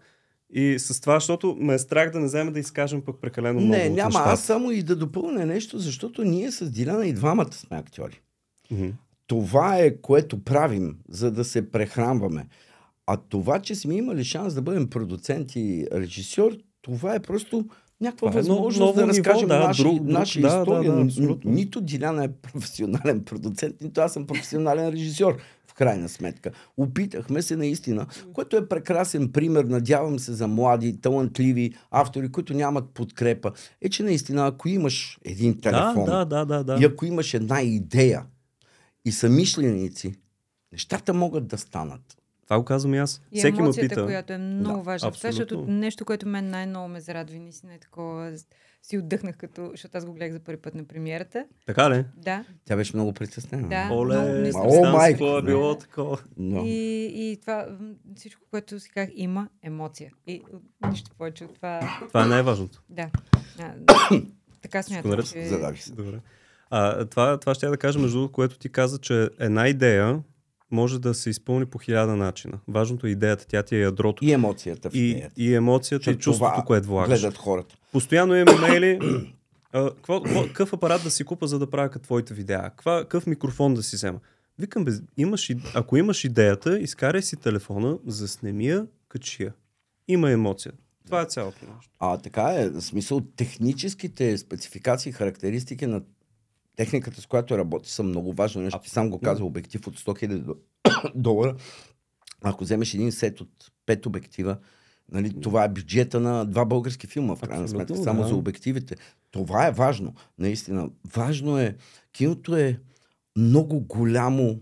И 0.56 0.80
с 0.80 1.02
това, 1.02 1.14
защото 1.14 1.56
ме 1.56 1.74
е 1.74 1.80
страх 1.80 2.12
да 2.12 2.20
не 2.20 2.26
вземе 2.26 2.52
да 2.52 2.60
изкажем 2.60 3.02
пък 3.02 3.16
прекалено 3.18 3.60
много 3.60 3.72
Не, 3.74 3.84
от 3.84 3.96
няма. 3.96 4.08
нещата. 4.08 4.30
Аз 4.30 4.42
само 4.42 4.72
и 4.72 4.84
да 4.84 4.96
допълня 4.96 5.46
нещо, 5.46 5.80
защото 5.80 6.24
ние 6.24 6.52
с 6.52 6.72
Диляна 6.72 7.08
и 7.08 7.14
двамата 7.14 7.54
сме 7.54 7.78
актьори. 7.78 8.22
Мгм. 8.72 8.88
Това 9.28 9.78
е 9.78 9.92
което 9.94 10.40
правим, 10.40 10.98
за 11.10 11.32
да 11.32 11.44
се 11.44 11.72
прехранваме. 11.72 12.48
А 13.08 13.18
това, 13.20 13.60
че 13.60 13.76
сме 13.76 13.96
имали 13.96 14.24
шанс 14.24 14.54
да 14.54 14.62
бъдем 14.62 14.88
продуцент 14.88 15.56
и 15.56 15.88
режисьор, 15.94 16.52
това 16.82 17.16
е 17.16 17.20
просто 17.20 17.66
някаква 18.02 18.28
Това 18.28 18.40
е 18.40 18.44
ново- 18.44 18.48
възможност 18.50 18.80
ново 18.80 18.94
да 18.96 19.08
разкажем 19.08 19.48
да, 19.48 19.60
наши, 19.60 19.82
друг- 19.82 20.02
наша 20.02 20.42
да, 20.42 20.50
да, 20.50 20.60
история. 20.60 20.94
да, 20.94 21.02
абсолютно. 21.02 21.52
нито 21.52 21.82
Диляна 21.82 22.24
е 22.24 22.30
професионален 22.44 23.24
продуцент, 23.24 23.76
нито 23.82 24.02
аз 24.02 24.14
съм 24.14 24.28
професионален 24.28 24.90
режисьор. 24.90 25.38
Крайна 25.76 26.10
сметка. 26.10 26.52
Опитахме 26.78 27.42
се 27.42 27.56
наистина, 27.56 28.08
което 28.34 28.58
е 28.58 28.68
прекрасен 28.68 29.32
пример, 29.32 29.64
надявам 29.64 30.20
се 30.20 30.34
за 30.34 30.48
млади, 30.48 31.02
талантливи 31.02 31.74
автори, 31.92 32.32
които 32.32 32.54
нямат 32.54 32.90
подкрепа. 32.90 33.52
Е, 33.82 33.90
че 33.90 34.04
наистина, 34.04 34.48
ако 34.48 34.70
имаш 34.70 35.20
един 35.26 35.62
телефон, 35.62 36.06
Да, 36.06 36.26
да, 36.26 36.46
да, 36.46 36.64
да. 36.64 36.78
и 36.82 36.86
ако 36.86 37.06
имаш 37.06 37.34
една 37.34 37.62
идея 37.62 38.26
и 39.06 39.12
са 39.12 39.30
мишленици, 39.30 40.16
нещата 40.72 41.14
могат 41.14 41.48
да 41.48 41.58
станат. 41.58 42.02
Това 42.44 42.60
го 42.60 42.66
казвам 42.66 42.94
и 42.94 42.98
аз. 42.98 43.22
И 43.32 43.38
Всеки 43.40 43.58
ме 43.58 43.64
емоцията, 43.64 43.90
пита. 43.90 44.06
която 44.06 44.34
е 44.34 44.38
много 44.38 44.78
Да, 44.78 44.84
важна. 44.84 45.12
Това, 45.12 45.32
защото 45.32 45.66
нещо, 45.68 46.06
което 46.06 46.28
мен 46.28 46.50
най-много 46.50 46.88
ме 46.88 47.02
зарадва, 47.02 47.40
наистина 47.40 47.74
е 47.74 47.80
такова, 47.80 48.32
си 48.88 48.98
отдъхнах, 48.98 49.38
като, 49.38 49.68
защото 49.72 49.98
аз 49.98 50.06
го 50.06 50.14
гледах 50.14 50.34
за 50.34 50.40
първи 50.40 50.62
път 50.62 50.76
на 50.76 50.84
премиерата. 50.84 51.46
Така 51.66 51.90
ли? 51.90 52.06
Да. 52.18 52.46
Тя 52.66 52.76
беше 52.76 52.96
много 52.96 53.14
притеснена. 53.14 53.70
Да. 53.70 53.90
Оле, 53.92 54.52
О, 54.56 54.70
знам 54.70 54.92
майко. 54.92 55.24
е 55.24 55.42
било 55.42 55.76
такова. 55.78 56.18
И, 56.40 57.12
и 57.16 57.38
това, 57.42 57.68
всичко, 58.16 58.42
което 58.52 58.80
си 58.80 58.90
казах, 58.90 59.10
има 59.16 59.48
емоция. 59.64 60.12
И 60.28 60.42
нищо 60.90 61.12
повече 61.18 61.46
от 61.46 61.56
това. 61.56 62.00
Това 62.08 62.24
е 62.24 62.28
най-важното. 62.28 62.84
Да. 62.90 63.10
А, 63.60 63.74
така 64.62 64.84
смятам, 64.84 65.24
че... 65.24 65.46
Задавих 65.46 65.84
се. 65.84 65.92
Добре. 65.92 66.20
А, 66.70 67.06
това, 67.06 67.38
това 67.38 67.56
ще 67.56 67.66
я 67.66 67.70
да 67.70 67.78
кажа, 67.78 68.00
между 68.00 68.18
другото, 68.18 68.34
което 68.34 68.58
ти 68.58 68.70
каза, 68.70 68.98
че 68.98 69.30
една 69.40 69.68
идея 69.68 70.20
може 70.72 71.00
да 71.00 71.14
се 71.14 71.30
изпълни 71.30 71.66
по 71.66 71.78
хиляда 71.78 72.16
начина. 72.16 72.60
Важното 72.68 73.08
е 73.08 73.10
идеята, 73.10 73.48
тя 73.48 73.64
ти 73.64 73.76
е 73.76 73.80
ядрото. 73.80 74.26
И 74.26 74.32
емоцията 74.32 74.90
в 74.90 74.96
И, 74.96 75.10
идеята. 75.10 75.34
и 75.38 75.56
емоцията, 75.56 76.12
и 76.12 76.16
чувството, 76.16 76.52
това 76.52 76.64
което 76.64 76.88
влагаш. 76.88 77.22
Гледат 77.22 77.38
хората. 77.38 77.76
Постоянно 77.96 78.36
имам 78.36 78.56
имейли. 78.58 79.00
какъв 80.48 80.74
апарат 80.74 81.04
да 81.04 81.12
си 81.12 81.24
купа, 81.24 81.48
за 81.48 81.60
да 81.60 81.70
правя 81.70 81.90
като 81.90 82.04
твоите 82.04 82.34
видеа? 82.34 82.72
Какъв 82.78 83.28
микрофон 83.28 83.74
да 83.74 83.84
си 83.84 83.96
взема? 83.96 84.20
Викам, 84.60 84.86
без, 84.86 85.02
имаш, 85.18 85.52
ако 85.74 85.98
имаш 85.98 86.24
идеята, 86.24 86.80
изкарай 86.80 87.22
си 87.22 87.36
телефона, 87.36 87.98
заснеми 88.06 88.68
я, 88.68 88.88
качи 89.10 89.44
я. 89.44 89.54
Има 90.08 90.32
емоция. 90.32 90.72
Това 91.06 91.22
е 91.22 91.26
цялото 91.26 91.58
нещо. 91.76 91.92
А 92.00 92.18
така 92.18 92.54
е, 92.54 92.70
в 92.70 92.82
смисъл 92.82 93.22
техническите 93.22 94.38
спецификации, 94.38 95.12
характеристики 95.12 95.88
на 95.88 96.02
техниката, 96.76 97.22
с 97.22 97.26
която 97.26 97.58
работи, 97.58 97.92
са 97.92 98.04
много 98.04 98.34
важно 98.34 98.62
нещо. 98.62 98.80
Ти 98.84 98.90
сам 98.90 99.10
го 99.10 99.20
каза, 99.20 99.44
обектив 99.44 99.88
от 99.88 100.00
100 100.00 100.28
000 100.28 100.38
до- 100.38 100.56
долара. 101.16 101.56
Ако 102.44 102.64
вземеш 102.64 102.94
един 102.94 103.12
сет 103.12 103.42
от 103.42 103.72
5 103.88 104.06
обектива, 104.06 104.58
нали, 105.12 105.42
това 105.42 105.64
е 105.64 105.70
бюджета 105.70 106.20
на 106.20 106.46
два 106.46 106.66
български 106.66 107.08
филма, 107.08 107.36
в 107.36 107.42
крайна 107.42 107.68
сметка, 107.68 107.96
само 107.96 108.22
да. 108.22 108.28
за 108.28 108.36
обективите. 108.36 108.96
Това 109.32 109.68
е 109.68 109.72
важно, 109.72 110.14
наистина. 110.40 110.90
Важно 111.16 111.60
е, 111.60 111.76
киното 112.12 112.56
е 112.58 112.80
много 113.38 113.80
голямо, 113.80 114.60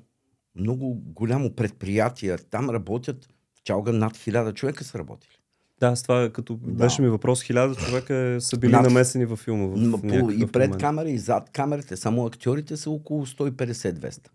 много 0.55 0.93
голямо 0.95 1.49
предприятие. 1.51 2.37
Там 2.39 2.69
работят 2.69 3.25
в 3.55 3.63
чалга 3.63 3.91
над 3.91 4.17
хиляда 4.17 4.53
човека 4.53 4.83
са 4.83 4.99
работили. 4.99 5.31
Да, 5.79 5.95
с 5.95 6.03
това 6.03 6.29
като 6.29 6.55
Да. 6.55 6.71
беше 6.73 7.01
ми 7.01 7.09
въпрос, 7.09 7.43
хиляда 7.43 7.75
човека 7.75 8.37
са 8.39 8.57
били 8.57 8.71
Над- 8.71 8.83
намесени 8.83 9.25
във 9.25 9.39
филма. 9.39 9.65
В 9.97 10.01
по- 10.01 10.31
и 10.31 10.45
пред 10.47 10.67
момент. 10.67 10.77
камера, 10.77 11.09
и 11.09 11.17
зад 11.17 11.49
камерите. 11.49 11.97
Само 11.97 12.25
актьорите 12.25 12.77
са 12.77 12.89
около 12.89 13.25
150-200. 13.25 14.29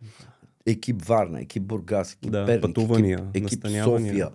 Екип 0.67 1.03
Варна, 1.03 1.41
екип 1.41 1.63
Бургас, 1.63 2.13
екип 2.13 2.31
Да, 2.31 2.47
Перник, 2.47 2.77
екип, 3.35 3.65
екип. 3.65 3.85
София. 3.85 4.29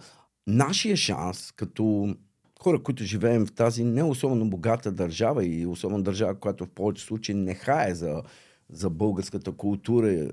Нашия 0.48 0.98
шанс, 0.98 1.52
като 1.52 2.16
хора, 2.62 2.84
които 2.84 3.04
живеем 3.04 3.46
в 3.46 3.52
тази 3.52 3.84
не 3.84 4.04
особено 4.04 4.50
богата 4.50 4.92
държава 4.92 5.46
и 5.46 5.66
особено 5.66 6.04
държава, 6.04 6.36
която 6.36 6.66
в 6.66 6.70
повече 6.70 7.06
случаи 7.06 7.36
не 7.36 7.56
хае 7.56 7.96
за, 7.96 8.24
за 8.70 8.90
българската 8.90 9.52
култура, 9.52 10.30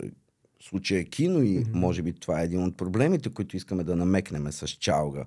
в 0.61 0.65
случая 0.65 1.05
кино 1.05 1.43
и 1.43 1.65
може 1.75 2.03
би 2.03 2.13
това 2.13 2.41
е 2.41 2.45
един 2.45 2.65
от 2.65 2.77
проблемите, 2.77 3.31
които 3.31 3.57
искаме 3.57 3.85
да 3.85 3.97
намекнем 3.97 4.53
с 4.53 4.69
чалга, 4.69 5.25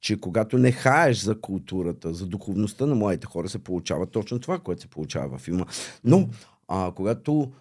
че 0.00 0.20
когато 0.20 0.58
не 0.58 0.72
хаеш 0.72 1.18
за 1.18 1.40
културата, 1.40 2.14
за 2.14 2.26
духовността 2.26 2.86
на 2.86 2.94
младите 2.94 3.26
хора, 3.26 3.48
се 3.48 3.58
получава 3.58 4.06
точно 4.06 4.38
това, 4.38 4.58
което 4.58 4.82
се 4.82 4.88
получава 4.88 5.28
във 5.28 5.40
филма. 5.40 5.64
Но 6.04 6.28
а, 6.68 6.92
когато 6.96 7.52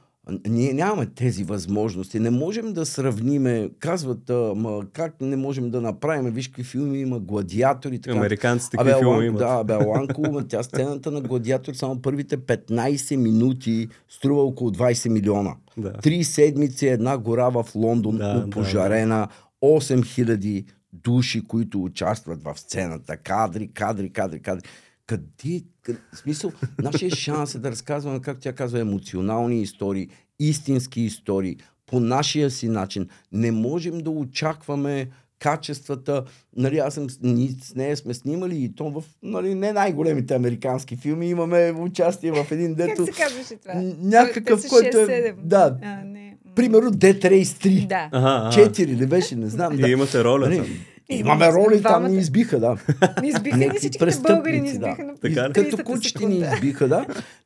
Ние 0.47 0.73
нямаме 0.73 1.05
тези 1.05 1.43
възможности. 1.43 2.19
Не 2.19 2.29
можем 2.29 2.73
да 2.73 2.85
сравниме. 2.85 3.69
Казват, 3.79 4.29
а, 4.29 4.53
ма, 4.55 4.81
как 4.93 5.21
не 5.21 5.35
можем 5.35 5.69
да 5.69 5.81
направим? 5.81 6.33
Виж 6.33 6.47
какви 6.47 6.63
филми 6.63 6.99
има, 6.99 7.19
гладиатори. 7.19 8.01
Така. 8.01 8.17
Американците 8.17 8.77
какви 8.77 8.93
филми 8.93 9.13
Алан, 9.13 9.25
имат. 9.25 9.39
да, 9.39 9.63
бе, 9.63 9.73
Аланко, 9.73 10.21
ма, 10.31 10.47
тя 10.47 10.63
сцената 10.63 11.11
на 11.11 11.21
гладиатор 11.21 11.73
само 11.73 12.01
първите 12.01 12.37
15 12.37 13.15
минути 13.15 13.87
струва 14.09 14.43
около 14.43 14.71
20 14.71 15.09
милиона. 15.09 15.55
Да. 15.77 15.93
Три 15.93 16.23
седмици 16.23 16.87
една 16.87 17.17
гора 17.17 17.49
в 17.49 17.65
Лондон, 17.75 18.17
Да, 18.17 18.39
да, 18.39 18.49
пожарена, 18.49 19.27
8000 19.63 20.65
души, 20.93 21.47
които 21.47 21.83
участват 21.83 22.43
в 22.43 22.59
сцената. 22.59 23.17
Кадри, 23.17 23.67
кадри, 23.73 24.09
кадри, 24.09 24.41
кадри. 24.41 24.67
Къде 25.07 25.61
в 25.93 26.17
смисъл, 26.17 26.51
нашия 26.79 27.11
шанс 27.11 27.55
е 27.55 27.59
да 27.59 27.71
разказваме, 27.71 28.19
как 28.19 28.37
тя 28.39 28.53
казва, 28.53 28.79
емоционални 28.79 29.61
истории, 29.61 30.07
истински 30.39 31.01
истории, 31.01 31.57
по 31.85 31.99
нашия 31.99 32.51
си 32.51 32.69
начин. 32.69 33.07
Не 33.31 33.51
можем 33.51 33.97
да 33.97 34.09
очакваме 34.09 35.07
качествата. 35.39 36.23
Нали, 36.55 36.77
аз 36.77 36.93
съм, 36.93 37.09
с- 37.09 37.19
ни, 37.21 37.55
с 37.63 37.75
нея 37.75 37.97
сме 37.97 38.13
снимали 38.13 38.57
и 38.57 38.75
то 38.75 38.89
в 38.91 39.03
нали, 39.23 39.55
не 39.55 39.73
най-големите 39.73 40.35
американски 40.35 40.95
филми. 40.95 41.29
Имаме 41.29 41.73
участие 41.73 42.31
в 42.33 42.47
един 42.51 42.75
Как 42.75 42.87
дето... 42.87 43.05
се 43.05 43.11
казваше 43.13 43.55
това? 43.55 43.73
някакъв, 44.01 44.61
Те 44.61 44.67
са 44.67 44.69
който 44.69 44.97
е- 44.97 45.05
6-7. 45.05 45.35
да. 45.37 45.77
А, 45.81 45.95
не. 45.95 46.37
Примерно 46.55 46.91
Death 46.91 47.21
Race 47.23 47.43
3. 47.63 47.87
Да. 47.87 48.09
Ага, 48.11 48.27
ага. 48.37 48.49
Четири 48.53 48.91
ли 48.91 49.05
беше, 49.05 49.35
не 49.35 49.47
знам. 49.47 49.73
И 49.73 49.77
Да. 49.77 49.87
имате 49.89 50.23
роля 50.23 50.45
Нали, 50.45 50.57
там. 50.57 50.67
Имаме 51.09 51.51
роли, 51.51 51.81
там 51.81 52.07
ни 52.11 52.17
избиха, 52.17 52.59
да. 52.59 52.77
Не 53.21 53.27
избиха 53.27 53.57
ни 53.57 53.65
Някакви 53.65 53.79
всичките 53.79 54.05
българи, 54.21 54.61
ни 54.61 54.67
престъпници, 54.67 54.79
да. 54.79 54.87
избиха 54.87 55.03
на 55.03 55.15
Така 55.15 55.49
ли? 55.49 55.53
30-та 55.53 55.77
Като 55.77 55.83
кучите 55.83 56.25
ни 56.25 56.37
избиха, 56.53 56.87
да. 56.87 57.05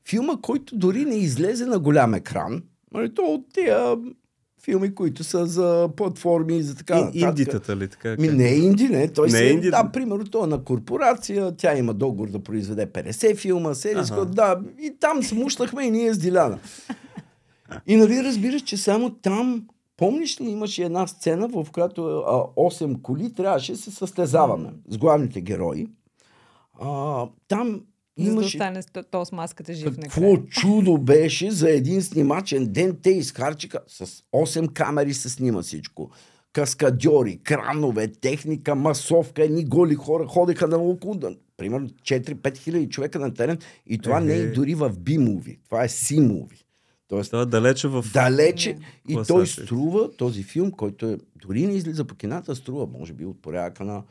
Филма, 0.10 0.34
който 0.42 0.78
дори 0.78 1.06
не 1.06 1.16
излезе 1.16 1.66
на 1.66 1.80
голям 1.80 2.14
екран. 2.14 2.64
Нали, 2.94 3.14
то 3.14 3.22
от 3.22 3.46
тия 3.54 3.96
филми, 4.64 4.96
които 4.96 5.24
са 5.24 5.46
за 5.46 5.90
платформи 5.96 6.58
и 6.58 6.64
за 6.64 6.76
така 6.76 7.12
И, 7.14 7.20
индитата 7.20 7.78
ли? 7.78 7.88
Така, 7.88 8.16
Ми 8.20 8.28
не 8.28 8.50
е 8.50 8.56
инди, 8.56 8.90
не. 8.90 9.08
Той 9.08 9.28
Не 9.28 9.40
не 9.40 9.46
е 9.46 9.50
е 9.50 9.52
инди. 9.52 9.70
Да, 9.70 9.90
примерно, 9.94 10.26
той 10.26 10.44
е 10.44 10.48
на 10.48 10.64
корпорация, 10.64 11.52
тя 11.58 11.78
има 11.78 11.94
договор 11.94 12.30
да 12.30 12.40
произведе 12.40 12.88
50 12.88 13.38
филма, 13.38 13.74
серия, 13.74 14.04
Ага. 14.12 14.26
да, 14.26 14.60
и 14.82 14.94
там 15.00 15.24
се 15.24 15.36
мущахме 15.36 15.84
и 15.84 15.92
ние 15.92 16.14
с 16.14 16.18
Диляна. 16.18 16.60
И 17.88 17.96
нали 17.96 18.24
разбираш, 18.24 18.62
че 18.62 18.78
само 18.78 19.10
там, 19.10 19.64
помниш 20.00 20.42
ли, 20.42 20.50
имаше 20.50 20.84
една 20.84 21.08
сцена, 21.08 21.48
в 21.48 21.68
която 21.72 22.02
а, 22.08 22.34
8 22.56 23.02
коли 23.02 23.34
трябваше 23.34 23.72
да 23.72 23.78
се 23.78 23.92
състезаваме 23.92 24.70
с 24.88 24.98
главните 24.98 25.42
герои. 25.42 25.88
А, 26.82 27.26
там 27.48 27.82
За 28.18 28.26
да 28.26 28.32
имаше 28.32 28.58
остане 28.58 28.82
с 28.82 28.86
то, 29.12 29.26
с 29.26 29.32
маската 29.32 29.74
жив 29.74 29.98
какво 30.02 30.22
накрая. 30.22 30.46
чудо 30.50 30.98
беше 30.98 31.52
за 31.52 31.70
един 31.70 32.02
снимачен 32.02 32.66
ден. 32.66 32.98
Те 33.04 33.10
изхарчиха 33.10 33.80
с 33.88 34.06
8 34.34 34.74
камери 34.74 35.14
се 35.14 35.30
снима 35.30 35.62
всичко. 35.62 36.10
Каскадьори, 36.54 37.40
кранове, 37.44 38.08
техника, 38.08 38.76
масовка, 38.76 39.44
едни 39.44 39.66
голи 39.66 39.96
хора 39.96 40.28
ходеха 40.28 40.68
на 40.68 40.78
около, 40.78 41.20
примерно 41.58 41.90
4-5 41.90 42.58
хиляди 42.58 42.90
човека 42.90 43.20
на 43.20 43.34
терен. 43.34 43.58
И 43.88 43.98
това 43.98 44.20
не 44.20 44.34
е 44.34 44.52
дори 44.52 44.76
в 44.76 44.90
B-movie. 44.90 45.58
Това 45.66 45.84
е 45.84 45.88
C-movie. 45.88 46.64
Тоест, 47.10 47.32
Това 47.32 47.44
е 47.44 47.46
далече 47.46 47.88
в... 47.88 48.06
далече. 48.14 48.78
И 49.08 49.20
той 49.28 49.48
струва, 49.48 50.12
този 50.18 50.44
филм, 50.44 50.72
който 50.72 51.06
е, 51.06 51.18
дори 51.36 51.68
не 51.68 51.74
излиза 51.74 52.06
по 52.06 52.16
кината, 52.16 52.56
струва, 52.56 52.88
може 52.88 53.14
би, 53.14 53.26
от 53.26 53.42
порядъка 53.42 53.86
на 53.86 54.04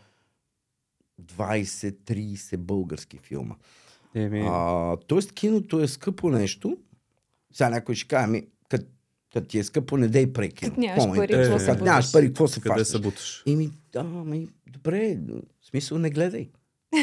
20-30 1.22 2.56
български 2.56 3.18
филма. 3.18 3.54
Еми, 4.14 4.44
А, 4.48 4.96
тоест 4.96 5.32
киното 5.32 5.80
е 5.80 5.88
скъпо 5.88 6.30
нещо. 6.30 6.76
Сега 7.52 7.70
някой 7.70 7.94
ще 7.94 8.08
каже, 8.08 8.24
ами, 8.24 8.46
като 8.68 8.86
кът 9.32 9.48
ти 9.48 9.58
е 9.58 9.64
скъпо, 9.64 9.96
не 9.96 10.08
дей 10.08 10.32
пре 10.32 10.48
кино. 10.48 10.70
Като 10.70 10.80
нямаш 10.80 11.06
ме 11.06 11.16
пари, 11.16 11.32
какво 11.32 11.58
се 11.58 11.74
нямаш 11.74 12.12
пари, 12.12 12.26
какво 12.26 12.48
се 12.48 12.60
къде 12.60 12.84
се 12.84 12.98
буташ? 12.98 13.42
Еми, 13.46 13.70
да, 13.92 14.00
ами, 14.00 14.48
добре, 14.66 15.18
в 15.62 15.66
смисъл 15.66 15.98
не 15.98 16.10
гледай. 16.10 16.48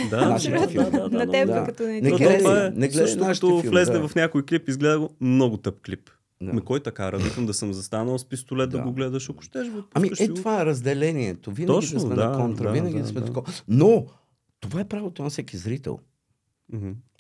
Да, 0.09 0.29
Нашите 0.29 0.51
да, 0.51 0.67
филми. 0.67 0.91
да, 0.91 0.99
да, 0.99 1.09
На 1.09 1.25
да, 1.25 1.31
теб, 1.31 1.47
да. 1.47 1.63
като 1.63 1.83
не 1.83 1.93
Не 1.93 2.01
ти 2.01 2.15
гледай, 2.17 2.37
това 2.37 2.59
е 2.59 2.63
не 2.65 2.87
гледай 2.87 2.91
също 2.91 3.19
нашите 3.19 3.47
като 3.47 3.61
филми, 3.61 3.69
влезне 3.69 3.93
да. 3.93 4.07
в 4.07 4.15
някой 4.15 4.45
клип, 4.45 4.69
изгледа 4.69 4.99
го 4.99 5.09
много 5.21 5.57
тъп 5.57 5.81
клип. 5.81 6.09
Да. 6.41 6.53
Ме 6.53 6.61
кой 6.61 6.79
така 6.79 7.09
викам 7.09 7.45
да 7.45 7.53
съм 7.53 7.73
застанал 7.73 8.17
с 8.17 8.25
пистолет 8.25 8.69
да, 8.69 8.77
Да. 8.77 8.83
го 8.83 8.91
гледаш, 8.91 9.29
ако 9.29 9.43
щеш, 9.43 9.67
Ами, 9.93 10.09
е, 10.19 10.27
го. 10.27 10.33
това 10.33 10.61
е 10.61 10.65
разделението. 10.65 11.51
Винаги 11.51 11.67
Точно, 11.69 11.93
да 11.93 11.99
сме 11.99 12.15
да, 12.15 12.29
на 12.29 12.37
контра, 12.37 12.63
да, 12.63 12.71
винаги 12.71 12.93
да, 12.93 13.01
да, 13.01 13.07
сме 13.07 13.19
да. 13.19 13.25
такова. 13.25 13.53
Но, 13.67 14.05
това 14.59 14.79
е 14.79 14.85
правото 14.85 15.23
на 15.23 15.29
всеки 15.29 15.57
зрител. 15.57 15.99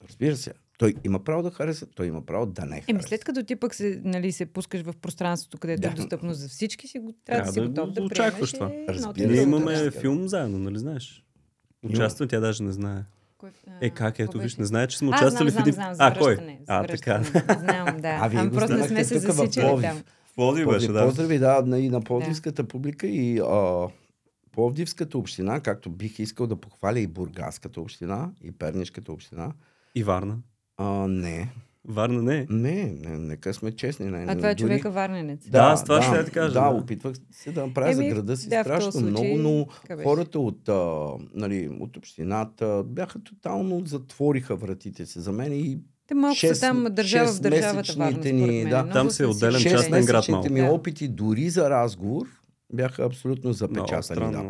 Разбира 0.03 0.35
се. 0.35 0.53
Той 0.77 0.93
има 1.03 1.19
право 1.19 1.43
да 1.43 1.51
хареса, 1.51 1.85
той 1.85 2.07
има 2.07 2.21
право 2.21 2.45
да 2.45 2.61
не 2.61 2.67
хареса. 2.71 2.85
Еми, 2.89 3.03
след 3.03 3.23
като 3.23 3.43
ти 3.43 3.55
пък 3.55 3.75
се, 3.75 4.01
нали, 4.03 4.31
се 4.31 4.45
пускаш 4.45 4.81
в 4.81 4.93
пространството, 4.93 5.57
където 5.57 5.81
Да. 5.81 5.87
е 5.87 5.91
достъпно 5.91 6.33
за 6.33 6.49
всички, 6.49 6.87
си, 6.87 6.99
го- 6.99 7.13
трябва 7.25 7.41
да 7.41 7.43
Трябва 7.43 7.53
си 7.53 7.59
да 7.61 7.67
готов 7.69 7.87
го 7.89 7.93
да 7.93 8.01
очакваш 8.03 8.51
приемеш. 8.51 8.51
това. 8.51 8.93
е 8.93 8.95
Разбира 8.95 9.27
се. 9.27 9.33
Ние 9.33 9.41
имаме 9.43 9.73
да. 9.75 9.91
филм 9.91 10.27
заедно, 10.27 10.57
нали 10.59 10.79
знаеш? 10.79 11.24
Участва, 11.85 12.27
тя 12.27 12.39
даже 12.39 12.63
не 12.63 12.71
знае. 12.71 13.03
Кой- 13.37 13.49
Е, 13.81 13.89
как 13.89 13.97
какво 14.07 14.23
ето, 14.23 14.39
виж, 14.39 14.55
не 14.55 14.65
знае, 14.65 14.87
че 14.87 14.97
сме 14.97 15.09
участвали 15.09 15.51
в 15.51 15.59
един... 15.59 15.73
знам, 15.73 15.93
знам, 15.93 16.07
а, 16.07 16.15
кой? 16.15 16.35
завръщане, 16.35 16.59
А, 16.67 16.83
така. 16.85 17.23
Знам, 17.59 17.97
да. 17.97 18.17
А, 18.21 18.27
вие 18.27 18.39
ами 18.39 18.51
просто 18.51 18.73
не 18.73 18.83
сме 18.83 19.03
се 19.03 19.19
засичали 19.19 19.65
Пловдив. 19.65 19.89
там. 19.89 19.97
В 20.25 20.35
Пловдив 20.35 20.67
беше, 20.67 20.87
да. 20.87 21.05
Поздрави, 21.05 21.39
да, 21.39 21.61
на- 21.61 21.79
и 21.79 21.89
на 21.89 22.01
Пловдивската 22.01 22.63
публика 22.63 23.07
и 23.07 23.39
а, 23.39 23.87
Пловдивската 24.51 25.17
община, 25.17 25.59
както 25.59 25.89
бих 25.89 26.19
искал 26.19 26.47
да 26.47 26.55
похваля 26.55 26.99
и 26.99 27.07
Бургаската 27.07 27.81
община, 27.81 28.31
и 28.41 28.51
Пернишката 28.51 29.11
община. 29.11 29.51
И 29.95 30.03
Варна. 30.03 30.37
А, 30.77 31.07
не, 31.07 31.49
Варна 31.87 32.21
не 32.21 32.37
е. 32.37 32.45
не, 32.49 32.71
не, 32.99 33.17
нека 33.17 33.53
сме 33.53 33.71
честни. 33.71 34.05
Не, 34.05 34.17
А 34.19 34.35
това 34.35 34.49
е 34.49 34.55
дори- 34.55 34.61
човека 34.61 34.91
варненец. 34.91 35.49
Да, 35.49 35.59
аз 35.59 35.83
това 35.83 36.01
ще 36.01 36.15
я 36.15 36.25
ти 36.25 36.31
кажа, 36.31 36.53
Да, 36.53 36.61
да. 36.61 36.75
опитвах 36.75 37.15
се 37.31 37.51
да 37.51 37.67
направя 37.67 37.93
за 37.93 38.01
Еми, 38.01 38.13
града 38.13 38.37
си 38.37 38.49
да, 38.49 38.63
страшно 38.63 38.91
този 38.91 39.03
много, 39.03 39.17
случай, 39.17 39.37
но 39.37 39.67
хората 40.03 40.39
от, 40.39 40.69
а, 40.69 41.05
нали, 41.33 41.69
от 41.79 41.97
общината 41.97 42.83
бяха 42.85 43.19
тотално 43.19 43.81
затвориха 43.85 44.55
вратите 44.55 45.05
си 45.05 45.19
за 45.19 45.31
мен 45.31 45.53
и 45.53 45.79
Те 46.07 46.13
малко 46.13 46.35
са 46.35 46.39
шест- 46.39 46.61
там 46.61 46.87
държава 46.89 47.27
в 47.27 47.39
държавата 47.39 47.93
Варна, 47.93 48.19
ни, 48.23 48.33
мен. 48.47 48.69
да. 48.69 48.89
Там 48.89 49.09
са 49.09 49.15
се 49.15 49.23
е 49.23 49.27
отделен 49.27 49.61
частен 49.61 50.05
град 50.05 50.23
шестмесечните 50.23 50.49
ми 50.51 50.59
Да. 50.59 50.65
опити 50.65 51.07
дори 51.07 51.49
за 51.49 51.69
разговор 51.69 52.27
бяха 52.73 53.03
абсолютно 53.03 53.53
запечатани. 53.53 54.31
Да. 54.31 54.43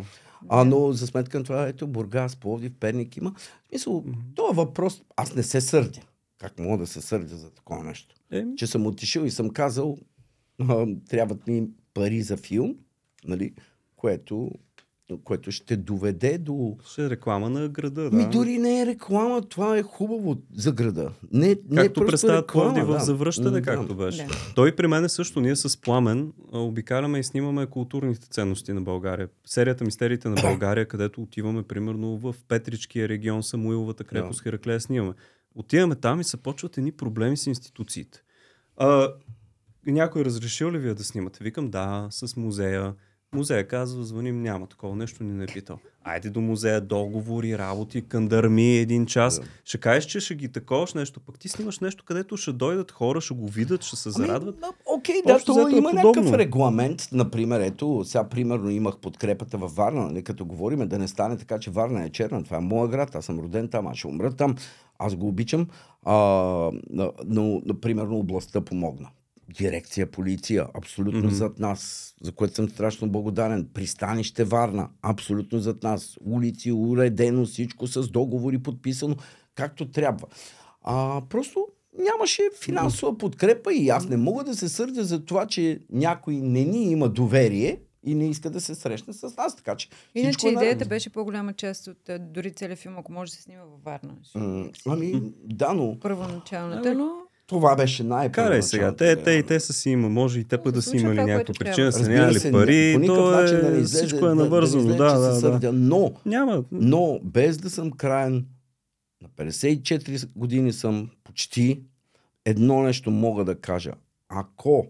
А, 0.50 0.64
но 0.64 0.92
за 0.92 1.08
сметка 1.08 1.38
на 1.38 1.44
това, 1.44 1.68
ето, 1.68 1.88
Бургас, 1.88 2.36
Пловдив, 2.36 2.72
Перник 2.80 3.18
има. 3.18 3.34
В 3.36 3.70
Смисъл, 3.70 4.04
това 4.36 4.52
въпрос, 4.54 5.02
аз 5.16 5.36
не 5.36 5.44
се 5.44 5.62
сърдя. 5.62 6.00
Как 6.46 6.60
мога 6.60 6.78
да 6.78 6.88
се 6.88 7.02
сърдя 7.02 7.36
за 7.36 7.50
такова 7.50 7.84
нещо? 7.84 8.16
Еми, 8.32 8.56
Че 8.56 8.68
съм 8.68 8.86
отишъл 8.88 9.24
и 9.24 9.32
съм 9.32 9.50
казал, 9.50 9.98
трябват 11.10 11.48
ми 11.48 11.68
пари 11.94 12.22
за 12.22 12.38
филм, 12.38 12.76
нали, 13.28 13.54
което, 13.96 14.52
което 15.24 15.52
ще 15.52 15.78
доведе 15.78 16.38
до... 16.38 16.78
ще 16.92 17.06
е 17.06 17.10
реклама 17.10 17.50
на 17.50 17.70
града, 17.70 18.10
да. 18.10 18.18
Ми 18.18 18.30
дори 18.30 18.58
не 18.58 18.82
е 18.82 18.86
реклама, 18.86 19.42
това 19.42 19.78
е 19.78 19.84
хубаво 19.84 20.38
за 20.56 20.72
града. 20.72 21.12
Не, 21.32 21.48
не 21.48 21.52
е 21.52 21.56
Както 21.56 21.94
просто 21.94 22.12
представят 22.12 22.44
реклама, 22.44 22.74
Пловдив 22.74 22.96
в 22.96 22.98
да. 22.98 23.06
завръщане, 23.06 23.60
М, 23.60 23.62
както 23.62 23.96
да. 23.96 24.06
беше. 24.06 24.26
Да. 24.26 24.34
Той 24.56 24.76
при 24.76 24.88
мен 24.88 25.06
е 25.06 25.10
също. 25.10 25.42
Ние 25.42 25.56
с 25.56 25.82
Пламен 25.82 26.34
обикаляме 26.52 27.20
и 27.20 27.24
снимаме 27.24 27.66
културните 27.66 28.28
ценности 28.30 28.74
на 28.74 28.82
България. 28.82 29.30
Серията 29.46 29.84
Мистериите 29.84 30.30
на 30.30 30.42
България, 30.42 30.88
където 30.88 31.22
отиваме 31.22 31.64
примерно 31.64 32.18
в 32.18 32.36
Петричкия 32.48 33.10
регион, 33.10 33.44
Самуиловата 33.44 34.04
крепост, 34.04 34.42
Хераклея 34.42 34.82
снимаме. 34.82 35.14
Отиваме 35.56 35.96
там 35.96 36.22
и 36.22 36.24
се 36.24 36.38
почват 36.38 36.78
едни 36.78 36.92
проблеми 36.92 37.38
с 37.38 37.48
институциите. 37.48 38.22
А, 38.78 39.14
някой 39.86 40.26
разрешил 40.26 40.72
ли 40.72 40.78
вие 40.78 40.94
да 40.94 41.04
снимате? 41.04 41.44
Викам, 41.44 41.72
да, 41.72 42.08
с 42.12 42.36
музея. 42.36 42.96
Музея 43.36 43.68
казва, 43.68 44.04
звъним, 44.04 44.42
няма 44.42 44.68
такова 44.68 44.96
нещо, 44.96 45.24
ни 45.24 45.32
не 45.32 45.44
е 45.44 45.48
питал. 45.48 45.80
Айде 46.04 46.30
до 46.30 46.42
музея, 46.42 46.82
договори, 46.82 47.58
работи, 47.58 48.02
кандърми 48.02 48.78
един 48.78 49.06
час. 49.06 49.40
Да. 49.40 49.46
Ще 49.66 49.78
кажеш, 49.78 50.06
че 50.06 50.20
ще 50.20 50.36
ги 50.36 50.52
таковаш 50.52 50.94
нещо, 50.94 51.20
пък 51.20 51.40
ти 51.40 51.50
снимаш 51.50 51.80
нещо, 51.80 52.04
където 52.06 52.38
ще 52.38 52.52
дойдат 52.52 52.92
хора, 52.92 53.22
ще 53.22 53.34
го 53.34 53.48
видят, 53.48 53.84
ще 53.84 53.96
се 53.96 54.10
зарадват. 54.10 54.56
Ами, 54.62 54.74
окей, 54.86 55.22
да, 55.28 55.34
Общо 55.34 55.54
то 55.54 55.68
е 55.68 55.72
има 55.72 55.90
подобно. 55.90 56.10
някакъв 56.10 56.34
регламент. 56.34 57.10
Например, 57.12 57.60
ето, 57.60 58.04
сега 58.06 58.30
примерно 58.30 58.70
имах 58.70 58.98
подкрепата 58.98 59.58
във 59.58 59.76
Варна, 59.76 60.02
нали, 60.02 60.24
като 60.24 60.46
говорим 60.46 60.88
да 60.88 61.00
не 61.00 61.08
стане 61.08 61.38
така, 61.38 61.60
че 61.60 61.72
Варна 61.72 62.04
е 62.04 62.10
черна. 62.10 62.44
Това 62.44 62.58
е 62.58 62.62
моя 62.62 62.88
град, 62.90 63.16
аз 63.16 63.26
съм 63.26 63.40
роден 63.40 63.68
там, 63.68 63.88
аз 63.88 63.98
ще 63.98 64.08
умра 64.08 64.32
там, 64.34 64.56
аз 65.00 65.16
го 65.16 65.28
обичам. 65.28 65.68
А, 66.04 66.14
но, 67.26 67.62
примерно, 67.82 68.18
областта 68.18 68.62
помогна. 68.62 69.10
Дирекция 69.50 70.12
полиция, 70.12 70.68
абсолютно 70.74 71.20
Мгм. 71.20 71.30
зад 71.36 71.60
нас, 71.60 72.14
за 72.22 72.32
което 72.32 72.56
съм 72.56 72.70
страшно 72.70 73.10
благодарен. 73.10 73.70
Пристанище 73.74 74.44
Варна, 74.44 74.90
абсолютно 75.02 75.60
зад 75.60 75.84
нас. 75.84 76.18
Улици, 76.26 76.72
уредено, 76.72 77.46
всичко 77.46 77.88
с 77.88 78.10
договори 78.10 78.58
подписано, 78.58 79.16
както 79.56 79.92
трябва. 79.92 80.28
А, 80.84 81.22
просто 81.30 81.68
нямаше 82.00 82.42
финансова 82.64 83.18
подкрепа 83.18 83.74
и 83.74 83.90
аз 83.90 84.10
не 84.10 84.18
мога 84.18 84.44
да 84.44 84.56
се 84.56 84.70
сърдя 84.70 85.04
за 85.04 85.26
това, 85.26 85.46
че 85.48 85.80
някой 85.92 86.36
не 86.36 86.64
ни 86.64 86.92
има 86.92 87.10
доверие 87.10 87.80
и 88.04 88.16
не 88.16 88.30
иска 88.30 88.50
да 88.50 88.62
се 88.62 88.76
срещне 88.76 89.14
с 89.14 89.36
нас. 89.38 89.56
Така 89.56 89.76
че 89.76 89.90
Иначе 90.16 90.48
е 90.48 90.52
наред. 90.52 90.62
идеята 90.68 90.86
беше 90.86 91.10
по-голяма 91.10 91.54
част 91.54 91.88
от 91.88 91.98
дори 92.20 92.52
целият 92.52 92.80
филм, 92.80 92.98
ако 92.98 93.12
може 93.12 93.32
да 93.32 93.36
се 93.36 93.42
снима 93.42 93.62
във 93.64 93.84
Варна. 93.84 94.14
М, 94.36 94.70
Ами, 94.88 95.22
да, 95.44 95.74
но 95.74 96.00
Първоначалната, 96.00 96.94
но... 96.96 97.12
Това 97.48 97.76
беше 97.76 98.04
най 98.04 98.32
Карай 98.32 98.64
сега, 98.64 98.96
те, 98.96 99.16
те 99.16 99.32
и 99.32 99.44
те 99.44 99.60
са 99.60 99.74
си 99.74 99.90
има, 99.90 100.10
може 100.10 100.40
и 100.40 100.44
те 100.44 100.58
пък 100.58 100.74
да 100.74 100.82
си 100.82 100.98
имали 100.98 101.24
някаква 101.24 101.54
причина, 101.60 101.92
са 101.92 102.10
нямали 102.10 102.52
пари, 102.52 103.04
то 103.06 103.40
е, 103.40 103.52
да 103.52 103.70
не 103.72 103.78
излезе, 103.78 104.06
всичко 104.06 104.26
е 104.26 104.30
да- 104.30 104.36
навързано, 104.36 104.96
да, 104.96 105.20
да, 105.20 105.42
да, 105.42 105.60
да. 105.60 105.74
Но, 105.74 106.14
Няма, 106.26 106.64
но 106.72 107.20
без 107.24 107.58
да 107.58 107.70
съм 107.70 107.92
краен, 107.92 108.46
на 109.22 109.30
54 109.30 110.30
години 110.36 110.74
съм 110.74 111.10
почти, 111.24 111.82
едно 112.46 112.82
нещо 112.82 113.12
мога 113.12 113.46
да 113.46 113.56
кажа. 113.56 113.92
Ако 114.30 114.88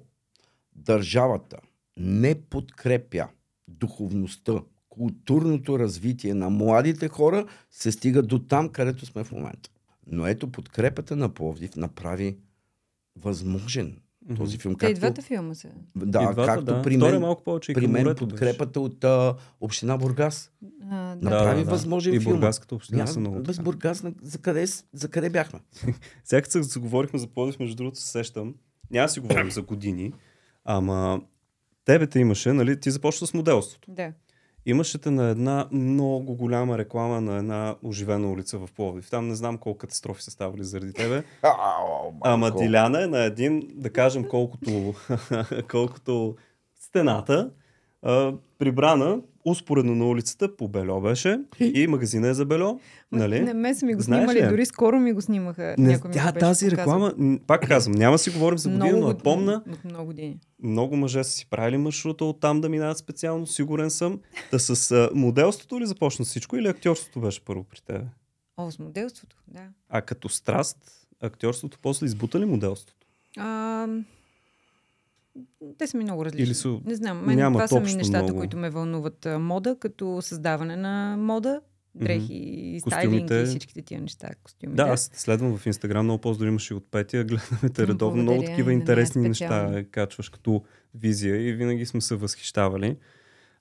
държавата 0.76 1.58
не 1.98 2.36
подкрепя 2.36 3.28
духовността, 3.68 4.54
културното 4.90 5.80
развитие 5.80 6.34
на 6.34 6.50
младите 6.50 7.08
хора, 7.08 7.46
се 7.72 7.92
стига 7.92 8.22
до 8.22 8.40
там, 8.40 8.70
където 8.70 9.06
сме 9.06 9.24
в 9.24 9.32
момента. 9.32 9.70
Но 10.08 10.28
ето 10.28 10.48
подкрепата 10.48 11.16
на 11.16 11.30
Пловдив 11.30 11.76
направи 11.76 12.38
възможен 13.16 13.98
този 14.38 14.58
филм. 14.58 14.76
Те 14.76 14.88
и 14.88 14.94
двата 14.94 15.22
филма 15.22 15.54
са. 15.54 15.68
да, 15.96 16.22
И 16.22 16.34
двата, 16.34 16.46
както 16.46 16.66
да. 16.66 16.82
при 16.82 16.98
мен, 16.98 17.22
малко 17.22 17.44
повече 17.44 17.72
и 17.72 17.76
при 17.76 17.88
мен 17.88 18.16
подкрепата 18.16 18.82
от 18.82 19.04
а, 19.04 19.36
Община 19.62 19.98
Бургас. 19.98 20.52
А, 20.84 21.10
да. 21.10 21.16
беше. 21.16 21.30
направи 21.30 21.64
възможен 21.64 22.14
и 22.14 22.20
филма. 22.20 22.36
Бургаската 22.36 22.76
община 22.76 22.98
Няма, 22.98 23.08
са 23.08 23.20
много 23.20 23.40
без 23.40 23.56
така. 23.56 23.64
Бургас, 23.64 24.04
на- 24.04 24.14
за 24.22 24.38
къде, 24.38 24.66
за 24.94 25.08
къде 25.08 25.30
бяхме? 25.30 25.60
Сега 26.24 26.42
като 26.42 26.52
се 26.52 26.64
заговорихме 26.64 27.20
за 27.20 27.28
Пловдив, 27.28 27.60
между 27.60 27.76
другото 27.76 28.00
се 28.00 28.08
сещам, 28.08 28.56
няма 28.92 29.06
да 29.06 29.10
си 29.10 29.20
говорим 29.20 29.52
за 29.52 29.62
години, 29.62 30.14
ама 30.66 31.22
тебе 31.86 32.08
те 32.08 32.20
имаше, 32.20 32.54
нали, 32.54 32.80
ти 32.80 32.92
започна 32.92 33.28
с 33.28 33.34
моделството. 33.34 33.92
да. 33.92 34.14
Имаше 34.66 34.98
те 34.98 35.12
на 35.12 35.30
една 35.30 35.68
много 35.72 36.36
голяма 36.36 36.78
реклама 36.78 37.22
на 37.22 37.38
една 37.38 37.76
оживена 37.84 38.32
улица 38.32 38.58
в 38.58 38.70
Пловдив. 38.76 39.10
Там 39.10 39.28
не 39.28 39.36
знам 39.36 39.58
колко 39.58 39.78
катастрофи 39.78 40.24
са 40.24 40.32
ставали 40.32 40.64
заради 40.64 40.94
тебе. 40.94 41.24
Ама 42.22 42.52
Диляна 42.52 43.04
е 43.04 43.08
на 43.08 43.24
един, 43.24 43.64
да 43.74 43.90
кажем, 43.90 44.28
колкото, 44.30 44.94
колкото 45.72 46.36
стената, 46.80 47.50
прибрана, 48.60 49.20
успоредно 49.46 49.96
на 49.96 50.08
улицата, 50.08 50.56
по 50.56 50.68
бельо 50.68 51.02
беше. 51.02 51.40
И 51.62 51.88
магазина 51.88 52.28
е 52.28 52.34
за 52.34 52.46
бельо. 52.46 52.80
Нали? 53.12 53.40
Не, 53.40 53.54
ме 53.54 53.76
са 53.76 53.86
ми 53.86 53.96
го 53.96 54.02
Знаеш 54.02 54.22
снимали, 54.22 54.46
ли? 54.46 54.50
дори 54.50 54.66
скоро 54.66 55.00
ми 55.00 55.14
го 55.14 55.22
снимаха. 55.22 55.76
Не, 55.78 55.88
Някой 55.88 56.08
ми 56.08 56.14
тя, 56.14 56.24
беше 56.24 56.40
тази 56.40 56.72
реклама, 56.72 57.14
пак 57.48 57.68
казвам, 57.68 57.96
няма 57.96 58.18
си 58.18 58.30
говорим 58.30 58.58
за 58.58 58.70
години, 58.70 58.92
но 58.92 58.98
я 59.00 59.04
год- 59.06 59.24
помна. 59.24 59.64
От 59.70 59.86
много 59.86 60.06
години. 60.06 60.40
Много 60.64 60.96
мъже 60.96 61.24
са 61.24 61.32
си 61.32 61.50
правили 61.50 61.78
маршрута 61.78 62.26
от 62.26 62.40
там 62.40 62.62
да 62.62 62.70
минават 62.70 62.98
специално, 62.98 63.48
сигурен 63.48 63.90
съм. 63.90 64.20
Да 64.52 64.60
с 64.60 64.92
а, 64.92 65.10
моделството 65.14 65.80
ли 65.80 65.86
започна 65.86 66.26
всичко 66.26 66.58
или 66.58 66.68
актьорството 66.68 67.20
беше 67.20 67.42
първо 67.42 67.64
при 67.64 67.80
тебе? 67.82 68.06
О, 68.58 68.72
с 68.72 68.80
моделството, 68.80 69.36
да. 69.48 69.62
А 69.90 70.02
като 70.02 70.30
страст, 70.30 70.78
актьорството 71.22 71.78
после 71.82 72.06
избута 72.06 72.40
ли 72.40 72.46
моделството? 72.46 73.08
А, 73.38 73.88
те 75.78 75.88
са 75.88 75.98
ми 75.98 76.04
много 76.04 76.26
различни. 76.26 76.44
Или 76.44 76.54
са- 76.54 76.80
Не 76.86 76.96
знам, 76.96 77.26
мен 77.26 77.36
нямат 77.36 77.58
това 77.58 77.68
са 77.70 77.80
ми 77.82 77.94
нещата, 77.94 78.24
много. 78.24 78.40
които 78.40 78.58
ме 78.58 78.70
вълнуват. 78.70 79.28
Мода, 79.32 79.78
като 79.80 80.20
създаване 80.22 80.76
на 80.76 81.16
мода, 81.18 81.62
дрехи, 81.96 82.34
Мгм. 82.70 82.80
стайлинг 82.82 83.12
Костюмите. 83.14 83.36
и 83.36 83.46
всичките 83.46 83.82
тия 83.82 84.02
неща. 84.02 84.30
Костюми. 84.44 84.76
Да, 84.76 84.84
аз 84.84 85.12
следвам 85.14 85.58
в 85.58 85.66
Инстаграм, 85.66 86.06
много 86.06 86.22
по-дори 86.22 86.48
имаш 86.48 86.72
и 86.72 86.74
от 86.74 86.92
Петя, 86.92 87.24
гледаме 87.26 87.70
те 87.70 87.88
редовно, 87.88 88.22
много 88.22 88.44
такива 88.44 88.74
интересни 88.74 89.26
специално. 89.26 89.70
неща 89.70 89.90
качваш 89.92 90.30
като 90.30 90.64
визия 90.96 91.48
и 91.50 91.54
винаги 91.54 91.86
сме 91.86 92.02
се 92.02 92.16
възхищавали. 92.16 92.98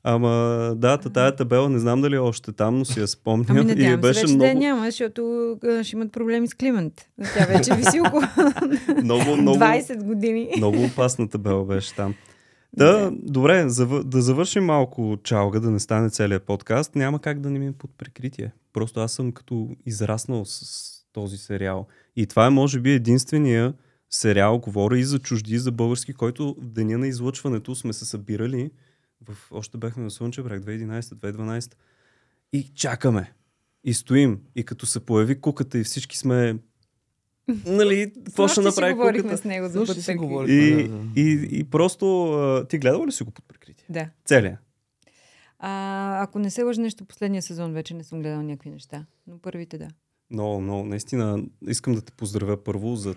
Ама 0.07 0.31
да, 0.77 0.99
та- 0.99 1.11
тая 1.11 1.37
табела 1.37 1.71
не 1.71 1.79
знам 1.79 2.01
дали 2.01 2.15
е 2.15 2.19
още 2.19 2.53
там, 2.53 2.79
но 2.79 2.85
си 2.85 3.01
я 3.01 3.09
спомням 3.09 3.47
Ами 3.51 3.61
и 3.61 3.65
надявам 3.65 3.93
се 3.93 3.97
беше 3.97 4.21
вече 4.21 4.37
да 4.37 4.47
я 4.47 4.55
много, 4.55 4.67
няма, 4.67 4.85
защото 4.85 5.57
ще 5.83 5.97
имат 5.97 6.13
проблеми 6.13 6.49
с 6.49 6.55
Климент. 6.55 7.09
Тя 7.35 7.47
вече 7.47 7.75
виси 7.75 8.01
около 8.01 8.23
много, 9.03 9.37
много, 9.37 9.59
20 9.59 10.03
години. 10.05 10.49
много 10.57 10.85
опасна 10.85 11.29
табела 11.29 11.65
беше 11.65 11.95
там. 11.95 12.15
Да, 12.77 13.13
добре, 13.23 13.69
зав... 13.69 14.05
да 14.05 14.23
завършим 14.23 14.65
малко 14.65 15.17
чалга, 15.23 15.61
да 15.61 15.71
не 15.71 15.81
стане 15.81 16.11
целият 16.11 16.43
подкаст. 16.43 16.95
Няма 16.95 17.19
как 17.19 17.41
да 17.41 17.51
не 17.51 17.59
ми 17.59 17.67
е 17.67 17.73
под 17.73 17.91
прикритие. 17.99 18.53
Просто 18.73 19.01
аз 19.01 19.13
съм 19.13 19.33
като 19.33 19.69
израснал 19.87 20.45
с, 20.45 20.65
с 20.65 21.05
този 21.13 21.37
сериал. 21.37 21.87
И 22.17 22.27
това 22.27 22.47
е, 22.47 22.51
може 22.51 22.81
би, 22.81 22.93
единствения 22.93 23.75
сериал, 24.11 24.59
говоря 24.59 24.99
и 24.99 25.05
за 25.05 25.19
чужди, 25.19 25.55
и 25.55 25.59
за 25.59 25.73
български, 25.73 26.13
който 26.13 26.57
в 26.59 26.71
деня 26.71 26.99
на 26.99 27.07
излъчването 27.07 27.75
сме 27.75 27.93
се 27.93 28.05
събирали. 28.05 28.71
В... 29.29 29.37
Още 29.51 29.79
бяхме 29.79 30.03
на 30.03 30.11
Слънче 30.11 30.43
брак 30.43 30.62
2011-2012. 30.62 31.75
И 32.53 32.62
чакаме. 32.75 33.33
И 33.85 33.95
стоим. 33.95 34.41
И 34.57 34.64
като 34.64 34.87
се 34.87 35.01
появи 35.01 35.41
куката 35.41 35.79
и 35.79 35.85
всички 35.85 36.18
сме... 36.18 36.57
Нали, 37.66 38.12
какво 38.25 38.49
ще 38.49 38.61
направи 38.61 38.95
говорихме 38.95 39.22
куката? 39.22 39.43
с 39.43 39.45
него 39.45 39.68
за 39.68 39.72
Снощи 39.72 40.03
си 40.03 40.14
говорихме. 40.14 40.55
И, 40.55 40.89
Да, 40.89 40.97
да. 40.97 41.20
и, 41.20 41.49
и 41.51 41.64
просто 41.64 42.33
а, 42.33 42.66
ти 42.68 42.79
гледала 42.79 43.07
ли 43.07 43.12
си 43.12 43.25
го 43.25 43.31
под 43.31 43.45
прикритие? 43.49 43.87
Да. 43.89 44.09
Целия. 44.25 44.59
А, 45.59 46.22
ако 46.22 46.39
не 46.39 46.51
се 46.51 46.62
лъжа 46.62 46.81
нещо, 46.81 47.05
последния 47.05 47.43
сезон 47.43 47.72
вече 47.72 47.95
не 47.95 48.05
съм 48.05 48.20
гледала 48.22 48.43
някакви 48.43 48.70
неща. 48.70 49.07
Но 49.27 49.39
първите 49.39 49.79
да. 49.79 49.89
Много, 50.31 50.61
много. 50.61 50.85
Наистина 50.85 51.45
искам 51.68 51.95
да 51.95 52.01
те 52.01 52.12
поздравя 52.12 52.64
първо 52.64 52.97
за 52.97 53.14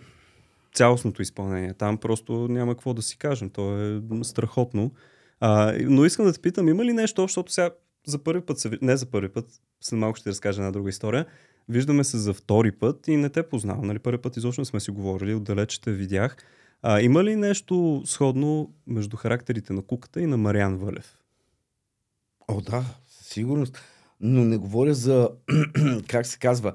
цялостното 0.73 1.21
изпълнение. 1.21 1.73
Там 1.73 1.97
просто 1.97 2.33
няма 2.33 2.73
какво 2.73 2.93
да 2.93 3.01
си 3.01 3.17
кажем. 3.17 3.49
То 3.49 3.81
е 3.81 4.01
страхотно. 4.23 4.91
А, 5.39 5.77
но 5.81 6.05
искам 6.05 6.25
да 6.25 6.33
те 6.33 6.41
питам, 6.41 6.67
има 6.67 6.85
ли 6.85 6.93
нещо 6.93 7.21
защото 7.21 7.51
сега 7.51 7.69
за 8.07 8.23
първи 8.23 8.41
път, 8.41 8.59
се, 8.59 8.71
не 8.81 8.97
за 8.97 9.05
първи 9.05 9.29
път, 9.29 9.45
след 9.81 9.99
малко 9.99 10.17
ще 10.17 10.29
разкажа 10.29 10.61
една 10.61 10.71
друга 10.71 10.89
история, 10.89 11.25
виждаме 11.69 12.03
се 12.03 12.17
за 12.17 12.33
втори 12.33 12.71
път 12.71 13.07
и 13.07 13.17
не 13.17 13.29
те 13.29 13.49
познавам. 13.49 13.87
Нали? 13.87 13.99
Първи 13.99 14.21
път 14.21 14.37
изобщо 14.37 14.61
не 14.61 14.65
сме 14.65 14.79
си 14.79 14.91
говорили, 14.91 15.35
отдалече 15.35 15.81
те 15.81 15.91
видях. 15.91 16.37
А, 16.81 17.01
има 17.01 17.23
ли 17.23 17.35
нещо 17.35 18.03
сходно 18.05 18.73
между 18.87 19.17
характерите 19.17 19.73
на 19.73 19.81
Куката 19.81 20.21
и 20.21 20.25
на 20.25 20.37
Мариан 20.37 20.77
Вълев? 20.77 21.17
О, 22.47 22.61
да, 22.61 22.83
със 23.07 23.27
сигурност. 23.27 23.81
Но 24.19 24.45
не 24.45 24.57
говоря 24.57 24.93
за, 24.93 25.29
как 26.07 26.25
се 26.25 26.39
казва, 26.39 26.73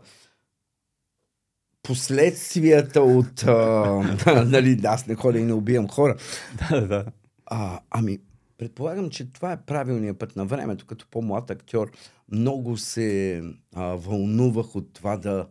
последствията 1.83 3.03
от... 3.03 3.43
А, 3.43 4.45
нали, 4.47 4.81
аз 4.85 5.07
не 5.07 5.15
ходя 5.15 5.39
и 5.39 5.45
не 5.45 5.53
убивам 5.53 5.89
хора. 5.89 6.17
Да, 6.59 6.81
да, 6.81 6.87
да. 6.87 7.05
А, 7.47 7.81
ами, 7.91 8.19
предполагам, 8.63 9.11
че 9.11 9.33
това 9.33 9.53
е 9.53 9.63
правилният 9.63 10.19
път 10.19 10.37
на 10.37 10.45
времето. 10.45 10.87
Като 10.87 11.07
по-млад 11.11 11.51
актьор 11.51 11.91
много 12.33 12.77
се 12.77 13.43
а, 13.75 13.85
вълнувах 13.85 14.77
от 14.77 14.93
това 14.93 15.17
да... 15.17 15.49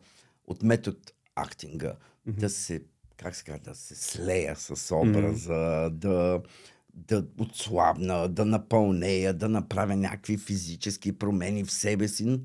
от 0.47 0.64
метод 0.64 0.97
актинга. 1.36 1.95
Мгм. 2.26 2.39
Да 2.39 2.49
се, 2.49 2.84
как 3.18 3.36
се 3.36 3.43
казва, 3.43 3.59
да 3.64 3.76
се 3.76 3.95
слея 3.95 4.55
с 4.55 4.95
образа, 4.95 5.89
да, 5.93 6.41
да 6.93 7.26
отслабна, 7.39 8.30
да 8.30 8.45
напълнея, 8.45 9.34
да 9.34 9.49
направя 9.49 9.95
някакви 9.95 10.38
физически 10.38 11.12
промени 11.12 11.64
в 11.64 11.72
себе 11.72 12.07
си. 12.07 12.26
Но 12.26 12.39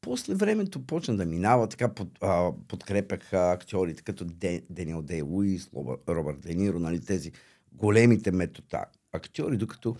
После 0.00 0.34
времето 0.34 0.86
почна 0.86 1.16
да 1.16 1.26
минава, 1.26 1.68
така 1.68 1.94
под, 1.94 2.08
а, 2.22 2.52
подкрепях 2.68 3.32
а, 3.32 3.52
актьорите 3.52 4.02
като 4.02 4.24
Де, 4.24 4.62
Дениел 4.70 5.02
Дей 5.02 5.22
Луис, 5.22 5.70
Робърт 6.08 6.40
Де 6.40 6.54
Ниро, 6.54 6.78
нали, 6.78 7.00
тези 7.00 7.32
големите 7.72 8.30
метода 8.30 8.84
актьори, 9.16 9.56
докато 9.56 9.96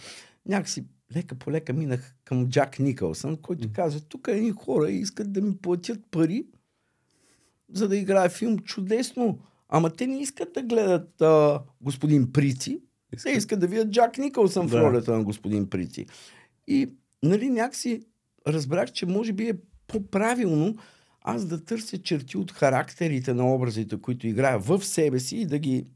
някакси 0.47 0.85
лека 1.17 1.35
по 1.35 1.51
лека 1.51 1.73
минах 1.73 2.15
към 2.25 2.49
Джак 2.49 2.79
Никълсън, 2.79 3.37
който 3.37 3.69
каза, 3.73 4.01
тук 4.01 4.29
едни 4.29 4.51
хора 4.51 4.91
искат 4.91 5.33
да 5.33 5.43
ми 5.43 5.57
платят 5.57 6.01
пари, 6.11 6.47
за 7.73 7.89
да 7.89 7.97
играя 7.97 8.29
филм 8.29 8.59
чудесно. 8.59 9.39
Ама 9.69 9.91
те 9.91 10.07
не 10.07 10.21
искат 10.21 10.53
да 10.53 10.63
гледат 10.63 11.21
а, 11.21 11.61
господин 11.81 12.33
Прици, 12.33 12.81
те 13.23 13.31
искат 13.31 13.61
да 13.61 13.67
видят 13.67 13.91
Джак 13.91 14.19
Никълсън 14.19 14.69
в 14.69 14.71
Да. 14.71 14.83
ролята 14.83 15.13
на 15.17 15.25
господин 15.25 15.71
Прици. 15.71 16.07
И 16.67 16.91
нали, 17.23 17.51
някакси 17.51 18.03
разбрах, 18.47 18.93
че 18.93 19.07
може 19.07 19.33
би 19.33 19.49
е 19.49 19.55
по-правилно 19.87 20.77
аз 21.23 21.45
да 21.45 21.65
търся 21.65 21.99
черти 21.99 22.37
от 22.37 22.53
характерите 22.53 23.35
на 23.35 23.55
образите, 23.55 24.01
които 24.01 24.27
играя 24.27 24.59
в 24.59 24.85
себе 24.85 25.21
си 25.21 25.37
и 25.37 25.47
да 25.47 25.59
ги 25.59 25.87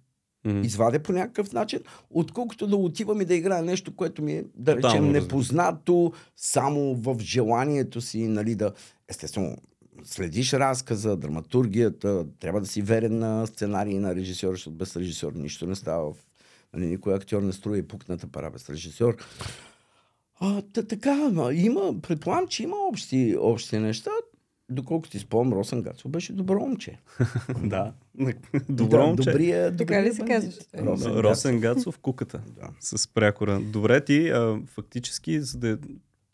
Мгм. 0.45 0.61
извадя 0.61 0.99
по 0.99 1.13
някакъв 1.13 1.53
начин, 1.53 1.81
отколкото 2.11 2.67
да 2.67 2.77
отивам 2.77 3.21
и 3.21 3.25
да 3.25 3.35
играя 3.35 3.63
нещо, 3.63 3.97
което 3.97 4.23
ми 4.23 4.33
е, 4.33 4.45
да 4.55 4.75
Тотално 4.75 4.95
речем, 4.95 5.05
различно. 5.05 5.23
непознато, 5.23 6.13
само 6.37 6.95
в 6.95 7.19
желанието 7.21 8.01
си, 8.01 8.29
нали, 8.29 8.55
да, 8.55 8.73
естествено, 9.09 9.57
следиш 10.05 10.53
разказа, 10.53 11.17
драматургията, 11.17 12.27
трябва 12.41 12.61
да 12.61 12.67
си 12.67 12.83
верен 12.83 13.19
на 13.19 13.47
сценарий 13.47 13.95
и 13.95 13.99
на 13.99 14.15
режисьор, 14.15 14.51
защото 14.51 14.77
без 14.77 14.97
режисьор 14.97 15.33
нищо 15.33 15.67
не 15.67 15.75
става. 15.75 16.13
Нали, 16.75 16.87
никой 16.87 17.15
актьор 17.15 17.43
не 17.43 17.53
строи 17.53 17.83
пукната 17.83 18.27
пара 18.27 18.51
без 18.51 18.71
режисьор. 18.71 19.17
А, 20.41 20.63
та, 20.63 20.83
така, 20.83 21.31
има, 21.53 22.01
предполагам, 22.03 22.49
че 22.49 22.63
има 22.63 22.77
общи, 22.89 23.37
общи 23.39 23.79
неща. 23.79 24.11
Доколкото 24.71 25.11
ти 25.11 25.19
спомням, 25.19 25.59
Росен 25.59 25.83
Гацо 25.83 26.09
беше 26.09 26.33
добро 26.33 26.61
момче. 26.61 26.99
Да. 27.65 27.93
Добро 28.69 28.99
да, 28.99 29.07
момче. 29.07 29.31
Добрия, 29.31 29.65
Така 29.65 29.77
добрия 29.77 30.03
ли 30.03 30.15
се 30.15 30.25
казваше? 30.25 30.59
Росен, 30.79 31.13
Росен, 31.13 31.61
Гацов, 31.61 31.99
куката. 31.99 32.41
Да. 32.61 32.69
С 32.81 33.09
прякора. 33.09 33.61
Добре, 33.61 34.05
ти 34.05 34.29
а, 34.29 34.61
фактически, 34.67 35.41
за 35.41 35.59
да 35.59 35.79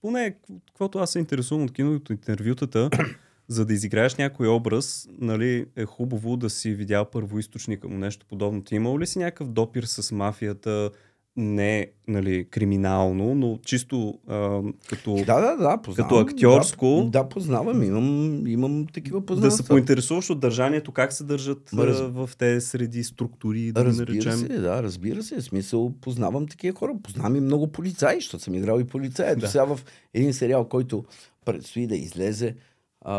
поне 0.01 0.37
каквото 0.67 0.99
аз 0.99 1.11
се 1.11 1.19
интересувам 1.19 1.65
от 1.65 1.73
кино, 1.73 1.95
от 1.95 2.11
интервютата, 2.11 2.91
за 3.49 3.67
да 3.67 3.75
изиграеш 3.75 4.15
някой 4.15 4.49
образ, 4.49 5.09
нали, 5.19 5.67
е 5.77 5.85
хубаво 5.85 6.37
да 6.37 6.51
си 6.51 6.75
видял 6.75 7.05
първоисточника 7.05 7.89
му, 7.89 7.99
нещо 7.99 8.27
подобно. 8.29 8.65
Ти 8.65 8.75
имал 8.75 8.99
ли 8.99 9.07
си 9.07 9.19
някакъв 9.19 9.49
допир 9.49 9.83
с 9.83 10.13
мафията, 10.13 10.91
не 11.37 11.87
нали, 12.09 12.45
криминално, 12.45 13.35
но 13.35 13.59
чисто 13.65 14.19
а, 14.29 14.61
като, 14.89 15.15
Да, 15.17 15.41
да, 15.41 15.57
да, 15.57 15.79
познавам. 15.83 16.09
като 16.09 16.21
актьорско, 16.21 17.03
Да, 17.05 17.11
да 17.13 17.29
познавам, 17.29 17.83
имам, 17.83 18.47
имам 18.47 18.87
такива 18.87 19.21
да 19.21 19.51
се 19.51 19.63
поинтересуваш 19.65 20.31
от 20.31 20.41
държанието, 20.41 20.93
как 20.93 21.13
се 21.13 21.25
държат 21.25 21.71
раз- 21.71 22.01
а, 22.01 22.07
в 22.07 22.31
тези 22.39 22.67
среди 22.67 23.05
структури, 23.05 23.73
да 23.73 23.85
Разбира 23.85 24.11
наречем. 24.11 24.33
се, 24.33 24.49
да, 24.49 24.83
разбира 24.83 25.23
се. 25.23 25.37
В 25.37 25.45
смисъл, 25.45 25.93
познавам 26.01 26.47
такива 26.47 26.77
хора. 26.77 26.93
Познавам 27.03 27.37
и 27.37 27.41
много 27.41 27.67
полицаи, 27.67 28.15
защото 28.15 28.45
съм 28.45 28.55
играл 28.55 28.81
и 28.81 28.85
полицай. 28.85 29.31
Ето 29.31 29.41
Да. 29.41 29.49
сега 29.49 29.65
в 29.67 29.81
един 30.15 30.35
сериал, 30.35 30.65
който 30.65 31.05
предстои 31.45 31.87
да 31.87 31.97
излезе, 31.97 32.55
а, 33.01 33.15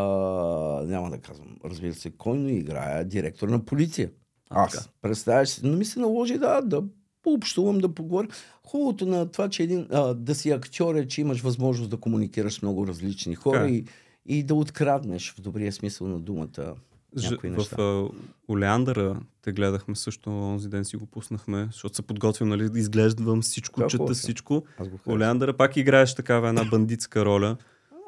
няма 0.84 1.10
да 1.10 1.18
казвам, 1.18 1.56
разбира 1.64 1.94
се, 1.94 2.10
кой, 2.10 2.38
но 2.38 2.48
играя 2.48 3.04
директор 3.04 3.48
на 3.48 3.64
полиция. 3.64 4.10
Аз. 4.50 4.90
Представяш 5.02 5.48
си, 5.48 5.60
но 5.64 5.76
ми 5.76 5.84
се 5.84 6.00
наложи 6.00 6.38
да, 6.38 6.60
да 6.60 6.82
пообщувам, 7.28 7.78
да 7.78 7.88
поговоря. 7.88 8.28
Хубавото 8.66 9.06
на 9.06 9.26
това, 9.26 9.48
че 9.48 9.62
един, 9.62 9.86
а, 9.90 10.14
да 10.14 10.34
си 10.34 10.50
актьор 10.50 10.94
е, 10.94 11.08
че 11.08 11.20
имаш 11.20 11.40
възможност 11.40 11.90
да 11.90 11.96
комуникираш 11.96 12.54
с 12.54 12.62
много 12.62 12.86
различни 12.86 13.34
хора 13.34 13.64
е. 13.64 13.70
и, 13.70 13.84
и 14.26 14.42
да 14.42 14.54
откраднеш 14.54 15.34
в 15.38 15.40
добрия 15.40 15.72
смисъл 15.72 16.08
на 16.08 16.18
думата 16.18 16.74
Ж, 17.16 17.30
някои 17.30 17.50
в 17.50 17.56
неща. 17.56 17.76
а, 17.78 18.08
Олеандъра 18.48 19.20
те 19.42 19.52
гледахме 19.52 19.96
също, 19.96 20.30
онзи 20.30 20.68
ден 20.68 20.84
си 20.84 20.96
го 20.96 21.06
пуснахме, 21.06 21.68
защото 21.72 21.96
се 21.96 22.02
подготвям, 22.02 22.48
нали, 22.48 22.68
да 22.68 22.78
изглеждам 22.78 23.42
всичко, 23.42 23.86
чета 23.86 23.96
хубав 23.96 24.16
всичко. 24.16 24.64
Олеандъра 25.06 25.56
пак 25.56 25.76
играеш 25.76 26.14
такава 26.14 26.48
една 26.48 26.64
бандитска 26.64 27.24
роля. 27.24 27.56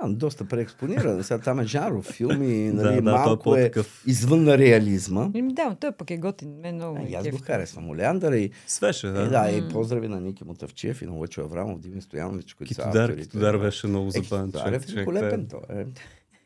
Доста 0.04 0.44
преекспониран. 0.44 1.22
Сега 1.22 1.38
там 1.38 1.60
е 1.60 1.64
жанров 1.64 2.04
филм 2.06 2.42
и 2.42 2.70
Да, 2.70 2.82
нали, 2.82 2.94
да, 2.94 3.02
той 3.02 3.12
е 3.12 3.16
малко 3.16 3.56
е, 3.56 3.70
извън 4.06 4.44
на 4.44 4.58
реализма. 4.58 5.30
Еми, 5.34 5.54
да, 5.54 5.76
той 5.80 5.92
пък 5.92 6.10
е 6.10 6.16
готин. 6.16 6.50
Мен 6.52 6.74
много 6.74 6.98
А, 6.98 7.02
и 7.02 7.14
аз 7.14 7.28
го 7.28 7.38
харесвам. 7.38 7.90
Олеандър 7.90 8.32
и, 8.32 8.50
Свеше, 8.66 9.06
да. 9.06 9.12
да. 9.20 9.22
И, 9.22 9.30
да, 9.52 9.58
и 9.58 9.68
поздрави 9.68 10.08
на 10.08 10.20
Ники 10.20 10.44
Мотавчиев 10.44 11.02
и 11.02 11.06
на 11.06 11.12
Лъчо 11.12 11.40
Аврамов, 11.40 11.80
Дими 11.80 12.02
Стоянович, 12.02 12.54
които 12.54 12.74
са 12.74 12.82
авторите. 12.82 13.22
Китодар 13.22 13.52
Да. 13.52 13.58
беше 13.58 13.86
много 13.86 14.08
Е, 14.08 14.10
забавен 14.12 14.46
Китодар 14.46 14.66
е 14.66 14.70
човек. 14.70 14.82
човек, 14.82 14.96
великолепен. 14.96 15.46
Той 15.48 15.80
е. 15.80 15.86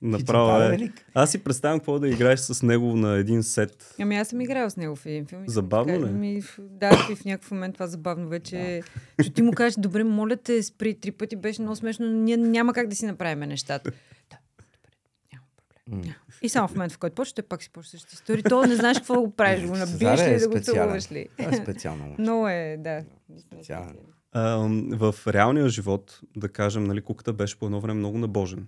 Направо 0.04 0.62
е. 0.62 0.68
велик. 0.68 1.06
Аз 1.14 1.30
си 1.30 1.44
представям 1.44 1.78
какво 1.78 1.98
да 1.98 2.08
играеш 2.08 2.40
с 2.40 2.62
него 2.62 2.96
на 2.96 3.16
един 3.16 3.42
сет. 3.42 3.94
Ами 4.00 4.16
аз 4.16 4.28
съм 4.28 4.40
играл 4.40 4.70
с 4.70 4.76
него 4.76 4.96
в 4.96 5.06
един 5.06 5.26
филм. 5.26 5.42
Забавно 5.46 6.06
ли? 6.06 6.10
Ми, 6.10 6.42
да, 6.58 7.06
и 7.10 7.16
в 7.16 7.24
някакъв 7.24 7.50
момент 7.50 7.74
това 7.74 7.86
забавно 7.86 8.28
вече. 8.28 8.82
Че 9.22 9.30
ти 9.30 9.42
му 9.42 9.52
кажеш, 9.52 9.74
добре, 9.78 10.04
моля 10.04 10.36
те, 10.36 10.62
спри 10.62 10.94
три 10.94 11.10
пъти, 11.10 11.36
беше 11.36 11.62
много 11.62 11.76
смешно, 11.76 12.06
но 12.06 12.12
ние 12.12 12.36
няма 12.36 12.72
как 12.72 12.88
да 12.88 12.96
си 12.96 13.06
направим 13.06 13.48
нещата. 13.48 13.90
Да, 14.30 14.36
добре, 14.58 14.90
няма 15.32 15.44
проблем. 15.56 16.14
И 16.42 16.48
само 16.48 16.68
в 16.68 16.74
момента, 16.74 16.94
в 16.94 16.98
който 16.98 17.14
почне, 17.14 17.42
пак 17.42 17.62
си 17.62 17.70
почне 17.70 17.90
същата 17.90 18.14
история. 18.14 18.42
То 18.42 18.66
не 18.66 18.76
знаеш 18.76 18.98
какво 18.98 19.20
го 19.20 19.30
правиш, 19.30 19.66
го 19.66 19.76
набиеш 19.76 19.98
Цезар 19.98 20.28
ли 20.28 20.34
е 20.34 20.38
да 20.38 20.48
го 20.48 20.60
целуваш 20.60 21.12
ли. 21.12 21.28
Това 21.38 21.50
е 21.50 21.56
специално. 21.56 22.16
Много 22.18 22.48
е, 22.48 22.76
да. 22.78 23.04
Специален. 23.40 23.96
А, 24.32 24.68
в 24.90 25.14
реалния 25.26 25.68
живот, 25.68 26.20
да 26.36 26.48
кажем, 26.48 26.84
нали, 26.84 27.00
куката 27.00 27.32
беше 27.32 27.58
по 27.58 27.66
едно 27.66 27.80
време 27.80 27.98
много 27.98 28.18
набожен. 28.18 28.66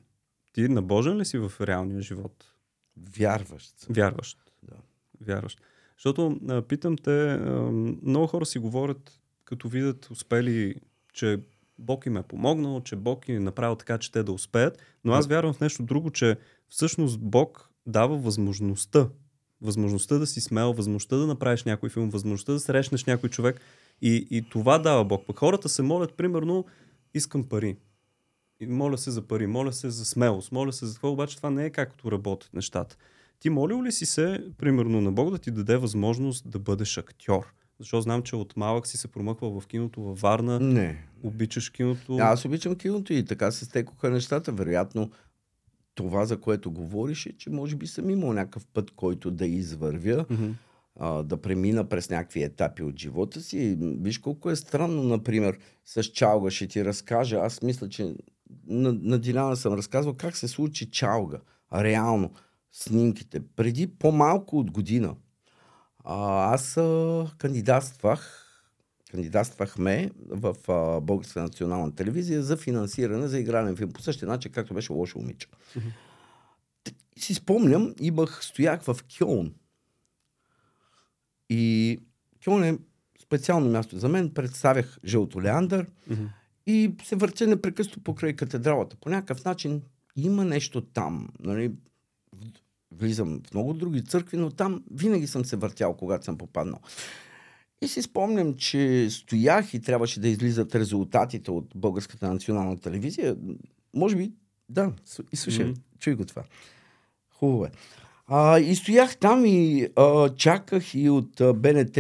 Ти 0.56 0.68
набожен 0.68 1.16
ли 1.16 1.24
си 1.24 1.38
в 1.38 1.52
реалния 1.60 2.02
живот? 2.02 2.44
Вярващ. 3.16 3.78
съм. 3.78 3.94
Вярващ. 3.94 4.38
Да. 4.62 4.76
Вярващ. 5.20 5.60
Защото 5.96 6.40
а, 6.48 6.62
питам 6.62 6.96
те, 6.96 7.30
а, 7.32 7.70
много 8.02 8.26
хора 8.26 8.46
си 8.46 8.58
говорят, 8.58 9.20
като 9.44 9.68
видят 9.68 10.10
успели, 10.10 10.74
че 11.12 11.40
Бог 11.78 12.06
им 12.06 12.16
е 12.16 12.22
помогнал, 12.22 12.80
че 12.80 12.96
Бог 12.96 13.28
им 13.28 13.36
е 13.36 13.40
направил 13.40 13.76
така, 13.76 13.98
че 13.98 14.12
те 14.12 14.22
да 14.22 14.32
успеят. 14.32 14.78
Но 15.04 15.12
аз 15.12 15.26
вярвам 15.26 15.54
в 15.54 15.60
нещо 15.60 15.82
друго, 15.82 16.10
че 16.10 16.36
всъщност 16.68 17.20
Бог 17.20 17.70
дава 17.86 18.16
възможността. 18.16 19.08
Възможността 19.60 20.18
да 20.18 20.26
си 20.26 20.40
смел, 20.40 20.72
възможността 20.72 21.16
да 21.16 21.26
направиш 21.26 21.64
някой 21.64 21.88
филм, 21.88 22.10
възможността 22.10 22.52
да 22.52 22.60
срещнеш 22.60 23.04
някой 23.04 23.28
човек. 23.28 23.60
И, 24.02 24.26
и 24.30 24.48
това 24.48 24.78
дава 24.78 25.04
Бог. 25.04 25.26
Пък 25.26 25.38
хората 25.38 25.68
се 25.68 25.82
молят, 25.82 26.14
примерно, 26.14 26.64
искам 27.14 27.48
пари. 27.48 27.76
Моля 28.62 28.98
се 28.98 29.10
за 29.10 29.22
пари, 29.22 29.46
моля 29.46 29.72
се 29.72 29.90
за 29.90 30.04
смелост, 30.04 30.52
моля 30.52 30.72
се 30.72 30.86
за 30.86 30.94
това, 30.94 31.08
обаче 31.08 31.36
това 31.36 31.50
не 31.50 31.64
е 31.64 31.70
както 31.70 32.12
работят 32.12 32.54
нещата. 32.54 32.96
Ти 33.40 33.50
молил 33.50 33.82
ли 33.82 33.92
си 33.92 34.06
се, 34.06 34.44
примерно, 34.58 35.00
на 35.00 35.12
Бог 35.12 35.30
да 35.30 35.38
ти 35.38 35.50
даде 35.50 35.76
възможност 35.76 36.50
да 36.50 36.58
бъдеш 36.58 36.98
актьор? 36.98 37.52
Защото 37.78 38.02
знам, 38.02 38.22
че 38.22 38.36
от 38.36 38.56
малък 38.56 38.86
си 38.86 38.96
се 38.96 39.08
промъквал 39.08 39.60
в 39.60 39.66
киното 39.66 40.02
във 40.02 40.20
Варна, 40.20 40.60
Не. 40.60 41.04
обичаш 41.22 41.70
киното. 41.70 42.16
Аз 42.16 42.44
обичам 42.44 42.74
киното 42.74 43.12
и 43.12 43.24
така 43.24 43.50
се 43.50 43.64
стекоха 43.64 44.10
нещата. 44.10 44.52
Вероятно, 44.52 45.10
това, 45.94 46.26
за 46.26 46.40
което 46.40 46.70
говориш, 46.70 47.26
е, 47.26 47.36
че 47.36 47.50
може 47.50 47.76
би 47.76 47.86
съм 47.86 48.10
имал 48.10 48.32
някакъв 48.32 48.66
път, 48.66 48.90
който 48.90 49.30
да 49.30 49.46
извървя. 49.46 50.26
Мгм. 50.30 50.50
а, 51.00 51.22
да 51.22 51.36
премина 51.36 51.88
през 51.88 52.10
някакви 52.10 52.42
етапи 52.42 52.82
от 52.82 52.98
живота 52.98 53.40
си. 53.40 53.58
И 53.58 53.76
Виж 53.80 54.18
колко 54.18 54.50
е 54.50 54.56
странно, 54.56 55.02
например, 55.02 55.58
с 55.84 56.02
чалга 56.04 56.50
ще 56.50 56.66
ти 56.66 56.84
разкажа. 56.84 57.36
Аз 57.36 57.62
мисля, 57.62 57.88
че 57.88 58.14
на, 58.66 58.92
на 58.92 59.18
Диляна 59.18 59.56
съм 59.56 59.74
разказвал 59.74 60.14
как 60.14 60.36
се 60.36 60.48
случи 60.48 60.90
чалга. 60.90 61.38
Реално. 61.74 62.32
Снимките. 62.72 63.42
Преди 63.56 63.86
по-малко 63.86 64.58
от 64.58 64.70
година. 64.70 65.16
А, 66.04 66.54
аз 66.54 66.76
а, 66.76 67.26
кандидатствах 67.38 68.42
кандидатствахме 69.10 70.10
в 70.28 70.56
а, 70.68 71.00
Българска 71.00 71.42
национална 71.42 71.94
телевизия 71.94 72.42
за 72.42 72.56
финансиране 72.56 73.28
за 73.28 73.38
игрален 73.38 73.76
филм. 73.76 73.92
По 73.92 74.02
същия 74.02 74.28
начин, 74.28 74.52
както 74.52 74.74
беше 74.74 74.92
Лошо 74.92 75.18
момиче. 75.18 75.48
Си 77.18 77.34
спомням, 77.34 77.94
имах, 78.00 78.44
стоях 78.44 78.82
в 78.82 78.96
Кьолн. 79.18 79.54
И 81.50 81.98
Кьолн 82.44 82.64
е 82.64 82.78
специално 83.22 83.70
място 83.70 83.98
за 83.98 84.08
мен. 84.08 84.34
Представях 84.34 84.98
Жълто 85.04 85.42
Леандър 85.42 85.86
Мгм. 86.10 86.24
И 86.66 86.94
се 87.04 87.16
въртя 87.16 87.46
непрекъснато 87.46 88.00
покрай 88.00 88.32
катедралата. 88.32 88.96
По 88.96 89.08
някакъв 89.08 89.44
начин 89.44 89.82
има 90.16 90.44
нещо 90.44 90.80
там. 90.80 91.28
Нали? 91.40 91.72
Влизам 92.90 93.40
в 93.46 93.54
много 93.54 93.74
други 93.74 94.04
църкви, 94.04 94.36
но 94.36 94.50
там 94.50 94.84
винаги 94.90 95.26
съм 95.26 95.44
се 95.44 95.56
въртял, 95.56 95.96
когато 95.96 96.24
съм 96.24 96.38
попаднал. 96.38 96.80
И 97.82 97.88
си 97.88 98.02
спомням, 98.02 98.54
че 98.54 99.08
стоях 99.10 99.74
и 99.74 99.80
трябваше 99.80 100.20
да 100.20 100.28
излизат 100.28 100.74
резултатите 100.74 101.50
от 101.50 101.72
Българската 101.74 102.32
национална 102.32 102.78
телевизия. 102.78 103.36
Може 103.94 104.16
би, 104.16 104.32
да, 104.68 104.92
и 105.32 105.36
слушай, 105.36 105.64
Мгм. 105.64 105.74
чуй 105.98 106.14
го 106.14 106.24
това. 106.24 106.42
Хубаво 107.30 107.64
е. 107.64 107.70
А, 108.26 108.58
и 108.58 108.76
стоях 108.76 109.16
там 109.16 109.46
и 109.46 109.88
а, 109.96 110.28
чаках 110.34 110.94
и 110.94 111.10
от 111.10 111.40
а, 111.40 111.52
БНТ 111.54 111.96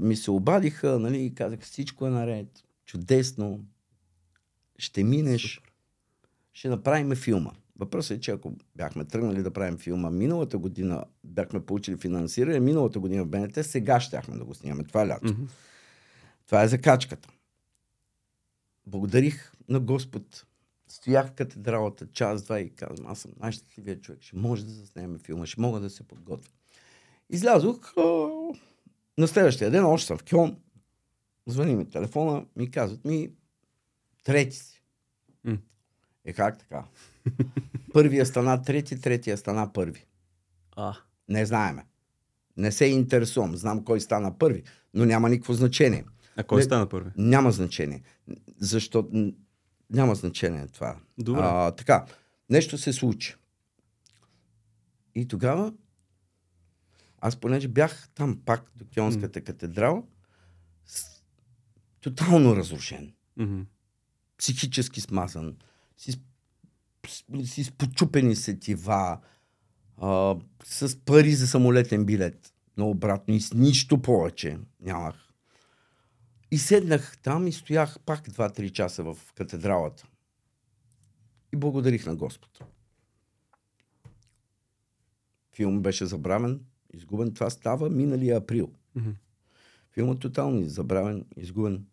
ми 0.00 0.16
се 0.16 0.30
обадиха, 0.30 0.98
нали, 0.98 1.24
и 1.24 1.34
казах 1.34 1.60
всичко 1.60 2.06
е 2.06 2.10
наред, 2.10 2.64
чудесно, 2.86 3.60
ще 4.78 5.04
минеш, 5.04 5.60
ще 6.52 6.68
направим 6.68 7.14
филма. 7.14 7.50
Въпросът 7.78 8.18
е, 8.18 8.20
че 8.20 8.30
ако 8.30 8.52
бяхме 8.76 9.04
тръгнали 9.04 9.42
да 9.42 9.50
правим 9.50 9.78
филма 9.78 10.10
миналата 10.10 10.58
година, 10.58 11.04
бяхме 11.24 11.60
получили 11.60 11.96
финансиране, 11.96 12.60
миналата 12.60 13.00
година 13.00 13.24
в 13.24 13.28
БНТ, 13.28 13.58
сега 13.62 14.00
щяхме 14.00 14.36
да 14.36 14.44
го 14.44 14.54
снимаме. 14.54 14.84
Това 14.84 15.02
е 15.02 15.08
лято. 15.08 15.32
Мгм. 15.32 15.44
Това 16.46 16.62
е 16.62 16.68
закачката. 16.68 17.28
Благодарих 18.86 19.52
на 19.68 19.80
Господ. 19.80 20.44
Стоях 20.88 21.26
в 21.28 21.32
катедралата 21.32 22.06
час-два 22.12 22.60
и 22.60 22.70
казвам, 22.70 23.06
аз 23.06 23.18
съм 23.18 23.32
най-щастливия 23.40 24.00
човек. 24.00 24.22
Ще 24.22 24.36
може 24.36 24.64
да 24.64 24.70
заснемем 24.70 25.18
филма, 25.18 25.46
ще 25.46 25.60
мога 25.60 25.80
да 25.80 25.90
се 25.90 26.02
подготвя. 26.02 26.50
Излязох 27.30 27.92
а, 27.96 28.02
на 29.18 29.28
следващия 29.28 29.70
ден, 29.70 29.84
още 29.84 30.06
съм 30.06 30.18
в 30.18 30.24
Кьон. 30.30 30.56
Звъни 31.46 31.76
ми 31.76 31.90
телефона, 31.90 32.46
ми 32.56 32.70
казват 32.70 33.04
ми, 33.04 33.30
трети 34.28 34.56
си. 34.56 34.82
М. 35.44 35.58
Е 36.24 36.32
как 36.32 36.58
така? 36.58 36.84
Първия 37.92 38.26
стана 38.26 38.62
трети, 38.62 39.00
третия 39.00 39.36
стана 39.36 39.72
първи. 39.72 40.04
А, 40.72 40.96
Не 41.28 41.46
знаеме. 41.46 41.86
Не 42.56 42.72
се 42.72 42.84
интересувам. 42.84 43.56
Знам 43.56 43.84
кой 43.84 44.00
стана 44.00 44.38
първи, 44.38 44.62
но 44.94 45.04
няма 45.04 45.30
никакво 45.30 45.52
значение. 45.52 46.04
а 46.36 46.44
кой 46.44 46.56
Не- 46.56 46.62
стана 46.64 46.88
първи? 46.88 47.10
Няма 47.16 47.52
значение. 47.52 48.02
Защото 48.58 49.10
н- 49.12 49.32
няма 49.90 50.14
значение 50.14 50.66
това. 50.66 50.96
Добре. 51.18 51.40
А, 51.42 51.70
така, 51.70 52.06
нещо 52.50 52.78
се 52.78 52.92
случи. 52.92 53.34
И 55.14 55.28
тогава, 55.28 55.72
аз 57.18 57.36
понеже 57.36 57.68
бях 57.68 58.08
там 58.08 58.40
пак 58.44 58.72
до 58.76 58.84
Кионската 58.86 59.40
катедрала, 59.40 60.02
с, 60.86 61.22
тотално 62.00 62.56
разрушен, 62.56 63.12
Мгм. 63.36 63.60
Психически 64.38 65.00
смазан, 65.00 65.56
с, 65.96 66.18
с, 67.46 67.70
почупени 67.70 68.36
сетива, 68.36 69.20
а, 69.96 70.36
с 70.64 70.98
пари 71.04 71.34
за 71.34 71.46
самолетен 71.46 72.04
билет 72.04 72.52
на 72.76 72.86
обратно 72.86 73.34
и 73.34 73.40
с 73.40 73.54
нищо 73.54 74.02
повече 74.02 74.58
нямах. 74.80 75.14
И 76.50 76.58
седнах 76.58 77.18
там 77.22 77.46
и 77.46 77.52
стоях 77.52 77.98
пак 78.06 78.28
2-3 78.28 78.72
часа 78.72 79.02
в 79.02 79.16
катедралата. 79.34 80.06
И 81.52 81.56
благодарих 81.56 82.06
на 82.06 82.16
Господ. 82.16 82.62
филм 85.58 85.82
беше 85.82 86.06
забравен, 86.06 86.60
изгубен. 86.94 87.34
Това 87.34 87.50
става 87.50 87.90
миналия 87.90 88.36
април. 88.36 88.72
Мгм. 88.94 89.10
Филмът 89.90 90.20
тотално 90.20 90.68
забравен, 90.68 91.24
изгубен. 91.36 91.86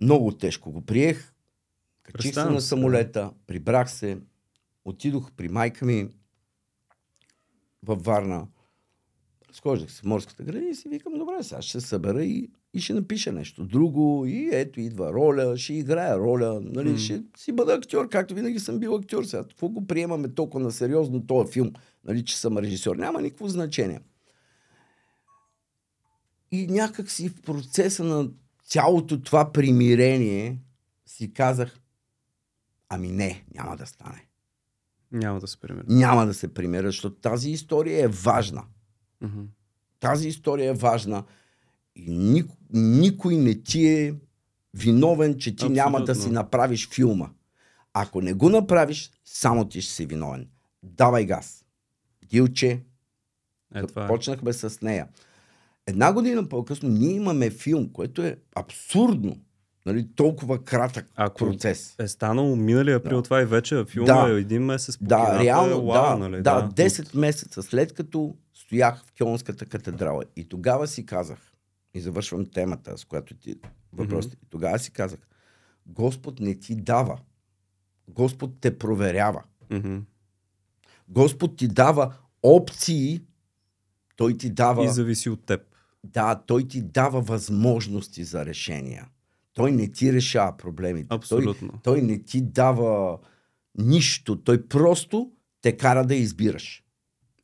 Много 0.00 0.32
тежко 0.32 0.72
го 0.72 0.80
приех. 0.80 1.32
Качих 2.02 2.34
се 2.34 2.44
на 2.44 2.60
самолета, 2.60 3.32
прибрах 3.46 3.90
се, 3.90 4.18
отидох 4.84 5.32
при 5.32 5.48
майка 5.48 5.86
ми 5.86 6.08
във 7.82 8.02
Варна. 8.02 8.46
Схождах 9.52 9.92
се 9.92 10.00
в 10.00 10.04
морската 10.04 10.42
градина 10.42 10.70
и 10.70 10.74
си 10.74 10.88
викам, 10.88 11.12
добре, 11.18 11.42
сега 11.42 11.62
ще 11.62 11.80
се 11.80 11.86
събера 11.86 12.24
и, 12.24 12.50
и 12.74 12.80
ще 12.80 12.94
напиша 12.94 13.32
нещо 13.32 13.64
друго. 13.64 14.26
И 14.26 14.48
ето 14.52 14.80
идва 14.80 15.12
роля, 15.12 15.56
ще 15.56 15.74
играя 15.74 16.18
роля, 16.18 16.60
нали, 16.60 16.90
М. 16.90 16.98
ще 16.98 17.22
си 17.36 17.52
бъда 17.52 17.74
актьор, 17.74 18.08
както 18.08 18.34
винаги 18.34 18.58
съм 18.58 18.78
бил 18.78 18.94
актьор. 18.94 19.24
Сега, 19.24 19.42
какво 19.42 19.68
го 19.68 19.86
приемаме 19.86 20.28
толкова 20.28 20.64
на 20.64 20.72
сериозно 20.72 21.26
този 21.26 21.52
филм, 21.52 21.72
нали, 22.04 22.24
че 22.24 22.38
съм 22.38 22.58
режисьор? 22.58 22.96
Няма 22.96 23.22
никакво 23.22 23.48
значение. 23.48 24.00
И 26.52 26.66
някак 26.66 27.10
си 27.10 27.28
в 27.28 27.42
процеса 27.42 28.04
на 28.04 28.30
цялото 28.70 29.22
това 29.22 29.52
примирение 29.52 30.58
си 31.06 31.32
казах, 31.32 31.80
ами 32.88 33.08
не, 33.08 33.44
няма 33.54 33.76
да 33.76 33.86
стане. 33.86 34.26
Няма 35.12 35.40
да 35.40 35.46
се 35.46 35.60
примеря. 35.60 35.84
Няма 35.88 36.26
да 36.26 36.34
се 36.34 36.54
примиря, 36.54 36.86
защото 36.88 37.16
тази 37.16 37.50
история 37.50 38.04
е 38.04 38.08
важна. 38.08 38.64
Мгм. 39.20 39.40
Тази 40.00 40.28
история 40.28 40.70
е 40.70 40.74
важна 40.74 41.24
и 41.96 42.10
никой, 42.10 42.56
никой 42.72 43.36
не 43.36 43.62
ти 43.62 43.86
е 43.86 44.14
виновен, 44.74 45.38
че 45.38 45.56
ти 45.56 45.68
няма 45.68 45.98
да 45.98 46.12
Абсолютно. 46.12 46.22
си 46.22 46.30
направиш 46.30 46.88
филма. 46.88 47.30
Ако 47.92 48.20
не 48.20 48.32
го 48.32 48.48
направиш, 48.48 49.10
само 49.24 49.68
ти 49.68 49.82
ще 49.82 49.92
си 49.92 50.06
виновен. 50.06 50.48
Давай 50.82 51.24
газ. 51.26 51.64
Дилче, 52.24 52.82
Е, 53.74 53.86
това 53.86 54.04
е. 54.04 54.08
Почнахме 54.08 54.52
с 54.52 54.80
нея. 54.80 55.08
Една 55.90 56.12
година 56.12 56.48
по-късно 56.48 56.88
ние 56.88 57.12
имаме 57.12 57.50
филм, 57.50 57.88
което 57.88 58.22
е 58.22 58.36
абсурдно. 58.56 59.36
Нали, 59.86 60.08
толкова 60.16 60.64
кратък 60.64 61.06
Ако 61.16 61.38
процес. 61.38 61.94
е 61.98 62.08
станало 62.08 62.56
миналия 62.56 62.96
април 62.96 63.16
Да. 63.16 63.22
това 63.22 63.42
и 63.42 63.44
вече 63.44 63.84
филма 63.84 64.26
Да. 64.26 64.30
е 64.30 64.40
един 64.40 64.62
месец 64.64 64.98
по 64.98 65.04
Да, 65.04 65.16
кината, 65.16 65.44
реално, 65.44 65.72
е, 65.72 65.76
уау, 65.76 66.18
да, 66.18 66.28
нали? 66.28 66.42
да, 66.42 66.68
10 66.68 67.16
месеца 67.16 67.62
след 67.62 67.92
като 67.92 68.34
стоях 68.54 69.04
в 69.06 69.12
Кьонската 69.18 69.66
катедрала 69.66 70.24
и 70.36 70.44
тогава 70.44 70.86
си 70.86 71.06
казах, 71.06 71.38
и 71.94 72.00
завършвам 72.00 72.46
темата, 72.46 72.98
с 72.98 73.04
която 73.04 73.34
ти 73.34 73.54
въпросите, 73.92 74.36
и 74.42 74.46
тогава 74.50 74.78
си 74.78 74.90
казах, 74.90 75.20
Господ 75.86 76.40
не 76.40 76.54
ти 76.54 76.74
дава, 76.74 77.18
Господ 78.08 78.60
те 78.60 78.78
проверява, 78.78 79.42
Мгм. 79.70 79.96
Господ 81.08 81.56
ти 81.56 81.68
дава 81.68 82.14
опции, 82.42 83.20
Той 84.16 84.36
ти 84.36 84.50
дава... 84.50 84.84
И 84.84 84.88
зависи 84.88 85.30
от 85.30 85.44
теб. 85.44 85.60
Да, 86.04 86.34
той 86.36 86.68
ти 86.68 86.82
дава 86.82 87.20
възможности 87.20 88.24
за 88.24 88.46
решения. 88.46 89.08
Той 89.54 89.72
не 89.72 89.88
ти 89.88 90.12
решава 90.12 90.56
проблемите. 90.56 91.06
Абсолютно. 91.10 91.68
Той, 91.68 91.78
той 91.84 92.02
не 92.02 92.22
ти 92.22 92.40
дава 92.40 93.18
нищо. 93.78 94.36
Той 94.36 94.68
просто 94.68 95.32
те 95.62 95.76
кара 95.76 96.06
да 96.06 96.14
избираш. 96.14 96.84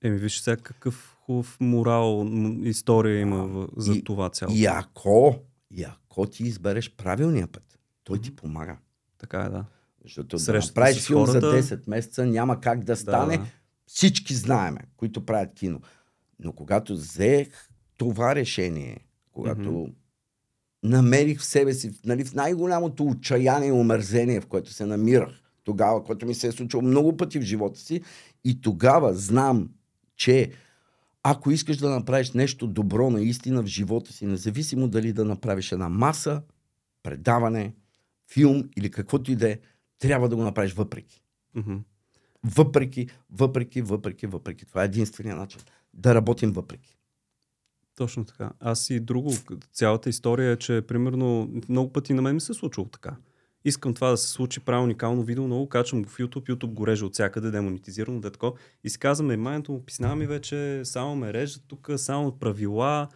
Еми, 0.02 0.18
виж 0.18 0.38
сега 0.38 0.56
какъв 0.56 1.16
хубав 1.20 1.56
морал, 1.60 2.26
история 2.62 3.20
има 3.20 3.68
за 3.76 3.92
И- 3.92 4.04
това 4.04 4.30
цяло. 4.30 4.52
И 4.54 4.66
ако, 4.66 5.36
и 5.70 5.82
ако 5.84 6.26
ти 6.26 6.44
избереш 6.44 6.90
правилния 6.92 7.46
път, 7.46 7.78
той 8.04 8.20
ти 8.20 8.36
помага. 8.36 8.76
Така 9.18 9.38
е, 9.38 9.48
да. 9.48 9.64
Защото 10.02 10.36
да 10.36 10.42
Срещата 10.42 10.70
направиш 10.70 10.96
с 10.96 11.06
филм 11.06 11.26
хората- 11.26 11.62
за 11.62 11.76
10 11.76 11.88
месеца 11.88 12.26
няма 12.26 12.60
как 12.60 12.84
да 12.84 12.96
стане. 12.96 13.36
Да. 13.38 13.46
Всички 13.86 14.34
знаеме, 14.34 14.80
които 14.96 15.26
правят 15.26 15.54
кино. 15.54 15.80
Но 16.40 16.52
когато 16.52 16.92
взех 16.94 17.68
това 17.96 18.34
решение, 18.34 18.98
когато 19.32 19.72
Мгм. 19.72 19.90
намерих 20.82 21.40
в 21.40 21.44
себе 21.44 21.74
си, 21.74 22.00
нали, 22.04 22.24
в 22.24 22.34
най-голямото 22.34 23.04
отчаяние 23.04 23.68
и 23.68 23.72
омързение, 23.72 24.40
в 24.40 24.46
което 24.46 24.72
се 24.72 24.86
намирах 24.86 25.42
тогава, 25.64 26.04
което 26.04 26.26
ми 26.26 26.34
се 26.34 26.46
е 26.46 26.52
случило 26.52 26.82
много 26.82 27.16
пъти 27.16 27.38
в 27.38 27.42
живота 27.42 27.80
си, 27.80 28.02
и 28.44 28.60
тогава 28.60 29.14
знам, 29.14 29.70
че 30.16 30.50
ако 31.22 31.50
искаш 31.50 31.76
да 31.76 31.90
направиш 31.90 32.32
нещо 32.32 32.66
добро 32.66 33.10
наистина 33.10 33.62
в 33.62 33.66
живота 33.66 34.12
си, 34.12 34.26
независимо 34.26 34.88
дали 34.88 35.12
да 35.12 35.24
направиш 35.24 35.72
една 35.72 35.88
маса, 35.88 36.42
предаване, 37.02 37.74
филм 38.32 38.68
или 38.76 38.90
каквото 38.90 39.32
и 39.32 39.36
да 39.36 39.50
е, 39.50 39.58
трябва 39.98 40.28
да 40.28 40.36
го 40.36 40.42
направиш 40.42 40.72
въпреки. 40.72 41.22
Мгм. 41.54 41.76
Въпреки, 42.44 43.08
въпреки, 43.30 43.82
въпреки, 43.82 44.26
въпреки. 44.26 44.66
Това 44.66 44.82
е 44.82 44.84
единствения 44.84 45.36
начин. 45.36 45.60
Да 45.94 46.14
работим 46.14 46.52
въпреки. 46.52 46.95
Точно 47.96 48.24
така. 48.24 48.50
Аз 48.60 48.90
и 48.90 49.00
друго, 49.00 49.32
цялата 49.72 50.08
история 50.08 50.52
е, 50.52 50.56
че 50.56 50.82
примерно 50.88 51.50
много 51.68 51.92
пъти 51.92 52.14
на 52.14 52.22
мен 52.22 52.34
ми 52.34 52.40
се 52.40 52.52
е 52.52 52.54
случило 52.54 52.86
така. 52.86 53.16
Искам 53.64 53.94
това 53.94 54.10
да 54.10 54.16
се 54.16 54.28
случи, 54.28 54.60
правя 54.60 54.82
уникално 54.82 55.22
видео, 55.22 55.46
много 55.46 55.68
качвам 55.68 56.02
го 56.02 56.08
в 56.08 56.18
YouTube, 56.18 56.54
YouTube 56.54 56.72
го 56.72 56.86
реже 56.86 57.04
от 57.04 57.12
всякъде, 57.12 57.50
демонетизирано, 57.50 58.20
да 58.20 58.30
такова. 58.30 58.52
И 58.84 58.90
си 58.90 58.98
казваме, 58.98 59.36
майното 59.36 59.72
му 59.72 59.82
писна 59.82 60.16
ми 60.16 60.26
вече, 60.26 60.80
само 60.84 61.16
ме 61.16 61.32
режат 61.32 61.62
тук, 61.68 61.90
само 61.96 62.38
правила. 62.38 63.08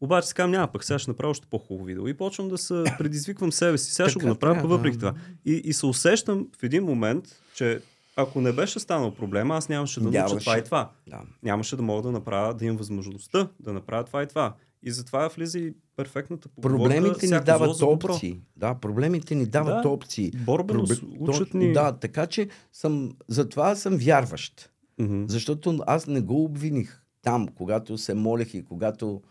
Обаче 0.00 0.34
казвам, 0.34 0.50
няма 0.50 0.68
пък, 0.72 0.84
сега 0.84 0.98
ще 0.98 1.10
направя 1.10 1.30
още 1.30 1.46
по-хубаво 1.50 1.84
видео. 1.84 2.08
И 2.08 2.14
почвам 2.14 2.48
да 2.48 2.58
се 2.58 2.84
предизвиквам 2.98 3.52
себе 3.52 3.78
си. 3.78 3.94
Сега 3.94 4.08
ще 4.08 4.20
го 4.20 4.26
направя 4.26 4.68
въпреки 4.68 4.96
да. 4.96 5.08
това. 5.08 5.20
И, 5.44 5.52
и 5.52 5.72
се 5.72 5.86
усещам 5.86 6.48
в 6.60 6.62
един 6.62 6.84
момент, 6.84 7.24
че 7.54 7.80
ако 8.16 8.40
не 8.40 8.52
беше 8.52 8.78
станал 8.78 9.10
проблема, 9.10 9.56
аз 9.56 9.68
нямаше 9.68 10.00
да 10.00 10.10
науча 10.10 10.36
това 10.36 10.58
и 10.58 10.64
това 10.64 10.90
Да. 11.06 11.20
нямаше 11.42 11.76
да 11.76 11.82
мога 11.82 12.02
да 12.02 12.12
направя, 12.12 12.54
да 12.54 12.64
имам 12.64 12.76
възможността 12.76 13.48
да 13.60 13.72
направя 13.72 14.04
това 14.04 14.22
и 14.22 14.26
това. 14.26 14.54
И 14.82 14.90
затова 14.90 15.28
влиза 15.28 15.58
и 15.58 15.74
перфектната 15.96 16.48
поговорка. 16.48 16.78
Проблемите 16.78 17.26
ни 17.26 17.40
дават 17.40 17.82
опции. 17.82 18.40
Да, 18.56 18.74
проблемите 18.74 19.34
ни 19.34 19.46
дават 19.46 19.82
Да. 19.82 19.88
опции. 19.88 20.32
Борбеност, 20.36 21.00
Проблем- 21.00 21.16
учат 21.20 21.54
ни... 21.54 21.72
Да, 21.72 21.92
така 21.92 22.26
че 22.26 22.48
съм, 22.72 23.10
затова 23.28 23.74
съм 23.74 23.96
вярващ. 23.96 24.70
Мгм. 24.98 25.24
Защото 25.28 25.78
аз 25.86 26.06
не 26.06 26.20
го 26.20 26.44
обвиних 26.44 27.02
там, 27.22 27.48
когато 27.48 27.98
се 27.98 28.14
молех 28.14 28.54
и 28.54 28.64
когато 28.64 29.22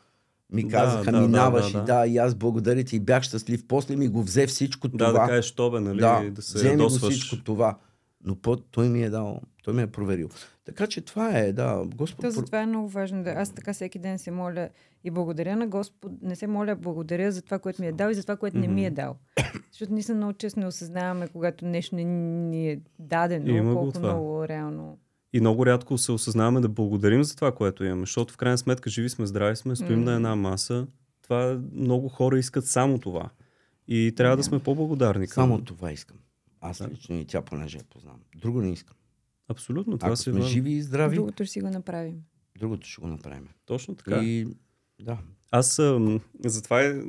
ми 0.51 0.63
Да, 0.63 0.69
казаха, 0.69 1.03
да, 1.03 1.11
да, 1.11 1.21
минаваш 1.21 1.63
да, 1.63 1.69
и 1.69 1.73
да. 1.73 1.83
да, 1.83 2.07
и 2.07 2.17
аз 2.17 2.35
благодаря 2.35 2.83
ти 2.83 2.95
и 2.95 2.99
бях 2.99 3.23
щастлив. 3.23 3.67
После 3.67 3.95
ми 3.95 4.07
го 4.07 4.23
взе 4.23 4.47
всичко 4.47 4.87
Да, 4.87 4.97
това. 4.97 5.21
да 5.21 5.27
кажеш, 5.27 5.51
то 5.51 5.71
бе, 5.71 5.79
нали, 5.79 5.99
да, 5.99 6.29
да 6.31 6.41
се 6.41 6.57
вземи 6.57 6.83
го 6.83 6.89
всичко 6.89 7.35
това. 7.37 7.77
Но 8.25 8.35
по, 8.35 8.55
той 8.55 8.89
ми 8.89 9.03
е 9.03 9.09
дал, 9.09 9.41
той 9.63 9.73
ме 9.73 9.81
е 9.81 9.87
проверил. 9.87 10.29
Така 10.65 10.87
че 10.87 11.01
това 11.01 11.37
е, 11.37 11.53
да, 11.53 11.83
Господ... 11.95 12.21
То 12.21 12.31
затова 12.31 12.61
е 12.61 12.65
много 12.65 12.89
важно 12.89 13.23
да 13.23 13.29
аз 13.29 13.53
така 13.53 13.73
всеки 13.73 13.99
ден 13.99 14.19
се 14.19 14.31
моля 14.31 14.69
и 15.03 15.11
благодаря 15.11 15.55
на 15.55 15.67
Господ. 15.67 16.11
Не 16.21 16.35
се 16.35 16.47
моля, 16.47 16.75
благодаря 16.75 17.31
за 17.31 17.41
това, 17.41 17.59
което 17.59 17.81
ми 17.81 17.87
е 17.87 17.91
дал 17.91 18.09
и 18.09 18.13
за 18.13 18.21
това, 18.21 18.35
което 18.35 18.57
не 18.57 18.67
ми 18.67 18.85
е 18.85 18.89
дал. 18.89 19.15
Защото 19.71 19.93
ние 19.93 20.03
са 20.03 20.15
много 20.15 20.33
често 20.33 20.59
не 20.59 20.67
осъзнаваме, 20.67 21.27
когато 21.27 21.65
нещо 21.65 21.95
не 21.95 22.03
ни 22.03 22.69
е 22.71 22.79
дадено, 22.99 23.55
Има 23.55 23.73
колко 23.73 23.91
това. 23.91 24.09
много 24.09 24.47
реално. 24.47 24.97
И 25.33 25.39
много 25.39 25.65
рядко 25.65 25.97
се 25.97 26.11
осъзнаваме 26.11 26.61
да 26.61 26.69
благодарим 26.69 27.23
за 27.23 27.35
това, 27.35 27.51
което 27.51 27.83
имаме. 27.83 28.01
Защото 28.01 28.33
в 28.33 28.37
крайна 28.37 28.57
сметка 28.57 28.89
живи 28.89 29.09
сме, 29.09 29.25
здрави 29.25 29.55
сме, 29.55 29.75
стоим 29.75 29.99
М. 29.99 30.05
на 30.05 30.15
една 30.15 30.35
маса. 30.35 30.87
Това 31.23 31.59
много 31.73 32.09
хора 32.09 32.39
искат 32.39 32.65
само 32.65 32.99
това. 32.99 33.29
И 33.87 34.13
трябва 34.15 34.37
да 34.37 34.43
сме 34.43 34.59
по-благодарни. 34.59 35.27
Към... 35.27 35.43
Само 35.43 35.61
това 35.61 35.91
искам. 35.91 36.17
Аз 36.65 36.77
Да. 36.77 36.89
лично 36.89 37.15
и 37.15 37.25
тя, 37.25 37.41
понеже 37.41 37.77
я 37.77 37.83
познавам. 37.83 38.19
Друго 38.35 38.61
не 38.61 38.71
искам. 38.71 38.95
Абсолютно, 39.47 39.97
това 39.97 40.07
Ако 40.07 40.17
сме 40.17 40.33
важно. 40.33 40.47
живи 40.47 40.71
и 40.71 40.81
здрави, 40.81 41.15
Другото 41.15 41.45
ще 41.45 41.53
си 41.53 41.61
го 41.61 41.69
направим. 41.69 42.15
другото 42.59 42.87
ще 42.87 43.01
го 43.01 43.07
направим. 43.07 43.47
Точно 43.65 43.95
така. 43.95 44.23
И 44.23 44.47
да, 45.01 45.17
Аз 45.51 45.79
ам, 45.79 46.19
затова 46.45 46.81
е 46.81 47.01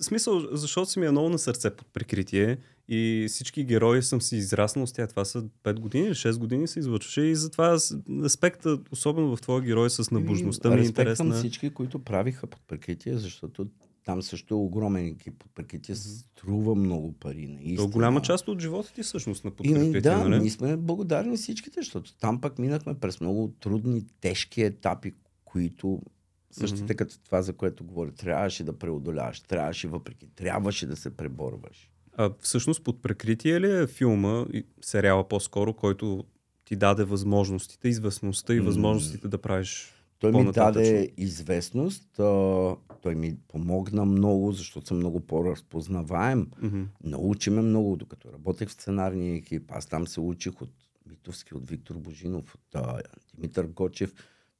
смисъл, 0.00 0.40
защото 0.52 0.90
си 0.90 0.98
ми 0.98 1.06
е 1.06 1.10
много 1.10 1.28
на 1.28 1.38
сърце 1.38 1.70
под 1.70 1.86
прикритие 1.88 2.58
и 2.88 3.26
всички 3.28 3.64
герои 3.64 4.02
съм 4.02 4.20
си 4.20 4.36
израснал 4.36 4.86
с 4.86 4.92
тях. 4.92 5.10
Това 5.10 5.24
са 5.24 5.42
5 5.62 5.74
години 5.74 6.06
или 6.06 6.14
6 6.14 6.38
години 6.38 6.68
се 6.68 6.78
излъчваше 6.78 7.20
и 7.20 7.36
затова 7.36 7.66
аз- 7.66 7.96
аспекта, 8.24 8.78
особено 8.90 9.36
в 9.36 9.40
твоя 9.40 9.60
герой 9.60 9.90
с 9.90 10.10
набожността 10.10 10.68
ми 10.68 10.74
е 10.74 10.78
респект 10.78 10.94
към 10.96 11.02
интересна. 11.02 11.34
всички, 11.34 11.70
които 11.70 11.98
правиха 11.98 12.46
под 12.46 12.60
прикритие, 12.62 13.18
защото 13.18 13.66
там 14.04 14.22
също 14.22 14.54
е 14.54 14.56
огромен 14.56 15.06
екип. 15.06 15.38
Под 15.38 15.54
прикритие 15.54 15.94
струва 15.94 16.74
много 16.74 17.12
пари. 17.12 17.46
Наистина. 17.46 17.76
То 17.76 17.88
голяма 17.88 18.22
част 18.22 18.48
от 18.48 18.60
живота 18.60 18.92
ти 18.94 19.02
всъщност 19.02 19.44
на 19.44 19.50
подкрепите, 19.50 20.00
да, 20.00 20.28
нали? 20.28 20.40
ние 20.40 20.50
сме 20.50 20.76
благодарни 20.76 21.36
всичките, 21.36 21.80
защото 21.80 22.14
там 22.14 22.40
пък 22.40 22.58
минахме 22.58 22.94
през 22.94 23.20
много 23.20 23.52
трудни, 23.60 24.04
тежки 24.20 24.62
етапи, 24.62 25.14
които 25.44 26.02
същите 26.50 26.84
Мгм. 26.84 26.94
като 26.94 27.18
това, 27.24 27.42
за 27.42 27.52
което 27.52 27.84
говоря, 27.84 28.10
трябваше 28.10 28.64
да 28.64 28.78
преодоляваш, 28.78 29.40
трябваше 29.40 29.88
въпреки, 29.88 30.26
трябваше 30.36 30.86
да 30.86 30.96
се 30.96 31.16
преборваш. 31.16 31.90
А 32.16 32.30
всъщност 32.40 32.84
под 32.84 33.02
прикритие 33.02 33.60
ли 33.60 33.82
е 33.82 33.86
филма, 33.86 34.44
и 34.52 34.64
сериала 34.80 35.28
по-скоро, 35.28 35.74
който 35.74 36.24
ти 36.64 36.76
даде 36.76 37.04
възможностите, 37.04 37.88
известността 37.88 38.54
и 38.54 38.60
възможностите 38.60 39.28
да 39.28 39.38
правиш 39.38 39.94
Той 40.20 40.32
ми 40.32 40.52
даде 40.52 41.10
известност, 41.16 42.18
а, 42.20 42.76
той 43.02 43.14
ми 43.14 43.36
помогна 43.48 44.04
много, 44.04 44.52
защото 44.52 44.86
съм 44.86 44.96
много 44.96 45.20
по-разпознаваем. 45.20 46.50
Мгм. 46.62 46.82
Научи 47.04 47.50
ме 47.50 47.62
много, 47.62 47.96
докато 47.96 48.32
работех 48.32 48.68
в 48.68 48.72
сценарния 48.72 49.34
екип. 49.36 49.62
Аз 49.68 49.86
там 49.86 50.06
се 50.06 50.20
учих 50.20 50.62
от 50.62 50.70
Митовски, 51.06 51.54
от 51.54 51.70
Виктор 51.70 51.94
Божинов, 51.94 52.54
от 52.54 52.74
а, 52.74 53.00
Димитър 53.34 53.66
Гочев. 53.66 54.14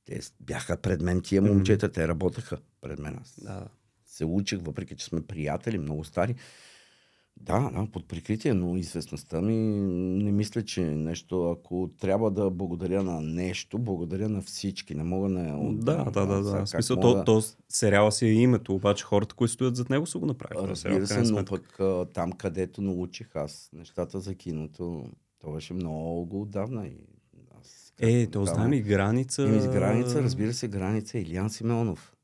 Те 0.04 0.20
бяха 0.40 0.76
пред 0.76 1.00
мен 1.00 1.20
тия 1.22 1.42
момчета, 1.42 1.92
те 1.92 2.08
работеха 2.08 2.58
пред 2.80 2.98
мен. 2.98 3.18
Аз 3.20 3.40
Да. 3.42 3.66
се 4.06 4.24
учих, 4.24 4.58
въпреки 4.62 4.96
че 4.96 5.04
сме 5.04 5.20
приятели, 5.20 5.78
много 5.78 6.04
стари. 6.04 6.34
Да, 7.40 7.70
да, 7.70 7.86
под 7.92 8.08
прикритие, 8.08 8.54
но 8.54 8.76
известността 8.76 9.40
ми 9.40 9.56
не 10.24 10.32
мисля, 10.32 10.62
че 10.62 10.82
е 10.82 10.90
нещо, 10.90 11.50
ако 11.50 11.90
трябва 12.00 12.30
да 12.30 12.50
благодаря 12.50 13.02
на 13.02 13.20
нещо, 13.20 13.78
благодаря 13.78 14.28
на 14.28 14.42
всички. 14.42 14.94
Не 14.94 15.04
мога 15.04 15.28
на... 15.28 15.72
Да, 15.74 16.04
да, 16.04 16.26
да, 16.26 16.42
да. 16.42 16.52
как 16.52 16.66
В 16.66 16.68
смисъл, 16.68 16.96
мога- 16.96 17.24
то, 17.24 17.40
то 17.40 17.46
сериала 17.68 18.12
си 18.12 18.26
е 18.26 18.32
името, 18.32 18.74
обаче 18.74 19.04
хората, 19.04 19.34
които 19.34 19.52
стоят 19.52 19.76
зад 19.76 19.90
него, 19.90 20.06
са 20.06 20.18
го 20.18 20.26
направили. 20.26 20.68
Разбира 20.68 21.06
се, 21.06 21.22
но 21.22 21.44
пък 21.44 21.78
там, 22.14 22.32
където 22.32 22.82
научих 22.82 23.36
аз 23.36 23.70
нещата 23.72 24.20
за 24.20 24.34
киното, 24.34 25.04
то 25.38 25.52
беше 25.52 25.74
много 25.74 26.42
отдавна. 26.42 26.86
И 26.86 26.96
аз, 27.60 27.92
Е, 27.98 28.26
то 28.26 28.44
знам 28.46 28.72
и 28.72 28.80
граница. 28.80 29.60
С 29.60 29.68
граница, 29.68 30.22
разбира 30.22 30.52
се, 30.52 30.68
граница 30.68 31.18
е 31.18 31.20
Илиан 31.20 31.50
Симеонов. 31.50 32.16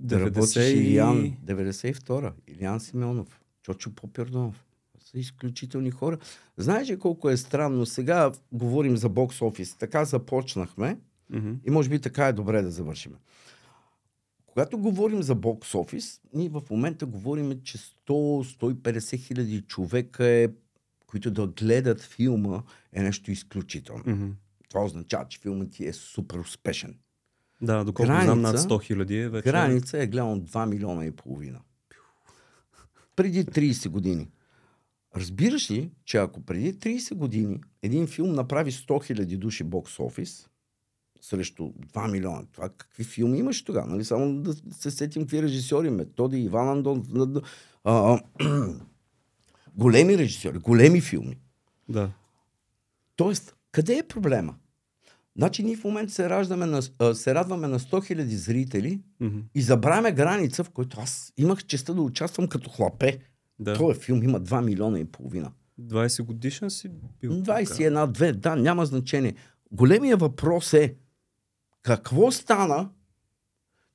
Да 0.00 0.20
работиш 0.20 0.54
90 0.54 0.60
и... 0.64 0.78
Илиан, 0.78 1.32
92-а, 1.44 2.32
Илиан 2.48 2.80
Симеонов, 2.80 3.40
Чочо 3.66 3.90
Попирдонов. 3.92 4.64
Са 5.00 5.18
изключителни 5.18 5.90
хора. 5.90 6.18
Знаеш 6.56 6.90
ли 6.90 6.98
колко 6.98 7.30
е 7.30 7.36
странно? 7.36 7.86
Сега 7.86 8.32
говорим 8.52 8.96
за 8.96 9.08
бокс 9.08 9.42
офис. 9.42 9.74
Така 9.74 10.04
започнахме 10.04 10.98
Мгм. 11.30 11.52
и 11.64 11.70
може 11.70 11.88
би 11.88 12.00
така 12.00 12.26
е 12.26 12.32
добре 12.32 12.62
да 12.62 12.70
завършим. 12.70 13.12
Когато 14.46 14.78
говорим 14.78 15.22
за 15.22 15.34
бокс 15.34 15.74
офис, 15.74 16.20
ние 16.34 16.48
в 16.48 16.62
момента 16.70 17.06
говорим, 17.06 17.60
че 17.62 17.78
100-150 17.78 19.16
хиляди 19.16 19.62
човека 19.62 20.26
е, 20.26 20.48
които 21.06 21.30
да 21.30 21.46
гледат 21.46 22.02
филма 22.02 22.62
е 22.92 23.02
нещо 23.02 23.30
изключително. 23.30 24.02
Мгм. 24.06 24.30
Това 24.68 24.84
означава, 24.84 25.28
че 25.28 25.38
филмът 25.38 25.70
ти 25.70 25.86
е 25.86 25.92
супер 25.92 26.38
успешен. 26.38 26.98
Да, 27.62 27.84
доколко 27.84 28.12
знам 28.12 28.40
над 28.40 28.56
Граница- 28.56 28.68
100 28.68 28.82
хиляди 28.82 29.16
е 29.16 29.28
вече. 29.28 29.44
Граница 29.44 29.98
е 29.98 30.06
гледал 30.06 30.36
2 30.36 30.66
милиона 30.66 31.04
и 31.04 31.10
половина. 31.10 31.60
Преди 33.16 33.44
30 33.44 33.88
години. 33.88 34.28
Разбираш 35.16 35.70
ли, 35.70 35.90
че 36.04 36.16
ако 36.16 36.40
преди 36.40 36.74
30 36.74 37.14
години 37.14 37.60
един 37.82 38.06
филм 38.06 38.32
направи 38.32 38.72
100 38.72 39.06
хиляди 39.06 39.36
души 39.36 39.64
бокс 39.64 40.00
офис 40.00 40.48
срещу 41.20 41.62
2 41.62 42.10
милиона, 42.10 42.44
това 42.52 42.68
какви 42.68 43.04
филми 43.04 43.38
имаш 43.38 43.64
тогава? 43.64 43.86
Нали? 43.86 44.04
Само 44.04 44.42
да 44.42 44.54
се 44.70 44.90
сетим 44.90 45.22
какви 45.22 45.42
режисьори, 45.42 45.90
Методи, 45.90 46.38
Иван 46.38 46.68
Андон, 46.68 47.04
а, 47.84 47.92
а, 47.94 48.20
големи 49.76 50.18
режисьори, 50.18 50.58
големи 50.58 51.00
филми. 51.00 51.38
Да. 51.88 52.12
Тоест, 53.16 53.56
къде 53.72 53.98
е 53.98 54.08
проблема? 54.08 54.54
Значи 55.36 55.62
ние 55.62 55.76
в 55.76 55.84
момента 55.84 56.12
се, 56.12 56.30
раждаме 56.30 56.66
на, 56.66 56.82
се 57.14 57.34
радваме 57.34 57.68
на 57.68 57.78
100 57.78 58.06
хиляди 58.06 58.36
зрители, 58.36 59.00
Мгм. 59.20 59.38
и 59.54 59.62
забравяме 59.62 60.12
граница, 60.12 60.64
в 60.64 60.70
който 60.70 61.00
аз 61.00 61.32
имах 61.36 61.64
честа 61.64 61.94
да 61.94 62.02
участвам 62.02 62.48
като 62.48 62.70
хлапе. 62.70 63.18
да. 63.58 63.74
Този 63.74 64.00
филм 64.00 64.22
има 64.22 64.40
2 64.40 64.60
милиона 64.60 64.98
и 64.98 65.04
половина. 65.04 65.52
20 65.80 66.22
годишен 66.22 66.70
си 66.70 66.88
бил. 67.20 67.32
21-2, 67.32 68.32
да, 68.32 68.56
няма 68.56 68.86
значение. 68.86 69.34
Големия 69.72 70.16
въпрос 70.16 70.72
е, 70.72 70.94
какво 71.82 72.30
стана, 72.30 72.88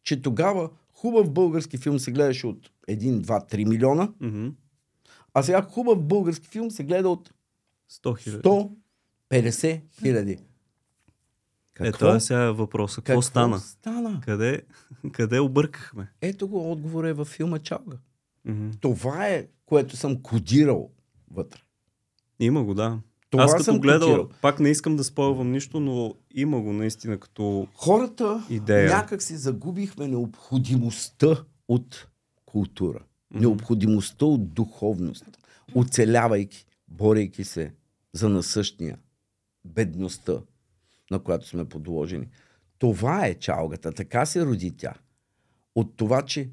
че 0.03 0.21
тогава 0.21 0.69
хубав 0.89 1.31
български 1.31 1.77
филм 1.77 1.99
се 1.99 2.11
гледаше 2.11 2.47
от 2.47 2.71
1, 2.89 3.21
2, 3.21 3.53
3 3.53 3.65
милиона, 3.65 4.09
Мгм. 4.19 4.47
а 5.33 5.43
сега 5.43 5.61
хубав 5.61 6.01
български 6.01 6.47
филм 6.47 6.71
се 6.71 6.83
гледа 6.83 7.09
от 7.09 7.33
100 7.89 8.17
хиляди. 8.17 8.41
150 9.29 9.81
хиляди. 9.93 10.37
Е, 11.82 11.91
това 11.91 12.15
е 12.15 12.19
сега 12.19 12.51
въпроса. 12.51 13.01
Какво 13.01 13.21
стана? 13.21 13.59
стана? 13.59 14.21
Къде, 14.25 14.61
къде 15.11 15.39
объркахме? 15.39 16.11
Ето 16.21 16.47
го, 16.47 16.71
отговор 16.71 17.03
е 17.03 17.13
във 17.13 17.27
филма 17.27 17.59
Чалга. 17.59 17.97
Мгм. 18.45 18.69
Това 18.79 19.27
е, 19.27 19.47
което 19.65 19.97
съм 19.97 20.21
кодирал 20.21 20.89
вътре. 21.32 21.59
Има 22.39 22.63
го, 22.63 22.73
да. 22.73 22.99
Това 23.29 23.43
Аз 23.43 23.51
като 23.51 23.63
съм 23.63 23.79
гледал, 23.79 24.07
кодирал. 24.07 24.29
пак 24.41 24.59
не 24.59 24.69
искам 24.69 24.95
да 24.95 25.03
спойвам 25.03 25.51
нищо, 25.51 25.79
но 25.79 26.15
има 26.36 26.61
го 26.61 26.73
наистина 26.73 27.17
като... 27.17 27.67
Хората 27.73 28.43
Идея. 28.49 28.89
някак 28.89 29.21
си 29.21 29.38
загубихме 29.38 30.07
необходимостта 30.07 31.43
от 31.67 32.07
култура. 32.45 32.99
Мгм. 33.32 33.41
Необходимостта 33.41 34.25
от 34.25 34.53
духовност. 34.53 35.25
Оцелявайки, 35.75 36.65
борейки 36.88 37.43
се 37.43 37.73
за 38.13 38.29
насъщния, 38.29 38.97
бедността, 39.65 40.34
на 41.12 41.20
която 41.20 41.47
сме 41.47 41.66
подложени. 41.66 42.28
Това 42.80 43.26
е 43.26 43.34
чалгата. 43.34 43.91
Така 43.91 44.26
се 44.26 44.45
роди 44.45 44.72
тя. 44.72 44.93
От 45.76 45.97
това, 45.97 46.22
че 46.22 46.49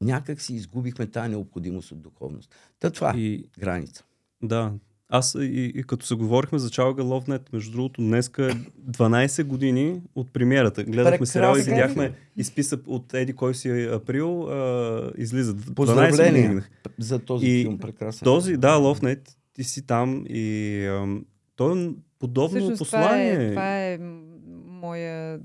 някак 0.00 0.40
си 0.40 0.54
изгубихме 0.54 1.06
тази 1.06 1.28
необходимост 1.28 1.92
от 1.92 2.00
духовност. 2.02 2.54
Та 2.80 2.90
това 2.90 3.10
е 3.10 3.18
И, 3.18 3.48
граница. 3.58 4.04
да. 4.42 4.72
Аз 5.08 5.34
и, 5.34 5.72
и 5.74 5.82
като 5.82 6.06
се 6.06 6.14
говорихме 6.14 6.58
за 6.58 6.70
Чалга 6.70 7.02
Ловнет, 7.02 7.52
между 7.52 7.72
другото, 7.72 8.00
днеска 8.00 8.46
е 8.46 8.54
12 8.90 9.44
години 9.44 10.02
от 10.14 10.32
премиерата. 10.32 10.84
Гледахме 10.84 11.26
сериал 11.26 11.56
и 11.56 11.62
видяхме 11.62 12.14
изписък 12.36 12.80
от 12.86 13.14
Еди 13.14 13.32
кой 13.32 13.54
си 13.54 13.68
е 13.70 13.84
април, 13.84 14.42
а, 14.42 15.12
излизат. 15.16 15.56
12 15.56 15.64
години 15.64 15.74
Поздравления 15.74 16.48
минах. 16.48 16.70
за 16.98 17.18
този 17.18 17.46
И 17.46 17.62
филм. 17.62 17.78
Прекрасен. 17.78 18.24
Този, 18.24 18.56
да, 18.56 18.74
Ловнет, 18.74 19.36
ти 19.52 19.64
си 19.64 19.86
там 19.86 20.24
и 20.28 20.84
ам, 20.86 21.24
той 21.56 21.80
е 21.80 21.90
подобно 22.18 22.48
Всъщност 22.48 22.78
това 22.78 22.98
послание. 22.98 23.32
е, 23.32 23.50
това 23.50 23.82
е 23.82 23.98
моя, 24.66 25.40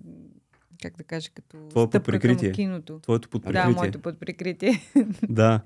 как 0.82 0.98
да 0.98 1.04
кажа, 1.04 1.30
като 1.30 1.58
Твое 1.70 1.88
стъпка 1.88 2.20
към 2.20 2.52
киното. 2.52 3.00
Твоето 3.00 3.28
Да, 3.28 3.32
подприкритие. 3.32 3.74
моето 3.74 4.00
подприкритие. 4.00 4.82
Да. 5.30 5.62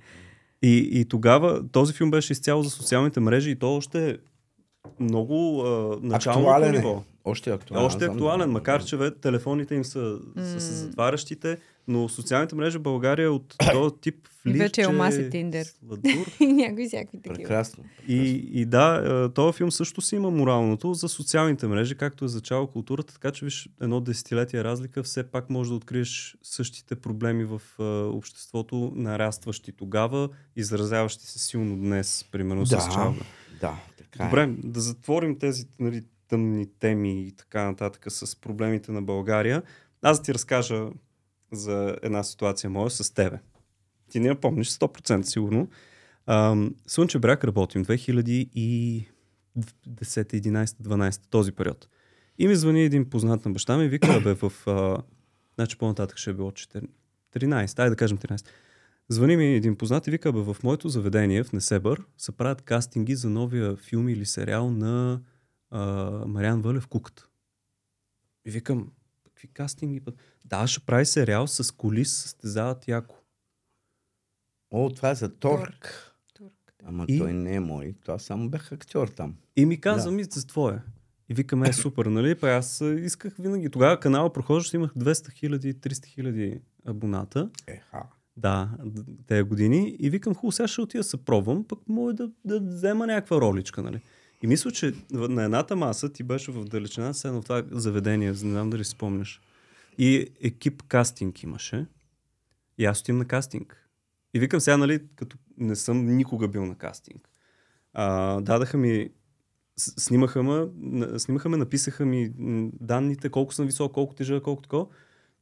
И, 0.62 0.90
и 0.92 1.06
тогава 1.06 1.68
този 1.68 1.94
филм 1.94 2.12
беше 2.12 2.34
изцяло 2.34 2.64
за 2.64 2.70
социалните 2.70 3.20
мрежи 3.20 3.52
и 3.52 3.56
то 3.56 3.76
още 3.76 4.18
много 5.00 5.62
а, 5.62 5.98
началното 6.02 6.48
Актуален 6.48 6.76
е. 6.76 6.78
ниво. 6.78 7.04
Още 7.26 7.50
е 7.50 7.54
актуален. 7.54 7.86
Още 7.86 8.06
е 8.06 8.08
актуален, 8.08 8.48
да. 8.48 8.54
макар 8.54 8.84
че 8.84 8.98
бе, 8.98 9.16
телефоните 9.16 9.76
им 9.76 9.86
са, 9.86 10.20
са 10.38 10.62
се 10.62 10.72
М. 10.72 10.78
затварящите, 10.78 11.58
но 11.88 12.10
социалните 12.10 12.56
мрежи 12.56 12.78
в 12.78 12.82
България 12.82 13.32
от 13.32 13.56
този 13.72 13.96
тип 14.02 14.28
И 14.46 14.52
вече 14.52 14.82
е 14.82 14.84
флирче, 14.84 14.88
Омас 14.88 15.16
и 15.16 15.30
Тиндер. 15.30 15.66
и 16.40 16.48
някои 16.48 16.88
всякакви 16.88 17.18
такива. 17.18 17.36
Прекрасно. 17.36 17.84
И, 18.08 18.50
и 18.54 18.66
да, 18.66 19.04
е, 19.26 19.34
този 19.34 19.58
филм 19.58 19.72
също 19.72 20.02
си 20.02 20.16
има 20.16 20.32
моралното 20.32 20.94
за 20.94 21.10
социалните 21.10 21.68
мрежи, 21.68 21.96
както 21.96 22.26
е 22.26 22.28
зачала 22.28 22.68
културата, 22.68 23.14
така 23.14 23.32
че 23.32 23.46
виж 23.46 23.70
едно 23.82 24.02
десетилетие 24.02 24.64
разлика, 24.64 25.04
все 25.04 25.24
пак 25.24 25.50
може 25.50 25.70
да 25.70 25.76
откриеш 25.76 26.38
същите 26.44 26.96
проблеми 26.96 27.46
в 27.46 27.62
е, 27.80 27.84
обществото, 28.18 28.92
нарастващи 28.96 29.72
тогава, 29.72 30.30
изразяващи 30.56 31.26
се 31.26 31.40
силно 31.40 31.76
днес, 31.76 32.26
примерно 32.32 32.64
Да, 32.64 32.82
с 32.82 32.94
чалга. 32.94 33.20
Да, 33.62 33.76
така 34.14 34.26
Добре, 34.26 34.44
е. 34.44 34.48
да 34.48 34.80
затворим 34.80 35.40
тези 35.40 35.66
нали, 35.80 36.04
тъмни 36.28 36.68
теми 36.80 37.28
и 37.28 37.32
така 37.32 37.64
нататък 37.64 38.06
с 38.08 38.36
проблемите 38.36 38.92
на 38.92 39.02
България. 39.02 39.64
Аз 40.02 40.20
да 40.20 40.24
ти 40.24 40.34
разкажа 40.34 40.90
за 41.52 41.98
една 42.02 42.24
ситуация 42.24 42.70
моя 42.70 42.90
с 42.90 43.14
тебе. 43.14 43.40
Ти 44.10 44.20
не 44.20 44.28
я 44.28 44.42
помниш 44.42 44.70
100% 44.70 45.22
сигурно. 45.22 45.68
Ам, 46.28 46.76
бряг 47.20 47.44
работим 47.44 47.86
2010, 47.86 49.06
11, 49.58 50.66
12, 50.66 51.22
този 51.30 51.52
период. 51.52 51.88
И 52.38 52.48
ми 52.48 52.56
звъни 52.56 52.84
един 52.84 53.10
познат 53.10 53.46
на 53.46 53.52
баща 53.52 53.78
ми 53.78 53.86
и 53.86 53.90
вика, 53.90 54.22
бе, 54.24 54.34
в... 54.34 54.54
А, 54.68 54.98
значи 55.56 55.78
по-нататък 55.78 56.18
ще 56.18 56.30
е 56.30 56.34
било 56.34 56.52
4, 56.52 56.84
13, 57.36 57.80
ай 57.80 57.90
да 57.90 57.96
кажем 57.96 58.18
13. 58.18 58.46
Звъни 59.10 59.38
ми 59.38 59.46
един 59.46 59.76
познат 59.76 60.08
и 60.08 60.12
вика, 60.12 60.34
бе, 60.34 60.40
в 60.40 60.58
моето 60.64 60.90
заведение 60.90 61.44
в 61.44 61.52
Несебър 61.54 62.04
се 62.18 62.32
правят 62.32 62.62
кастинги 62.62 63.16
за 63.16 63.30
новия 63.30 63.76
филм 63.76 64.10
или 64.10 64.26
сериал 64.26 64.72
на 64.72 65.22
а, 65.70 65.82
Мариан 66.28 66.62
Вълев 66.62 66.88
Кукът. 66.88 67.30
И 68.46 68.52
викам, 68.52 68.92
какви 69.24 69.48
кастинги? 69.48 70.00
бе? 70.00 70.12
Да, 70.46 70.68
ще 70.68 70.80
прави 70.80 71.06
сериал 71.06 71.48
с 71.48 71.72
коли, 71.72 72.06
състезават 72.06 72.88
яко. 72.88 73.16
О, 74.72 74.90
това 74.90 75.10
е 75.10 75.16
за 75.16 75.30
Торк. 75.30 76.14
Турк, 76.34 76.54
да. 76.80 76.86
Ама 76.86 77.06
И- 77.08 77.20
той 77.20 77.34
не 77.34 77.56
е 77.56 77.60
мой. 77.60 77.96
Това 78.02 78.20
само 78.20 78.50
бях 78.50 78.72
актьор 78.72 79.08
там. 79.08 79.36
И 79.56 79.66
ми 79.66 79.82
каза, 79.82 80.06
Да. 80.06 80.12
ми 80.12 80.24
с 80.24 80.48
твое. 80.48 80.82
И 81.30 81.34
викаме, 81.34 81.70
е 81.70 81.74
супер, 81.74 82.06
нали? 82.06 82.36
Па 82.36 82.50
аз 82.50 82.82
а, 82.82 82.94
исках 82.94 83.36
винаги. 83.40 83.70
Тогава 83.70 84.00
канала 84.00 84.34
прохождащ 84.34 84.74
имах 84.74 84.92
200 84.94 85.32
хиляди, 85.32 85.74
300 85.74 86.06
хиляди 86.06 86.62
абоната. 86.86 87.50
Еха. 87.68 88.04
Да, 88.38 88.70
тези 89.28 89.44
години. 89.44 89.96
И 90.00 90.10
викам, 90.10 90.36
хубаво, 90.36 90.52
сега 90.52 90.68
ще 90.68 90.82
отида 90.82 91.00
да 91.00 91.04
се 91.04 91.18
пробвам, 91.26 91.64
пък 91.64 91.80
мога 91.88 92.14
да, 92.14 92.32
да 92.46 92.60
взема 92.60 93.08
някаква 93.08 93.42
роличка, 93.42 93.84
нали? 93.84 94.02
И 94.44 94.48
мисля, 94.48 94.72
че 94.72 94.94
на 95.12 95.44
едната 95.44 95.76
маса 95.76 96.14
ти 96.14 96.24
беше 96.24 96.52
в 96.52 96.66
далечина, 96.66 97.14
с 97.14 97.26
едно 97.26 97.42
това 97.42 97.64
заведение, 97.72 98.28
не 98.28 98.34
знам 98.34 98.70
дали 98.70 98.84
си 98.84 98.92
спомняш. 98.92 99.42
И 99.98 100.28
екип 100.42 100.84
кастинг 100.84 101.44
имаше. 101.44 101.86
И 102.78 102.86
аз 102.86 103.02
отивам 103.02 103.20
на 103.20 103.26
кастинг. 103.26 103.90
И 104.34 104.40
викам 104.40 104.60
сега, 104.60 104.78
нали, 104.78 105.00
като 105.16 105.38
не 105.58 105.76
съм 105.76 106.16
никога 106.16 106.48
бил 106.48 106.66
на 106.66 106.76
кастинг. 106.76 107.30
А, 107.94 108.42
дадаха 108.42 108.78
ми 108.78 109.10
снимаха 109.78 110.44
ме, 110.44 110.68
снимаха 111.20 111.50
ме, 111.50 111.58
написаха 111.58 112.06
ми 112.06 112.32
данните, 112.82 113.30
колко 113.30 113.54
съм 113.54 113.66
висок, 113.66 113.92
колко 113.94 114.16
тежа, 114.16 114.42
колко 114.42 114.62
такова. 114.62 114.88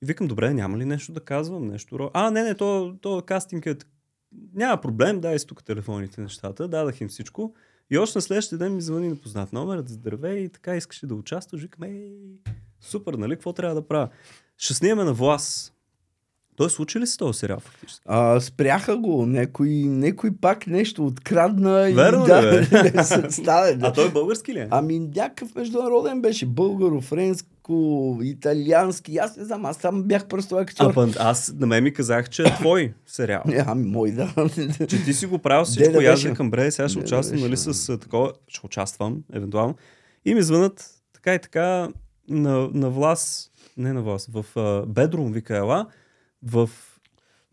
И 0.04 0.06
викам, 0.06 0.28
добре, 0.28 0.54
няма 0.54 0.78
ли 0.78 0.86
нещо 0.86 1.12
да 1.12 1.20
казвам, 1.20 1.68
нещо. 1.68 2.10
А, 2.14 2.32
не, 2.32 2.44
не, 2.44 2.56
то, 2.56 2.96
то 3.02 3.22
кастинг 3.26 3.66
е... 3.66 3.76
Няма 4.54 4.82
проблем, 4.82 5.20
дай 5.20 5.40
си 5.40 5.48
тук 5.48 5.64
телефоните, 5.64 6.22
нещата. 6.22 6.68
Дадах 6.68 7.02
им 7.02 7.08
всичко. 7.08 7.54
И 7.92 7.98
още 7.98 8.18
на 8.18 8.22
следващия 8.22 8.58
ден 8.58 8.76
ми 8.76 8.82
звъни 8.82 9.08
непознат 9.08 9.54
номер, 9.54 9.84
здравей 9.86 10.40
и 10.40 10.50
така 10.50 10.76
искаше 10.76 11.08
да 11.08 11.16
участваш. 11.16 11.62
Викам, 11.62 11.84
ей, 11.84 12.14
супер, 12.82 13.14
нали, 13.14 13.36
какво 13.36 13.54
трябва 13.54 13.76
да 13.76 13.88
правя? 13.88 14.10
Ще 14.58 14.74
снимаме 14.74 15.04
на 15.04 15.14
влас. 15.14 15.74
Той 16.56 16.70
случи 16.70 17.00
ли 17.00 17.08
се 17.08 17.18
този 17.18 17.40
сериал 17.40 17.60
фактически? 17.60 18.04
А, 18.06 18.40
спряха 18.40 18.98
го, 18.98 19.26
някой, 19.26 19.70
някой 19.70 20.32
пак 20.42 20.68
нещо 20.68 21.06
открадна 21.06 21.90
и 21.90 21.94
Верно 21.94 22.24
ли, 22.24 22.28
да, 22.28 22.42
бе? 22.42 22.92
не 22.96 23.04
се 23.04 23.32
стане. 23.32 23.78
А 23.82 23.94
той 23.94 24.12
български 24.12 24.54
ли 24.54 24.60
е? 24.60 24.68
Ами 24.72 25.00
някакъв 25.00 25.56
международен 25.56 26.22
беше. 26.22 26.46
Българо, 26.46 27.02
френско, 27.62 28.20
италиански. 28.24 29.18
Аз 29.18 29.38
не 29.38 29.46
знам, 29.46 29.66
аз 29.66 29.78
там 29.78 30.04
бях 30.04 30.28
просто 30.28 30.56
актьор. 30.56 30.94
А, 30.98 31.10
аз 31.20 31.54
на 31.54 31.68
мен 31.68 31.84
ми 31.84 31.94
казах, 31.94 32.30
че 32.30 32.44
е 32.44 32.56
твой 32.60 32.94
сериал. 33.06 33.44
Не, 33.46 33.64
ами 33.68 33.88
мой 33.88 34.12
да. 34.12 34.34
Че 34.90 35.04
ти 35.04 35.14
си 35.14 35.26
го 35.26 35.40
правил 35.40 35.66
всичко, 35.66 35.94
да 35.94 36.04
и 36.04 36.06
аз 36.06 36.24
викам, 36.24 36.52
бре, 36.52 36.72
сега 36.72 36.90
ще 36.90 37.00
Де 37.00 37.02
да 37.02 37.06
участвам, 37.06 37.36
беше? 37.36 37.46
нали, 37.46 37.58
с 37.58 37.98
такова, 37.98 38.34
ще 38.48 38.66
участвам, 38.66 39.24
евентуално. 39.34 39.76
И 40.26 40.34
ми 40.34 40.42
звънат 40.42 40.90
така 41.14 41.34
и 41.36 41.40
така 41.40 41.90
на, 42.30 42.70
на 42.74 42.90
влас, 42.90 43.52
не 43.78 43.94
на 43.94 44.02
влас, 44.02 44.28
в 44.28 44.46
uh, 44.56 44.86
Бедрум, 44.86 45.32
вика 45.32 45.58
ела, 45.58 45.88
в 46.44 46.70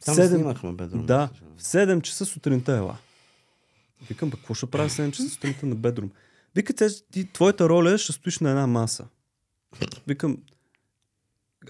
Там 0.04 0.16
7, 0.16 0.28
снимахме 0.28 0.72
бедрум. 0.72 1.06
да, 1.06 1.28
в 1.56 1.62
7 1.62 2.02
часа 2.02 2.24
сутринта 2.24 2.76
ела. 2.76 2.96
Викам, 4.08 4.30
бе, 4.30 4.36
какво 4.36 4.54
ще 4.54 4.66
правя 4.66 4.88
в 4.88 4.92
7 4.92 5.10
часа 5.10 5.28
сутринта 5.28 5.66
на 5.66 5.74
Бедрум? 5.74 6.10
Вика, 6.54 6.74
ти, 7.10 7.32
твоята 7.32 7.68
роля 7.68 7.92
е, 7.92 7.98
ще 7.98 8.12
стоиш 8.12 8.38
на 8.38 8.50
една 8.50 8.66
маса. 8.66 9.06
Викам, 10.06 10.38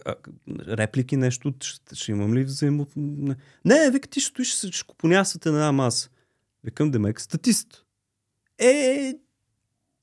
а, 0.04 0.14
реплики, 0.68 1.16
нещо, 1.16 1.54
ще, 1.60 1.94
ще 1.94 2.12
имам 2.12 2.34
ли 2.34 2.44
взаимо... 2.44 2.86
Не, 2.96 3.36
не, 3.64 3.90
вика, 3.90 4.08
ти 4.08 4.20
ще 4.20 4.28
стоиш, 4.28 4.56
ще 4.56 4.72
ще 4.72 4.86
купонясвате 4.86 5.50
на 5.50 5.56
една 5.56 5.72
маса. 5.72 6.10
Викам, 6.64 6.90
демек, 6.90 7.20
статист. 7.20 7.84
Е, 8.58 9.14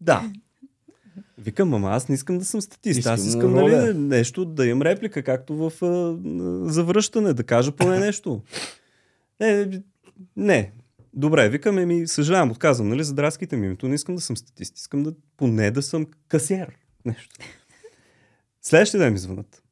да. 0.02 0.32
Викам, 1.38 1.74
ама 1.74 1.90
аз 1.90 2.10
не 2.10 2.16
искам 2.16 2.38
да 2.38 2.46
съм 2.46 2.62
статист. 2.62 3.00
Искам 3.00 3.14
аз 3.14 3.26
искам 3.26 3.54
нали, 3.54 3.94
нещо 3.94 4.46
да 4.46 4.66
имам 4.66 4.82
реплика, 4.82 5.24
както 5.24 5.56
в 5.56 5.72
а, 5.86 6.18
завръщане, 6.72 7.34
да 7.34 7.44
кажа 7.44 7.72
поне 7.72 8.00
нещо. 8.00 8.42
Е, 9.40 9.70
не. 10.36 10.72
Добре, 11.14 11.50
викаме 11.50 11.86
ми, 11.86 12.08
съжалявам, 12.08 12.52
отказвам, 12.52 12.90
нали, 12.90 13.04
задраскайте 13.04 13.58
ми 13.58 13.66
името, 13.66 13.88
не 13.88 13.96
искам 13.96 14.16
да 14.16 14.22
съм 14.22 14.38
статист, 14.38 14.78
искам 14.78 15.04
да 15.04 15.14
поне 15.38 15.72
да 15.72 15.82
съм 15.82 16.06
касиер. 16.28 16.78
Нещо. 17.06 17.36
Следващия 18.66 19.00
ден 19.00 19.14
ми 19.14 19.20
звънат. 19.20 19.64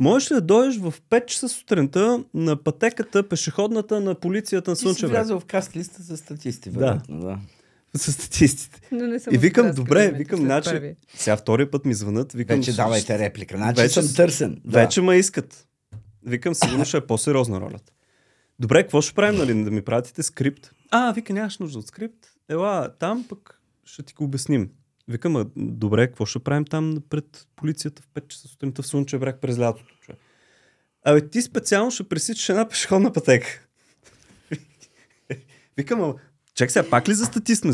Можеш 0.00 0.30
ли 0.30 0.34
да 0.34 0.40
дойдеш 0.40 0.78
в 0.78 0.94
5 1.10 1.26
часа 1.26 1.48
сутринта 1.48 2.24
на 2.34 2.56
пътеката, 2.56 3.28
пешеходната 3.28 4.00
на 4.00 4.14
полицията 4.14 4.70
на 4.70 4.74
Ти 4.74 4.78
си 4.78 4.82
Слънчев 4.82 5.10
бряг? 5.10 5.18
влязъл 5.20 5.40
в 5.40 5.44
каст 5.44 5.76
листа 5.76 6.02
за 6.02 6.16
статисти, 6.16 6.70
Да. 6.70 6.78
вероятно. 6.80 7.20
Да. 7.20 7.38
С 7.94 8.12
статистите. 8.12 8.80
Но 8.92 9.06
не 9.06 9.20
съм 9.20 9.34
И 9.34 9.38
викам, 9.38 9.70
добре, 9.72 10.12
ме, 10.12 10.18
викам, 10.18 10.40
значи, 10.40 10.70
първи. 10.70 10.96
сега 11.14 11.36
втория 11.36 11.70
път 11.70 11.84
ми 11.84 11.94
звънат, 11.94 12.32
викам, 12.32 12.56
Вече 12.56 12.72
давайте 12.72 13.18
реплика. 13.18 13.56
Значи 13.56 13.82
Вече 13.82 14.02
съм 14.02 14.14
търсен. 14.16 14.60
Да. 14.64 14.78
Вече 14.80 15.02
ме 15.02 15.16
искат. 15.16 15.66
Викам, 16.24 16.54
сигурно 16.54 16.84
ще 16.84 16.96
е 16.96 17.00
по-сериозна 17.00 17.60
ролята. 17.60 17.92
Добре, 18.58 18.82
какво 18.82 19.02
ще 19.02 19.14
правим, 19.14 19.38
нали? 19.38 19.64
Да 19.64 19.70
ми 19.70 19.82
пратите 19.82 20.22
скрипт. 20.22 20.70
А, 20.90 21.12
вика, 21.12 21.32
нямаш 21.32 21.58
нужда 21.58 21.78
от 21.78 21.86
скрипт. 21.86 22.26
Ела, 22.48 22.90
там 22.98 23.24
пък 23.28 23.60
ще 23.84 24.02
ти 24.02 24.14
го 24.14 24.24
обясним. 24.24 24.70
Викам, 25.08 25.36
а, 25.36 25.46
добре, 25.56 26.06
какво 26.06 26.26
ще 26.26 26.38
правим 26.38 26.64
там 26.64 26.96
пред 27.10 27.46
полицията 27.56 28.02
в 28.02 28.08
5 28.20 28.28
часа 28.28 28.48
сутринта 28.48 28.82
в 28.82 28.86
Слънчев 28.86 29.20
бряг 29.20 29.40
през 29.40 29.58
лятото? 29.58 29.94
човек? 30.00 30.20
Абе, 31.04 31.28
ти 31.28 31.42
специално 31.42 31.90
ще 31.90 32.08
пресичаш 32.08 32.48
една 32.48 32.68
пешеходна 32.68 33.12
пътека. 33.12 33.66
Викам, 35.76 36.02
а, 36.02 36.14
чак 36.54 36.70
сега, 36.70 36.90
пак 36.90 37.08
ли 37.08 37.14
за 37.14 37.24
статист? 37.24 37.64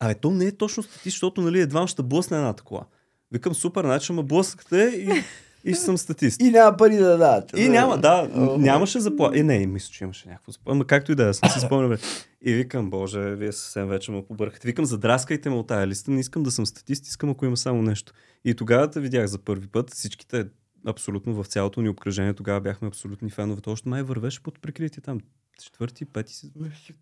Абе, 0.00 0.14
то 0.14 0.30
не 0.30 0.44
е 0.44 0.56
точно 0.56 0.82
статист, 0.82 1.04
защото 1.04 1.40
нали, 1.40 1.60
едва 1.60 1.86
ще 1.86 2.02
блъсне 2.02 2.36
едната 2.36 2.62
кола. 2.62 2.86
Викам, 3.32 3.54
супер, 3.54 3.84
значи 3.84 4.12
ме 4.12 4.22
блъскате 4.22 4.76
и, 4.76 5.22
и 5.64 5.72
ще 5.72 5.82
съм 5.82 5.98
статист. 5.98 6.42
И 6.42 6.50
няма 6.50 6.76
пари 6.76 6.96
да 6.96 7.08
дадат. 7.08 7.58
И 7.58 7.68
няма, 7.68 7.98
да, 7.98 8.28
нямаше 8.58 9.00
заплата. 9.00 9.38
Е, 9.38 9.42
не, 9.42 9.66
мисля, 9.66 9.92
че 9.92 10.04
имаше 10.04 10.28
някакво 10.28 10.52
заплата. 10.52 10.72
Ама 10.72 10.84
както 10.84 11.12
и 11.12 11.14
да 11.14 11.28
е, 11.28 11.34
съм 11.34 11.50
си 11.50 11.60
спомням. 11.60 11.98
И 12.42 12.54
викам, 12.54 12.90
боже, 12.90 13.20
вие 13.20 13.52
съвсем 13.52 13.88
вече 13.88 14.10
ме 14.12 14.24
побъркате. 14.24 14.68
Викам, 14.68 14.84
задраскайте 14.84 15.50
ме 15.50 15.56
от 15.56 15.66
тая 15.66 15.86
листа, 15.86 16.10
не 16.10 16.20
искам 16.20 16.42
да 16.42 16.50
съм 16.50 16.66
статист, 16.66 17.06
искам 17.06 17.30
ако 17.30 17.44
има 17.44 17.56
само 17.56 17.82
нещо. 17.82 18.12
И 18.44 18.54
тогава 18.54 18.90
те 18.90 19.00
видях 19.00 19.26
за 19.26 19.38
първи 19.38 19.66
път, 19.66 19.90
всичките 19.90 20.46
абсолютно 20.86 21.34
в 21.34 21.46
цялото 21.46 21.82
ни 21.82 21.88
обкръжение, 21.88 22.34
тогава 22.34 22.60
бяхме 22.60 22.88
абсолютни 22.88 23.30
фенове. 23.30 23.60
Още 23.66 23.88
май 23.88 24.02
вървеше 24.02 24.42
под 24.42 24.60
прикритие 24.60 25.02
там. 25.02 25.20
Четвърти, 25.62 26.04
пети 26.04 26.34
си. 26.34 26.52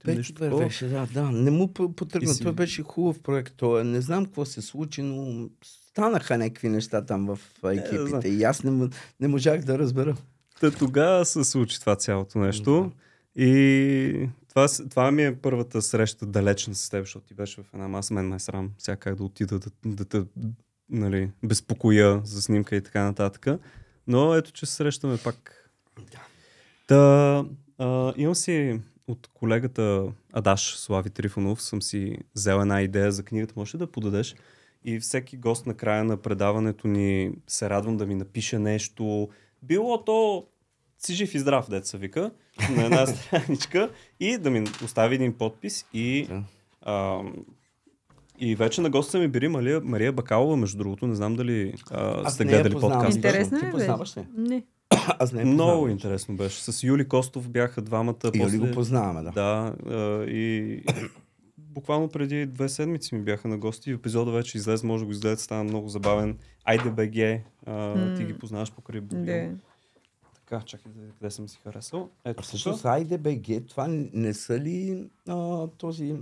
Пети 0.05 0.17
нещо 0.17 0.57
беше, 0.59 0.87
да, 0.87 1.07
да. 1.07 1.23
Не 1.23 1.51
му 1.51 1.73
по- 1.73 1.85
И 1.85 1.93
потръгна. 1.93 2.35
си- 2.35 2.43
Той 2.43 2.53
беше 2.53 2.83
хубав 2.83 3.21
проект. 3.21 3.55
Той, 3.57 3.85
не 3.85 4.01
знам 4.01 4.25
какво 4.25 4.45
се 4.45 4.63
случи, 4.63 5.03
но 5.03 5.49
станаха 5.99 6.39
някакви 6.39 6.69
неща 6.69 7.07
там 7.07 7.27
в 7.27 7.39
знам. 7.61 7.73
екипите. 7.73 8.29
И 8.29 8.45
аз 8.45 8.63
не, 8.65 8.89
не 9.21 9.29
можах 9.29 9.61
да 9.61 9.79
разбера. 9.79 10.17
Та 10.61 10.71
тогава 10.71 11.25
се 11.25 11.45
случи 11.45 11.81
това 11.81 11.97
цялото 11.97 12.39
нещо. 12.39 12.93
И 13.37 14.29
това, 14.49 14.67
това 14.91 15.11
ми 15.11 15.25
е 15.25 15.37
първата 15.37 15.83
среща 15.83 16.27
далечна 16.27 16.75
с 16.75 16.91
теб, 16.91 17.01
защото 17.01 17.27
ти 17.27 17.35
беше 17.35 17.63
в 17.63 17.67
една 17.75 17.89
маса. 17.89 18.15
Мен 18.15 18.29
ме 18.29 18.37
е 18.37 18.39
срам 18.39 18.71
сега 18.79 18.97
как 18.97 19.15
да 19.15 19.25
отида 19.25 19.59
да, 19.59 19.71
да 19.85 20.05
те 20.05 20.23
нали, 20.91 21.31
безпокоя 21.45 22.21
за 22.25 22.43
снимка 22.43 22.77
и 22.77 22.83
така 22.83 23.05
нататък. 23.05 23.47
Но 24.07 24.35
ето, 24.35 24.53
че 24.53 24.67
се 24.67 24.75
срещаме 24.75 25.19
пак. 25.25 25.71
Та, 26.87 27.45
а, 27.79 28.13
имам 28.17 28.35
си 28.35 28.81
от 29.09 29.29
колегата 29.35 30.07
Адаш 30.33 30.77
Слави 30.77 31.11
Трифонов 31.11 31.63
съм 31.63 31.83
си 31.83 32.19
взел 32.35 32.61
една 32.61 32.83
идея 32.83 33.13
за 33.13 33.23
книгата. 33.23 33.55
Може 33.57 33.75
ли 33.75 33.79
да 33.79 33.87
подадеш? 33.87 34.35
И 34.89 35.01
всеки 35.01 35.37
гост 35.37 35.67
на 35.67 35.75
края 35.75 36.05
на 36.05 36.17
предаването 36.17 36.89
ни 36.89 37.31
се 37.47 37.71
радвам 37.71 37.97
да 37.97 38.07
ми 38.07 38.15
напише 38.15 38.59
нещо. 38.59 39.29
Било 39.63 40.05
то 40.05 40.47
си 40.99 41.15
жив 41.15 41.35
и 41.35 41.39
здрав, 41.39 41.71
деца 41.71 41.99
вика, 41.99 42.31
на 42.71 42.85
една 42.85 43.07
страничка 43.07 43.91
и 44.21 44.39
да 44.39 44.51
ми 44.51 44.65
остави 44.85 45.15
един 45.15 45.33
подпис 45.33 45.87
и 45.93 46.27
Да. 46.29 46.43
а, 46.83 47.21
и 48.39 48.55
вече 48.57 48.81
на 48.81 48.91
госта 48.91 49.19
ми 49.19 49.29
били 49.29 49.49
Мария, 49.49 49.81
Мария 49.85 50.13
Бакалова, 50.13 50.57
между 50.57 50.79
другото, 50.79 51.07
не 51.07 51.15
знам 51.15 51.37
дали 51.37 51.75
а, 51.91 52.23
Аз 52.25 52.35
сте 52.35 52.45
гледали 52.45 52.73
познавам. 52.73 52.99
подкаста. 52.99 53.19
Интересно 53.19 53.61
Ти 53.61 53.67
е, 53.67 53.71
познаваш 53.71 54.17
ли? 54.17 54.25
Не. 54.37 54.63
Аз 55.19 55.33
не 55.33 55.45
Много 55.45 55.89
интересно 55.89 56.37
беше. 56.37 56.73
С 56.73 56.83
Юли 56.83 57.09
Костов 57.09 57.49
бяха 57.49 57.83
двамата. 57.83 58.15
И 58.35 58.39
после... 58.39 58.57
Юли 58.57 58.69
го 58.69 58.75
познаваме, 58.75 59.23
да. 59.23 59.31
Да, 59.31 59.75
а, 59.95 60.25
и 60.25 60.83
буквално 61.79 62.09
преди 62.09 62.47
две 62.47 62.69
седмици 62.69 63.15
ми 63.15 63.23
бяха 63.23 63.49
на 63.49 63.59
гости. 63.59 63.91
Епизода 63.91 64.31
вече 64.31 64.59
излезе, 64.59 64.87
може 64.87 65.03
да 65.03 65.07
го 65.07 65.13
изгледате, 65.13 65.43
стана 65.43 65.65
много 65.65 65.89
забавен. 65.89 66.39
Айде 66.65 66.91
БГ, 66.91 67.43
а, 67.67 68.15
ти 68.17 68.25
ги 68.25 68.39
познаваш 68.39 68.73
покрай 68.73 69.01
Богил. 69.01 69.25
Да. 69.25 69.51
Така, 70.35 70.65
чакай 70.65 70.93
да 70.93 71.13
къде 71.13 71.31
съм 71.31 71.49
си 71.49 71.59
харесал. 71.65 72.09
А 72.25 72.31
Ето 72.31 72.43
всъщност 72.43 72.83
тук. 72.83 72.87
Айде 72.91 73.19
БГ, 73.19 73.67
това 73.69 73.87
не 74.13 74.35
са 74.35 74.59
ли 74.61 75.05
а, 75.29 75.67
този 75.67 76.15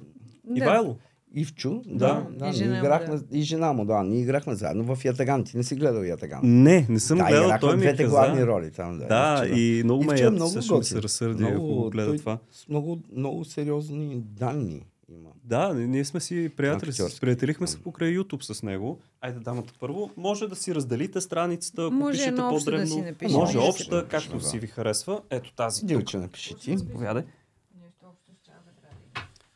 Да. 0.45 0.65
Ивайло. 0.65 0.97
Ивчо? 1.35 1.83
Да. 1.87 2.27
да 2.31 2.49
И 2.49 2.53
жена 2.53 2.71
ние 2.71 2.81
му, 2.81 2.87
играхме, 2.87 3.17
да. 3.17 3.39
и 3.39 3.43
жена 3.43 3.73
му, 3.73 3.85
да. 3.85 4.03
Ние 4.03 4.21
играхме 4.21 4.55
заедно 4.55 4.97
в 4.97 5.05
Ятаган. 5.05 5.45
Ти 5.45 5.57
не 5.57 5.63
си 5.63 5.75
гледал 5.75 6.03
Ятаган. 6.03 6.41
Не, 6.45 6.87
не 6.89 7.01
съм 7.01 7.19
да, 7.19 7.25
гледал, 7.25 7.57
той 7.61 7.77
ми 7.77 7.81
двете 7.81 8.03
каза. 8.03 8.11
главни 8.11 8.47
роли 8.47 8.71
там. 8.71 8.99
Да, 8.99 9.07
Да, 9.07 9.43
Ивчо, 9.47 9.59
и 9.59 9.83
много 9.85 10.05
ме 10.05 10.15
е 10.15 10.23
яд, 10.23 10.33
много 10.33 10.53
много 10.53 10.83
се 10.83 11.03
разсърди, 11.03 11.45
ако 11.45 11.61
го 11.61 11.91
гледа 11.91 12.09
той 12.09 12.19
това. 12.19 12.39
с 12.53 12.69
много, 12.69 13.01
много 13.17 13.45
сериозни 13.45 14.17
данни 14.21 14.87
има. 15.09 15.31
Да, 15.45 15.75
ние 15.75 16.05
сме 16.05 16.21
си 16.21 16.51
приятели, 16.57 16.91
Актьорски. 16.91 17.21
приятелихме 17.21 17.67
се 17.67 17.83
покрай 17.83 18.11
YouTube 18.11 18.43
с 18.45 18.63
него. 18.63 18.99
Айде, 19.21 19.41
дамата 19.41 19.73
първо. 19.81 20.11
Може 20.17 20.49
да 20.49 20.57
си 20.57 20.75
разделите 20.75 21.21
страницата, 21.21 21.83
ако 21.83 21.95
Може 21.95 22.13
пишете 22.13 22.31
обща 22.33 22.43
да 22.43 22.49
по-дребно. 22.51 22.87
си 22.87 23.01
напишем. 23.03 23.37
Може 23.37 23.59
обща, 23.59 23.97
да 23.97 24.03
както 24.03 24.29
напишем, 24.29 24.41
си 24.41 24.57
да. 24.57 24.61
ви 24.61 24.67
харесва. 24.67 25.21
Ето 25.31 25.53
тази. 25.53 25.87
Дилче, 25.87 26.19
напиши 26.19 26.55
ти. 26.55 26.79
Заповядай. 26.79 27.23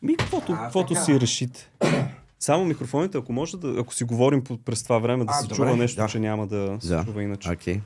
Ми, 0.03 0.17
каквото, 0.17 0.53
А, 0.53 0.57
каквото 0.57 1.05
си 1.05 1.21
решите. 1.21 1.71
Само 2.39 2.65
микрофоните, 2.65 3.19
ако 3.19 3.33
може 3.33 3.57
да, 3.57 3.75
ако 3.79 3.95
си 3.95 4.05
говорим 4.05 4.45
през 4.65 4.83
това 4.83 4.99
време 4.99 5.25
да 5.25 5.31
А, 5.31 5.35
се 5.35 5.43
добре, 5.43 5.57
чува 5.57 5.77
нещо, 5.77 5.97
да. 5.97 6.09
че 6.09 6.19
няма 6.19 6.47
да 6.47 6.79
се 6.81 6.89
Да. 6.89 7.05
чува 7.05 7.23
иначе. 7.23 7.51
Окей. 7.51 7.81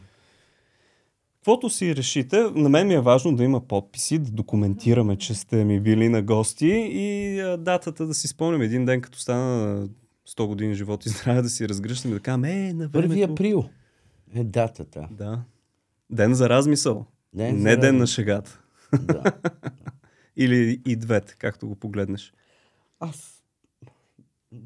Каквото 1.44 1.70
си 1.70 1.96
решите, 1.96 2.40
на 2.54 2.68
мен 2.68 2.86
ми 2.86 2.94
е 2.94 3.00
важно 3.00 3.36
да 3.36 3.44
има 3.44 3.60
подписи, 3.60 4.18
да 4.18 4.30
документираме, 4.30 5.16
че 5.16 5.34
сте 5.34 5.64
ми 5.64 5.80
били 5.80 6.08
на 6.08 6.22
гости 6.22 6.66
и 6.90 7.40
а, 7.40 7.56
датата 7.56 8.06
да 8.06 8.14
си 8.14 8.28
спомням 8.28 8.62
един 8.62 8.84
ден, 8.84 9.00
като 9.00 9.18
стана 9.18 9.88
100 10.28 10.46
години 10.46 10.74
живот 10.74 11.06
и 11.06 11.08
здраве, 11.08 11.42
да 11.42 11.48
си 11.48 11.68
разгръщам 11.68 12.10
и 12.10 12.14
да 12.14 12.20
кажем, 12.20 12.44
е, 12.44 12.72
на 12.72 12.88
времето. 12.88 13.32
април 13.32 13.64
е 14.34 14.44
датата. 14.44 15.08
Да. 15.10 15.42
Ден 16.10 16.34
за 16.34 16.48
размисъл. 16.48 17.06
Ден 17.34 17.56
за 17.56 17.62
не 17.64 17.76
ден 17.76 17.96
на 17.96 18.02
размисъл. 18.02 18.14
шегата. 18.14 18.60
Да. 19.00 19.22
Или 20.36 20.80
и 20.86 20.96
двете, 20.96 21.36
както 21.38 21.68
го 21.68 21.76
погледнеш. 21.76 22.32
Аз 23.00 23.42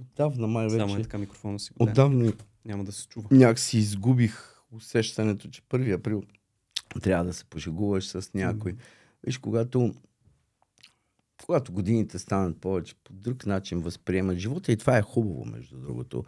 Отдавна 0.00 0.46
май 0.46 0.70
Само 0.70 0.92
е 0.92 0.96
вече. 0.96 1.02
така 1.02 1.18
микрофона 1.18 1.58
си. 1.58 1.70
Отдавна 1.78 2.32
Няма 2.64 2.84
да 2.84 2.92
се 2.92 3.08
чува. 3.08 3.28
някакси 3.30 3.78
изгубих 3.78 4.62
усещането, 4.72 5.48
че 5.48 5.62
1 5.62 5.94
април 5.94 6.22
трябва 7.00 7.24
да 7.24 7.32
се 7.32 7.44
пошегуваш 7.44 8.08
с 8.08 8.34
някой. 8.34 8.76
Виж, 9.26 9.38
когато, 9.38 9.94
когато 11.46 11.72
годините 11.72 12.18
станат 12.18 12.60
повече, 12.60 12.94
по 13.04 13.12
друг 13.12 13.46
начин 13.46 13.80
възприемат 13.80 14.38
живота 14.38 14.72
и 14.72 14.76
това 14.76 14.98
е 14.98 15.02
хубаво, 15.02 15.44
между 15.44 15.76
другото. 15.76 16.24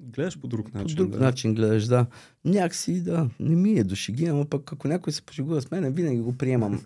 Гледаш 0.00 0.40
по 0.40 0.46
друг 0.46 0.74
начин. 0.74 0.96
по 0.96 1.02
друг 1.02 1.12
да. 1.12 1.18
начин 1.18 1.54
гледаш, 1.54 1.84
да. 1.84 2.06
Някакси, 2.44 3.02
да, 3.02 3.30
не 3.40 3.56
ми 3.56 3.72
е 3.72 3.84
до 3.84 3.94
шеги, 3.94 4.26
ама 4.26 4.44
пък 4.44 4.72
ако 4.72 4.88
някой 4.88 5.12
се 5.12 5.22
пошегува 5.22 5.62
с 5.62 5.70
мен, 5.70 5.92
винаги 5.92 6.20
го 6.20 6.36
приемам. 6.36 6.84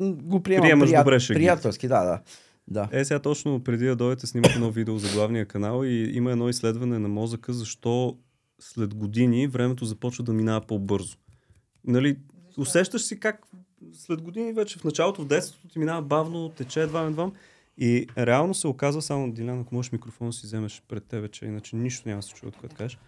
Го 0.00 0.42
приемам 0.42 0.66
Приемаш 0.66 0.90
добре 0.90 1.20
шеги. 1.20 1.38
приятелски, 1.38 1.88
да, 1.88 2.04
да. 2.04 2.20
да. 2.68 2.98
Е, 2.98 3.04
сега 3.04 3.18
точно 3.18 3.64
преди 3.64 3.86
да 3.86 3.96
дойдете 3.96 4.26
снимах 4.26 4.54
едно 4.54 4.70
видео 4.70 4.98
за 4.98 5.12
главния 5.14 5.46
канал 5.46 5.84
и 5.84 6.10
има 6.14 6.32
едно 6.32 6.48
изследване 6.48 6.98
на 6.98 7.08
мозъка, 7.08 7.52
защо 7.52 8.18
след 8.60 8.94
години 8.94 9.46
времето 9.46 9.84
започва 9.84 10.24
да 10.24 10.32
минава 10.32 10.66
по-бързо. 10.66 11.16
Нали, 11.88 12.16
усещаш 12.58 13.02
си 13.02 13.20
как 13.20 13.46
след 13.92 14.22
години 14.22 14.52
вече 14.52 14.78
в 14.78 14.84
началото, 14.84 15.22
в 15.22 15.26
детството 15.26 15.68
ти 15.68 15.78
минава 15.78 16.02
бавно, 16.02 16.48
тече 16.48 16.82
едва 16.82 17.02
едва. 17.02 17.30
И 17.78 18.06
реално 18.18 18.54
се 18.54 18.66
оказва, 18.68 19.02
само 19.02 19.32
Диляна, 19.32 19.60
ако 19.60 19.74
можеш 19.74 19.92
микрофона 19.92 20.32
си 20.32 20.46
вземеш 20.46 20.82
пред 20.88 21.04
тебе, 21.04 21.28
че 21.28 21.46
иначе 21.46 21.76
нищо 21.76 22.08
няма 22.08 22.18
да 22.18 22.22
се 22.22 22.34
чува, 22.34 22.52
което 22.52 22.76
кажеш. 22.76 22.98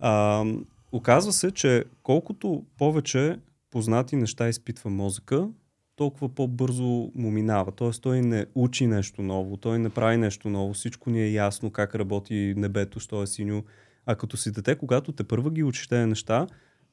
А, 0.00 0.44
оказва 0.92 1.32
се, 1.32 1.50
че 1.50 1.84
колкото 2.02 2.64
повече 2.78 3.38
познати 3.70 4.16
неща 4.16 4.48
изпитва 4.48 4.90
мозъка, 4.90 5.48
толкова 5.96 6.28
по-бързо 6.28 7.10
му 7.14 7.30
минава. 7.30 7.72
Тоест 7.72 8.02
той 8.02 8.20
не 8.20 8.46
учи 8.54 8.86
нещо 8.86 9.22
ново, 9.22 9.56
той 9.56 9.78
не 9.78 9.90
прави 9.90 10.16
нещо 10.16 10.50
ново, 10.50 10.74
всичко 10.74 11.10
ни 11.10 11.22
е 11.22 11.32
ясно 11.32 11.70
как 11.70 11.94
работи 11.94 12.54
небето, 12.56 13.00
що 13.00 13.22
е 13.22 13.26
синьо. 13.26 13.64
А 14.06 14.14
като 14.14 14.36
си 14.36 14.52
дете, 14.52 14.74
когато 14.74 15.12
те 15.12 15.24
първа 15.24 15.50
ги 15.50 15.62
учиш 15.62 15.88
тези 15.88 16.06
неща, 16.06 16.46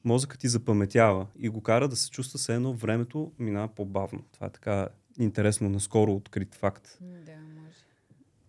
мозъкът 0.06 0.40
ти 0.40 0.48
запаметява 0.48 1.26
и 1.38 1.48
го 1.48 1.60
кара 1.60 1.88
да 1.88 1.96
се 1.96 2.10
чувства 2.10 2.38
все 2.38 2.54
едно 2.54 2.72
времето 2.72 3.32
минава 3.38 3.68
по-бавно. 3.68 4.20
Това 4.32 4.46
е 4.46 4.50
така 4.50 4.88
интересно, 5.18 5.68
наскоро 5.68 6.12
открит 6.12 6.54
факт. 6.54 6.98
Да, 7.00 7.32
може. 7.32 7.76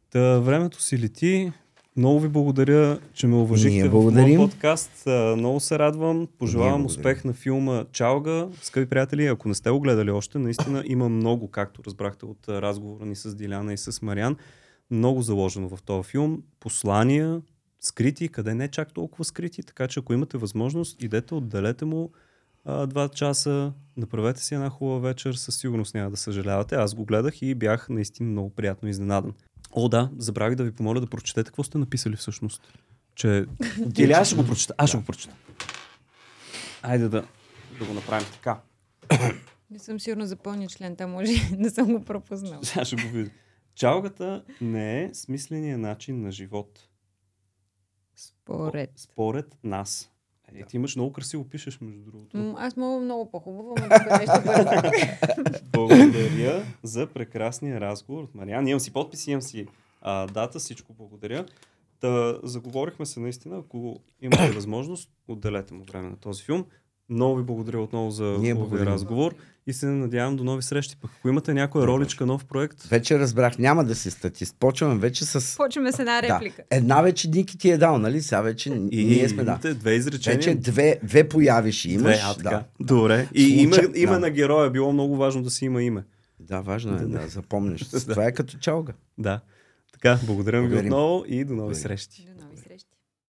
Та, 0.10 0.40
времето 0.40 0.82
си 0.82 1.00
лети. 1.00 1.52
Много 1.96 2.20
ви 2.20 2.28
благодаря, 2.28 3.00
че 3.14 3.28
ме 3.28 3.36
уважихте 3.36 3.90
в 3.90 4.12
моят 4.12 4.38
подкаст. 4.38 5.04
Много 5.38 5.60
се 5.60 5.80
радвам. 5.80 6.28
Пожелавам 6.40 6.86
успех 6.86 7.24
на 7.24 7.34
филма 7.34 7.86
Чалга. 7.92 8.48
Скъпи 8.62 8.90
приятели, 8.90 9.26
ако 9.26 9.48
не 9.48 9.56
сте 9.56 9.70
го 9.70 9.80
гледали 9.80 10.12
още, 10.12 10.40
наистина 10.40 10.84
има 10.86 11.10
много, 11.10 11.48
както 11.48 11.84
разбрахте 11.84 12.26
от 12.26 12.50
разговора 12.50 13.06
ни 13.06 13.16
с 13.16 13.36
Диляна 13.36 13.74
и 13.74 13.78
с 13.78 14.02
Мариан, 14.02 14.36
много 14.92 15.22
заложено 15.22 15.70
в 15.70 15.84
този 15.84 16.10
филм. 16.10 16.44
Послания, 16.60 17.42
скрити, 17.88 18.30
къде 18.30 18.54
не 18.54 18.68
чак 18.68 18.94
толкова 18.94 19.26
скрити, 19.26 19.64
така 19.64 19.88
че 19.88 20.00
ако 20.00 20.14
имате 20.14 20.38
възможност, 20.38 21.04
идете, 21.04 21.34
отделете 21.34 21.86
му 21.86 22.12
а, 22.66 22.88
два 22.88 23.10
часа, 23.10 23.74
направете 23.98 24.44
си 24.44 24.56
една 24.56 24.70
хубава 24.70 25.00
вечер, 25.00 25.34
със 25.34 25.58
сигурност 25.58 25.94
няма 25.94 26.12
да 26.12 26.18
съжалявате. 26.18 26.76
Аз 26.76 26.96
го 26.96 27.06
гледах 27.06 27.42
и 27.42 27.56
бях 27.56 27.90
наистина 27.90 28.30
много 28.30 28.50
приятно 28.50 28.90
изненадан. 28.90 29.34
О, 29.72 29.90
да, 29.90 30.10
забравих 30.18 30.56
да 30.56 30.64
ви 30.64 30.72
помоля 30.72 31.00
да 31.00 31.08
прочетете 31.08 31.48
какво 31.48 31.64
сте 31.64 31.78
написали 31.78 32.16
всъщност. 32.16 32.74
Че... 33.16 33.46
Или 33.98 34.12
аз 34.12 34.28
ще 34.28 34.36
го 34.36 34.46
прочета. 34.46 34.74
Аз 34.78 34.90
ще 34.90 34.98
го 34.98 35.04
прочета. 35.04 35.36
Айде 36.82 37.10
да, 37.10 37.28
да 37.80 37.86
го 37.86 37.94
направим 37.94 38.28
така. 38.34 38.62
Не 39.72 39.80
съм 39.80 40.00
сигурна 40.00 40.28
за 40.28 40.36
пълния 40.36 40.70
член, 40.70 40.96
там 40.96 41.12
може 41.12 41.32
не 41.58 41.70
съм 41.70 41.94
го 41.94 42.06
пропуснал. 42.06 42.60
Сега 42.64 42.86
ще 42.86 42.96
го 42.96 43.08
видя. 43.14 43.30
Чалгата 43.76 44.44
не 44.62 45.04
е 45.04 45.14
смисления 45.14 45.78
начин 45.78 46.22
на 46.22 46.32
живот. 46.32 46.87
Според. 48.18 48.92
Според 48.96 49.58
нас. 49.64 50.12
Е, 50.56 50.64
ти 50.64 50.76
имаш 50.76 50.96
много 50.96 51.14
красиво 51.14 51.50
пишеш, 51.50 51.82
между 51.82 52.02
другото. 52.02 52.38
М, 52.38 52.56
Аз 52.58 52.78
мога 52.78 53.00
много 53.00 53.32
по-хубаво, 53.32 53.76
но 53.80 54.18
нещо 54.18 54.42
бързо. 54.46 54.70
Благодаря 55.72 56.64
за 56.84 57.08
прекрасния 57.08 57.82
разговор 57.82 58.24
от 58.24 58.36
Мариан. 58.36 58.68
Имам 58.68 58.80
си 58.80 58.94
подпис, 58.94 59.28
имам 59.28 59.42
си 59.42 59.68
а, 60.02 60.28
дата, 60.28 60.60
всичко 60.60 60.94
благодаря. 60.94 61.46
Та, 62.00 62.40
заговорихме 62.44 63.06
се 63.06 63.20
наистина, 63.20 63.58
ако 63.58 64.00
имате 64.22 64.52
възможност, 64.56 65.12
отделете 65.28 65.74
му 65.74 65.84
време 65.84 66.10
на 66.10 66.18
този 66.18 66.44
филм. 66.44 66.66
Много 67.10 67.36
ви 67.36 67.44
благодаря 67.44 67.80
отново 67.80 68.12
за 68.12 68.36
благодарим. 68.56 68.88
разговор 68.88 69.36
и 69.68 69.74
се 69.74 69.86
надявам 69.86 70.36
до 70.36 70.44
нови 70.44 70.62
срещи. 70.62 70.96
Пък 71.02 71.12
ако 71.20 71.30
имате 71.30 71.54
някоя 71.54 71.88
роличка, 71.88 72.26
нов 72.26 72.46
проект, 72.46 72.84
Вече 72.84 73.20
разбрах, 73.20 73.58
няма 73.58 73.84
да 73.84 73.96
си 73.96 74.12
статист. 74.12 74.56
Почваме 74.60 74.96
вече 74.96 75.26
с... 75.26 75.58
Почваме 75.58 75.92
с 75.92 76.00
една 76.00 76.22
Да. 76.22 76.28
реплика. 76.28 76.64
Една 76.72 77.02
вече 77.02 77.30
Ники 77.30 77.58
ти 77.58 77.70
е 77.70 77.78
дал, 77.78 77.98
нали? 77.98 78.22
Сега 78.22 78.42
вече 78.42 78.70
и 78.92 79.06
ние 79.06 79.30
сме 79.30 79.44
да. 79.44 79.60
две 79.74 79.94
изречения. 79.94 80.38
Вече 80.38 80.56
две, 80.56 81.00
две 81.04 81.30
появиш 81.30 81.86
имаш. 81.86 82.02
Две, 82.02 82.20
а, 82.24 82.34
така. 82.34 82.50
да. 82.50 82.64
Добре. 82.80 83.28
И 83.34 83.64
Случай- 83.64 83.84
име, 83.84 83.98
име 83.98 84.12
да. 84.12 84.20
на 84.20 84.30
героя. 84.30 84.70
Било 84.70 84.94
много 84.94 85.16
важно 85.18 85.44
да 85.44 85.50
си 85.50 85.66
има 85.66 85.84
име. 85.84 86.04
да, 86.40 86.62
важно 86.62 86.96
е 86.96 87.00
да 87.00 87.28
запомниш. 87.28 87.82
Това 88.10 88.26
е 88.26 88.32
като 88.32 88.58
чалга. 88.58 88.94
Да. 89.18 89.40
Така, 89.94 90.20
благодаря 90.24 90.62
ви 90.62 90.78
отново 90.78 91.24
и 91.28 91.44
до 91.44 91.54
нови 91.54 91.58
Благодарим. 91.58 91.82
срещи. 91.82 92.28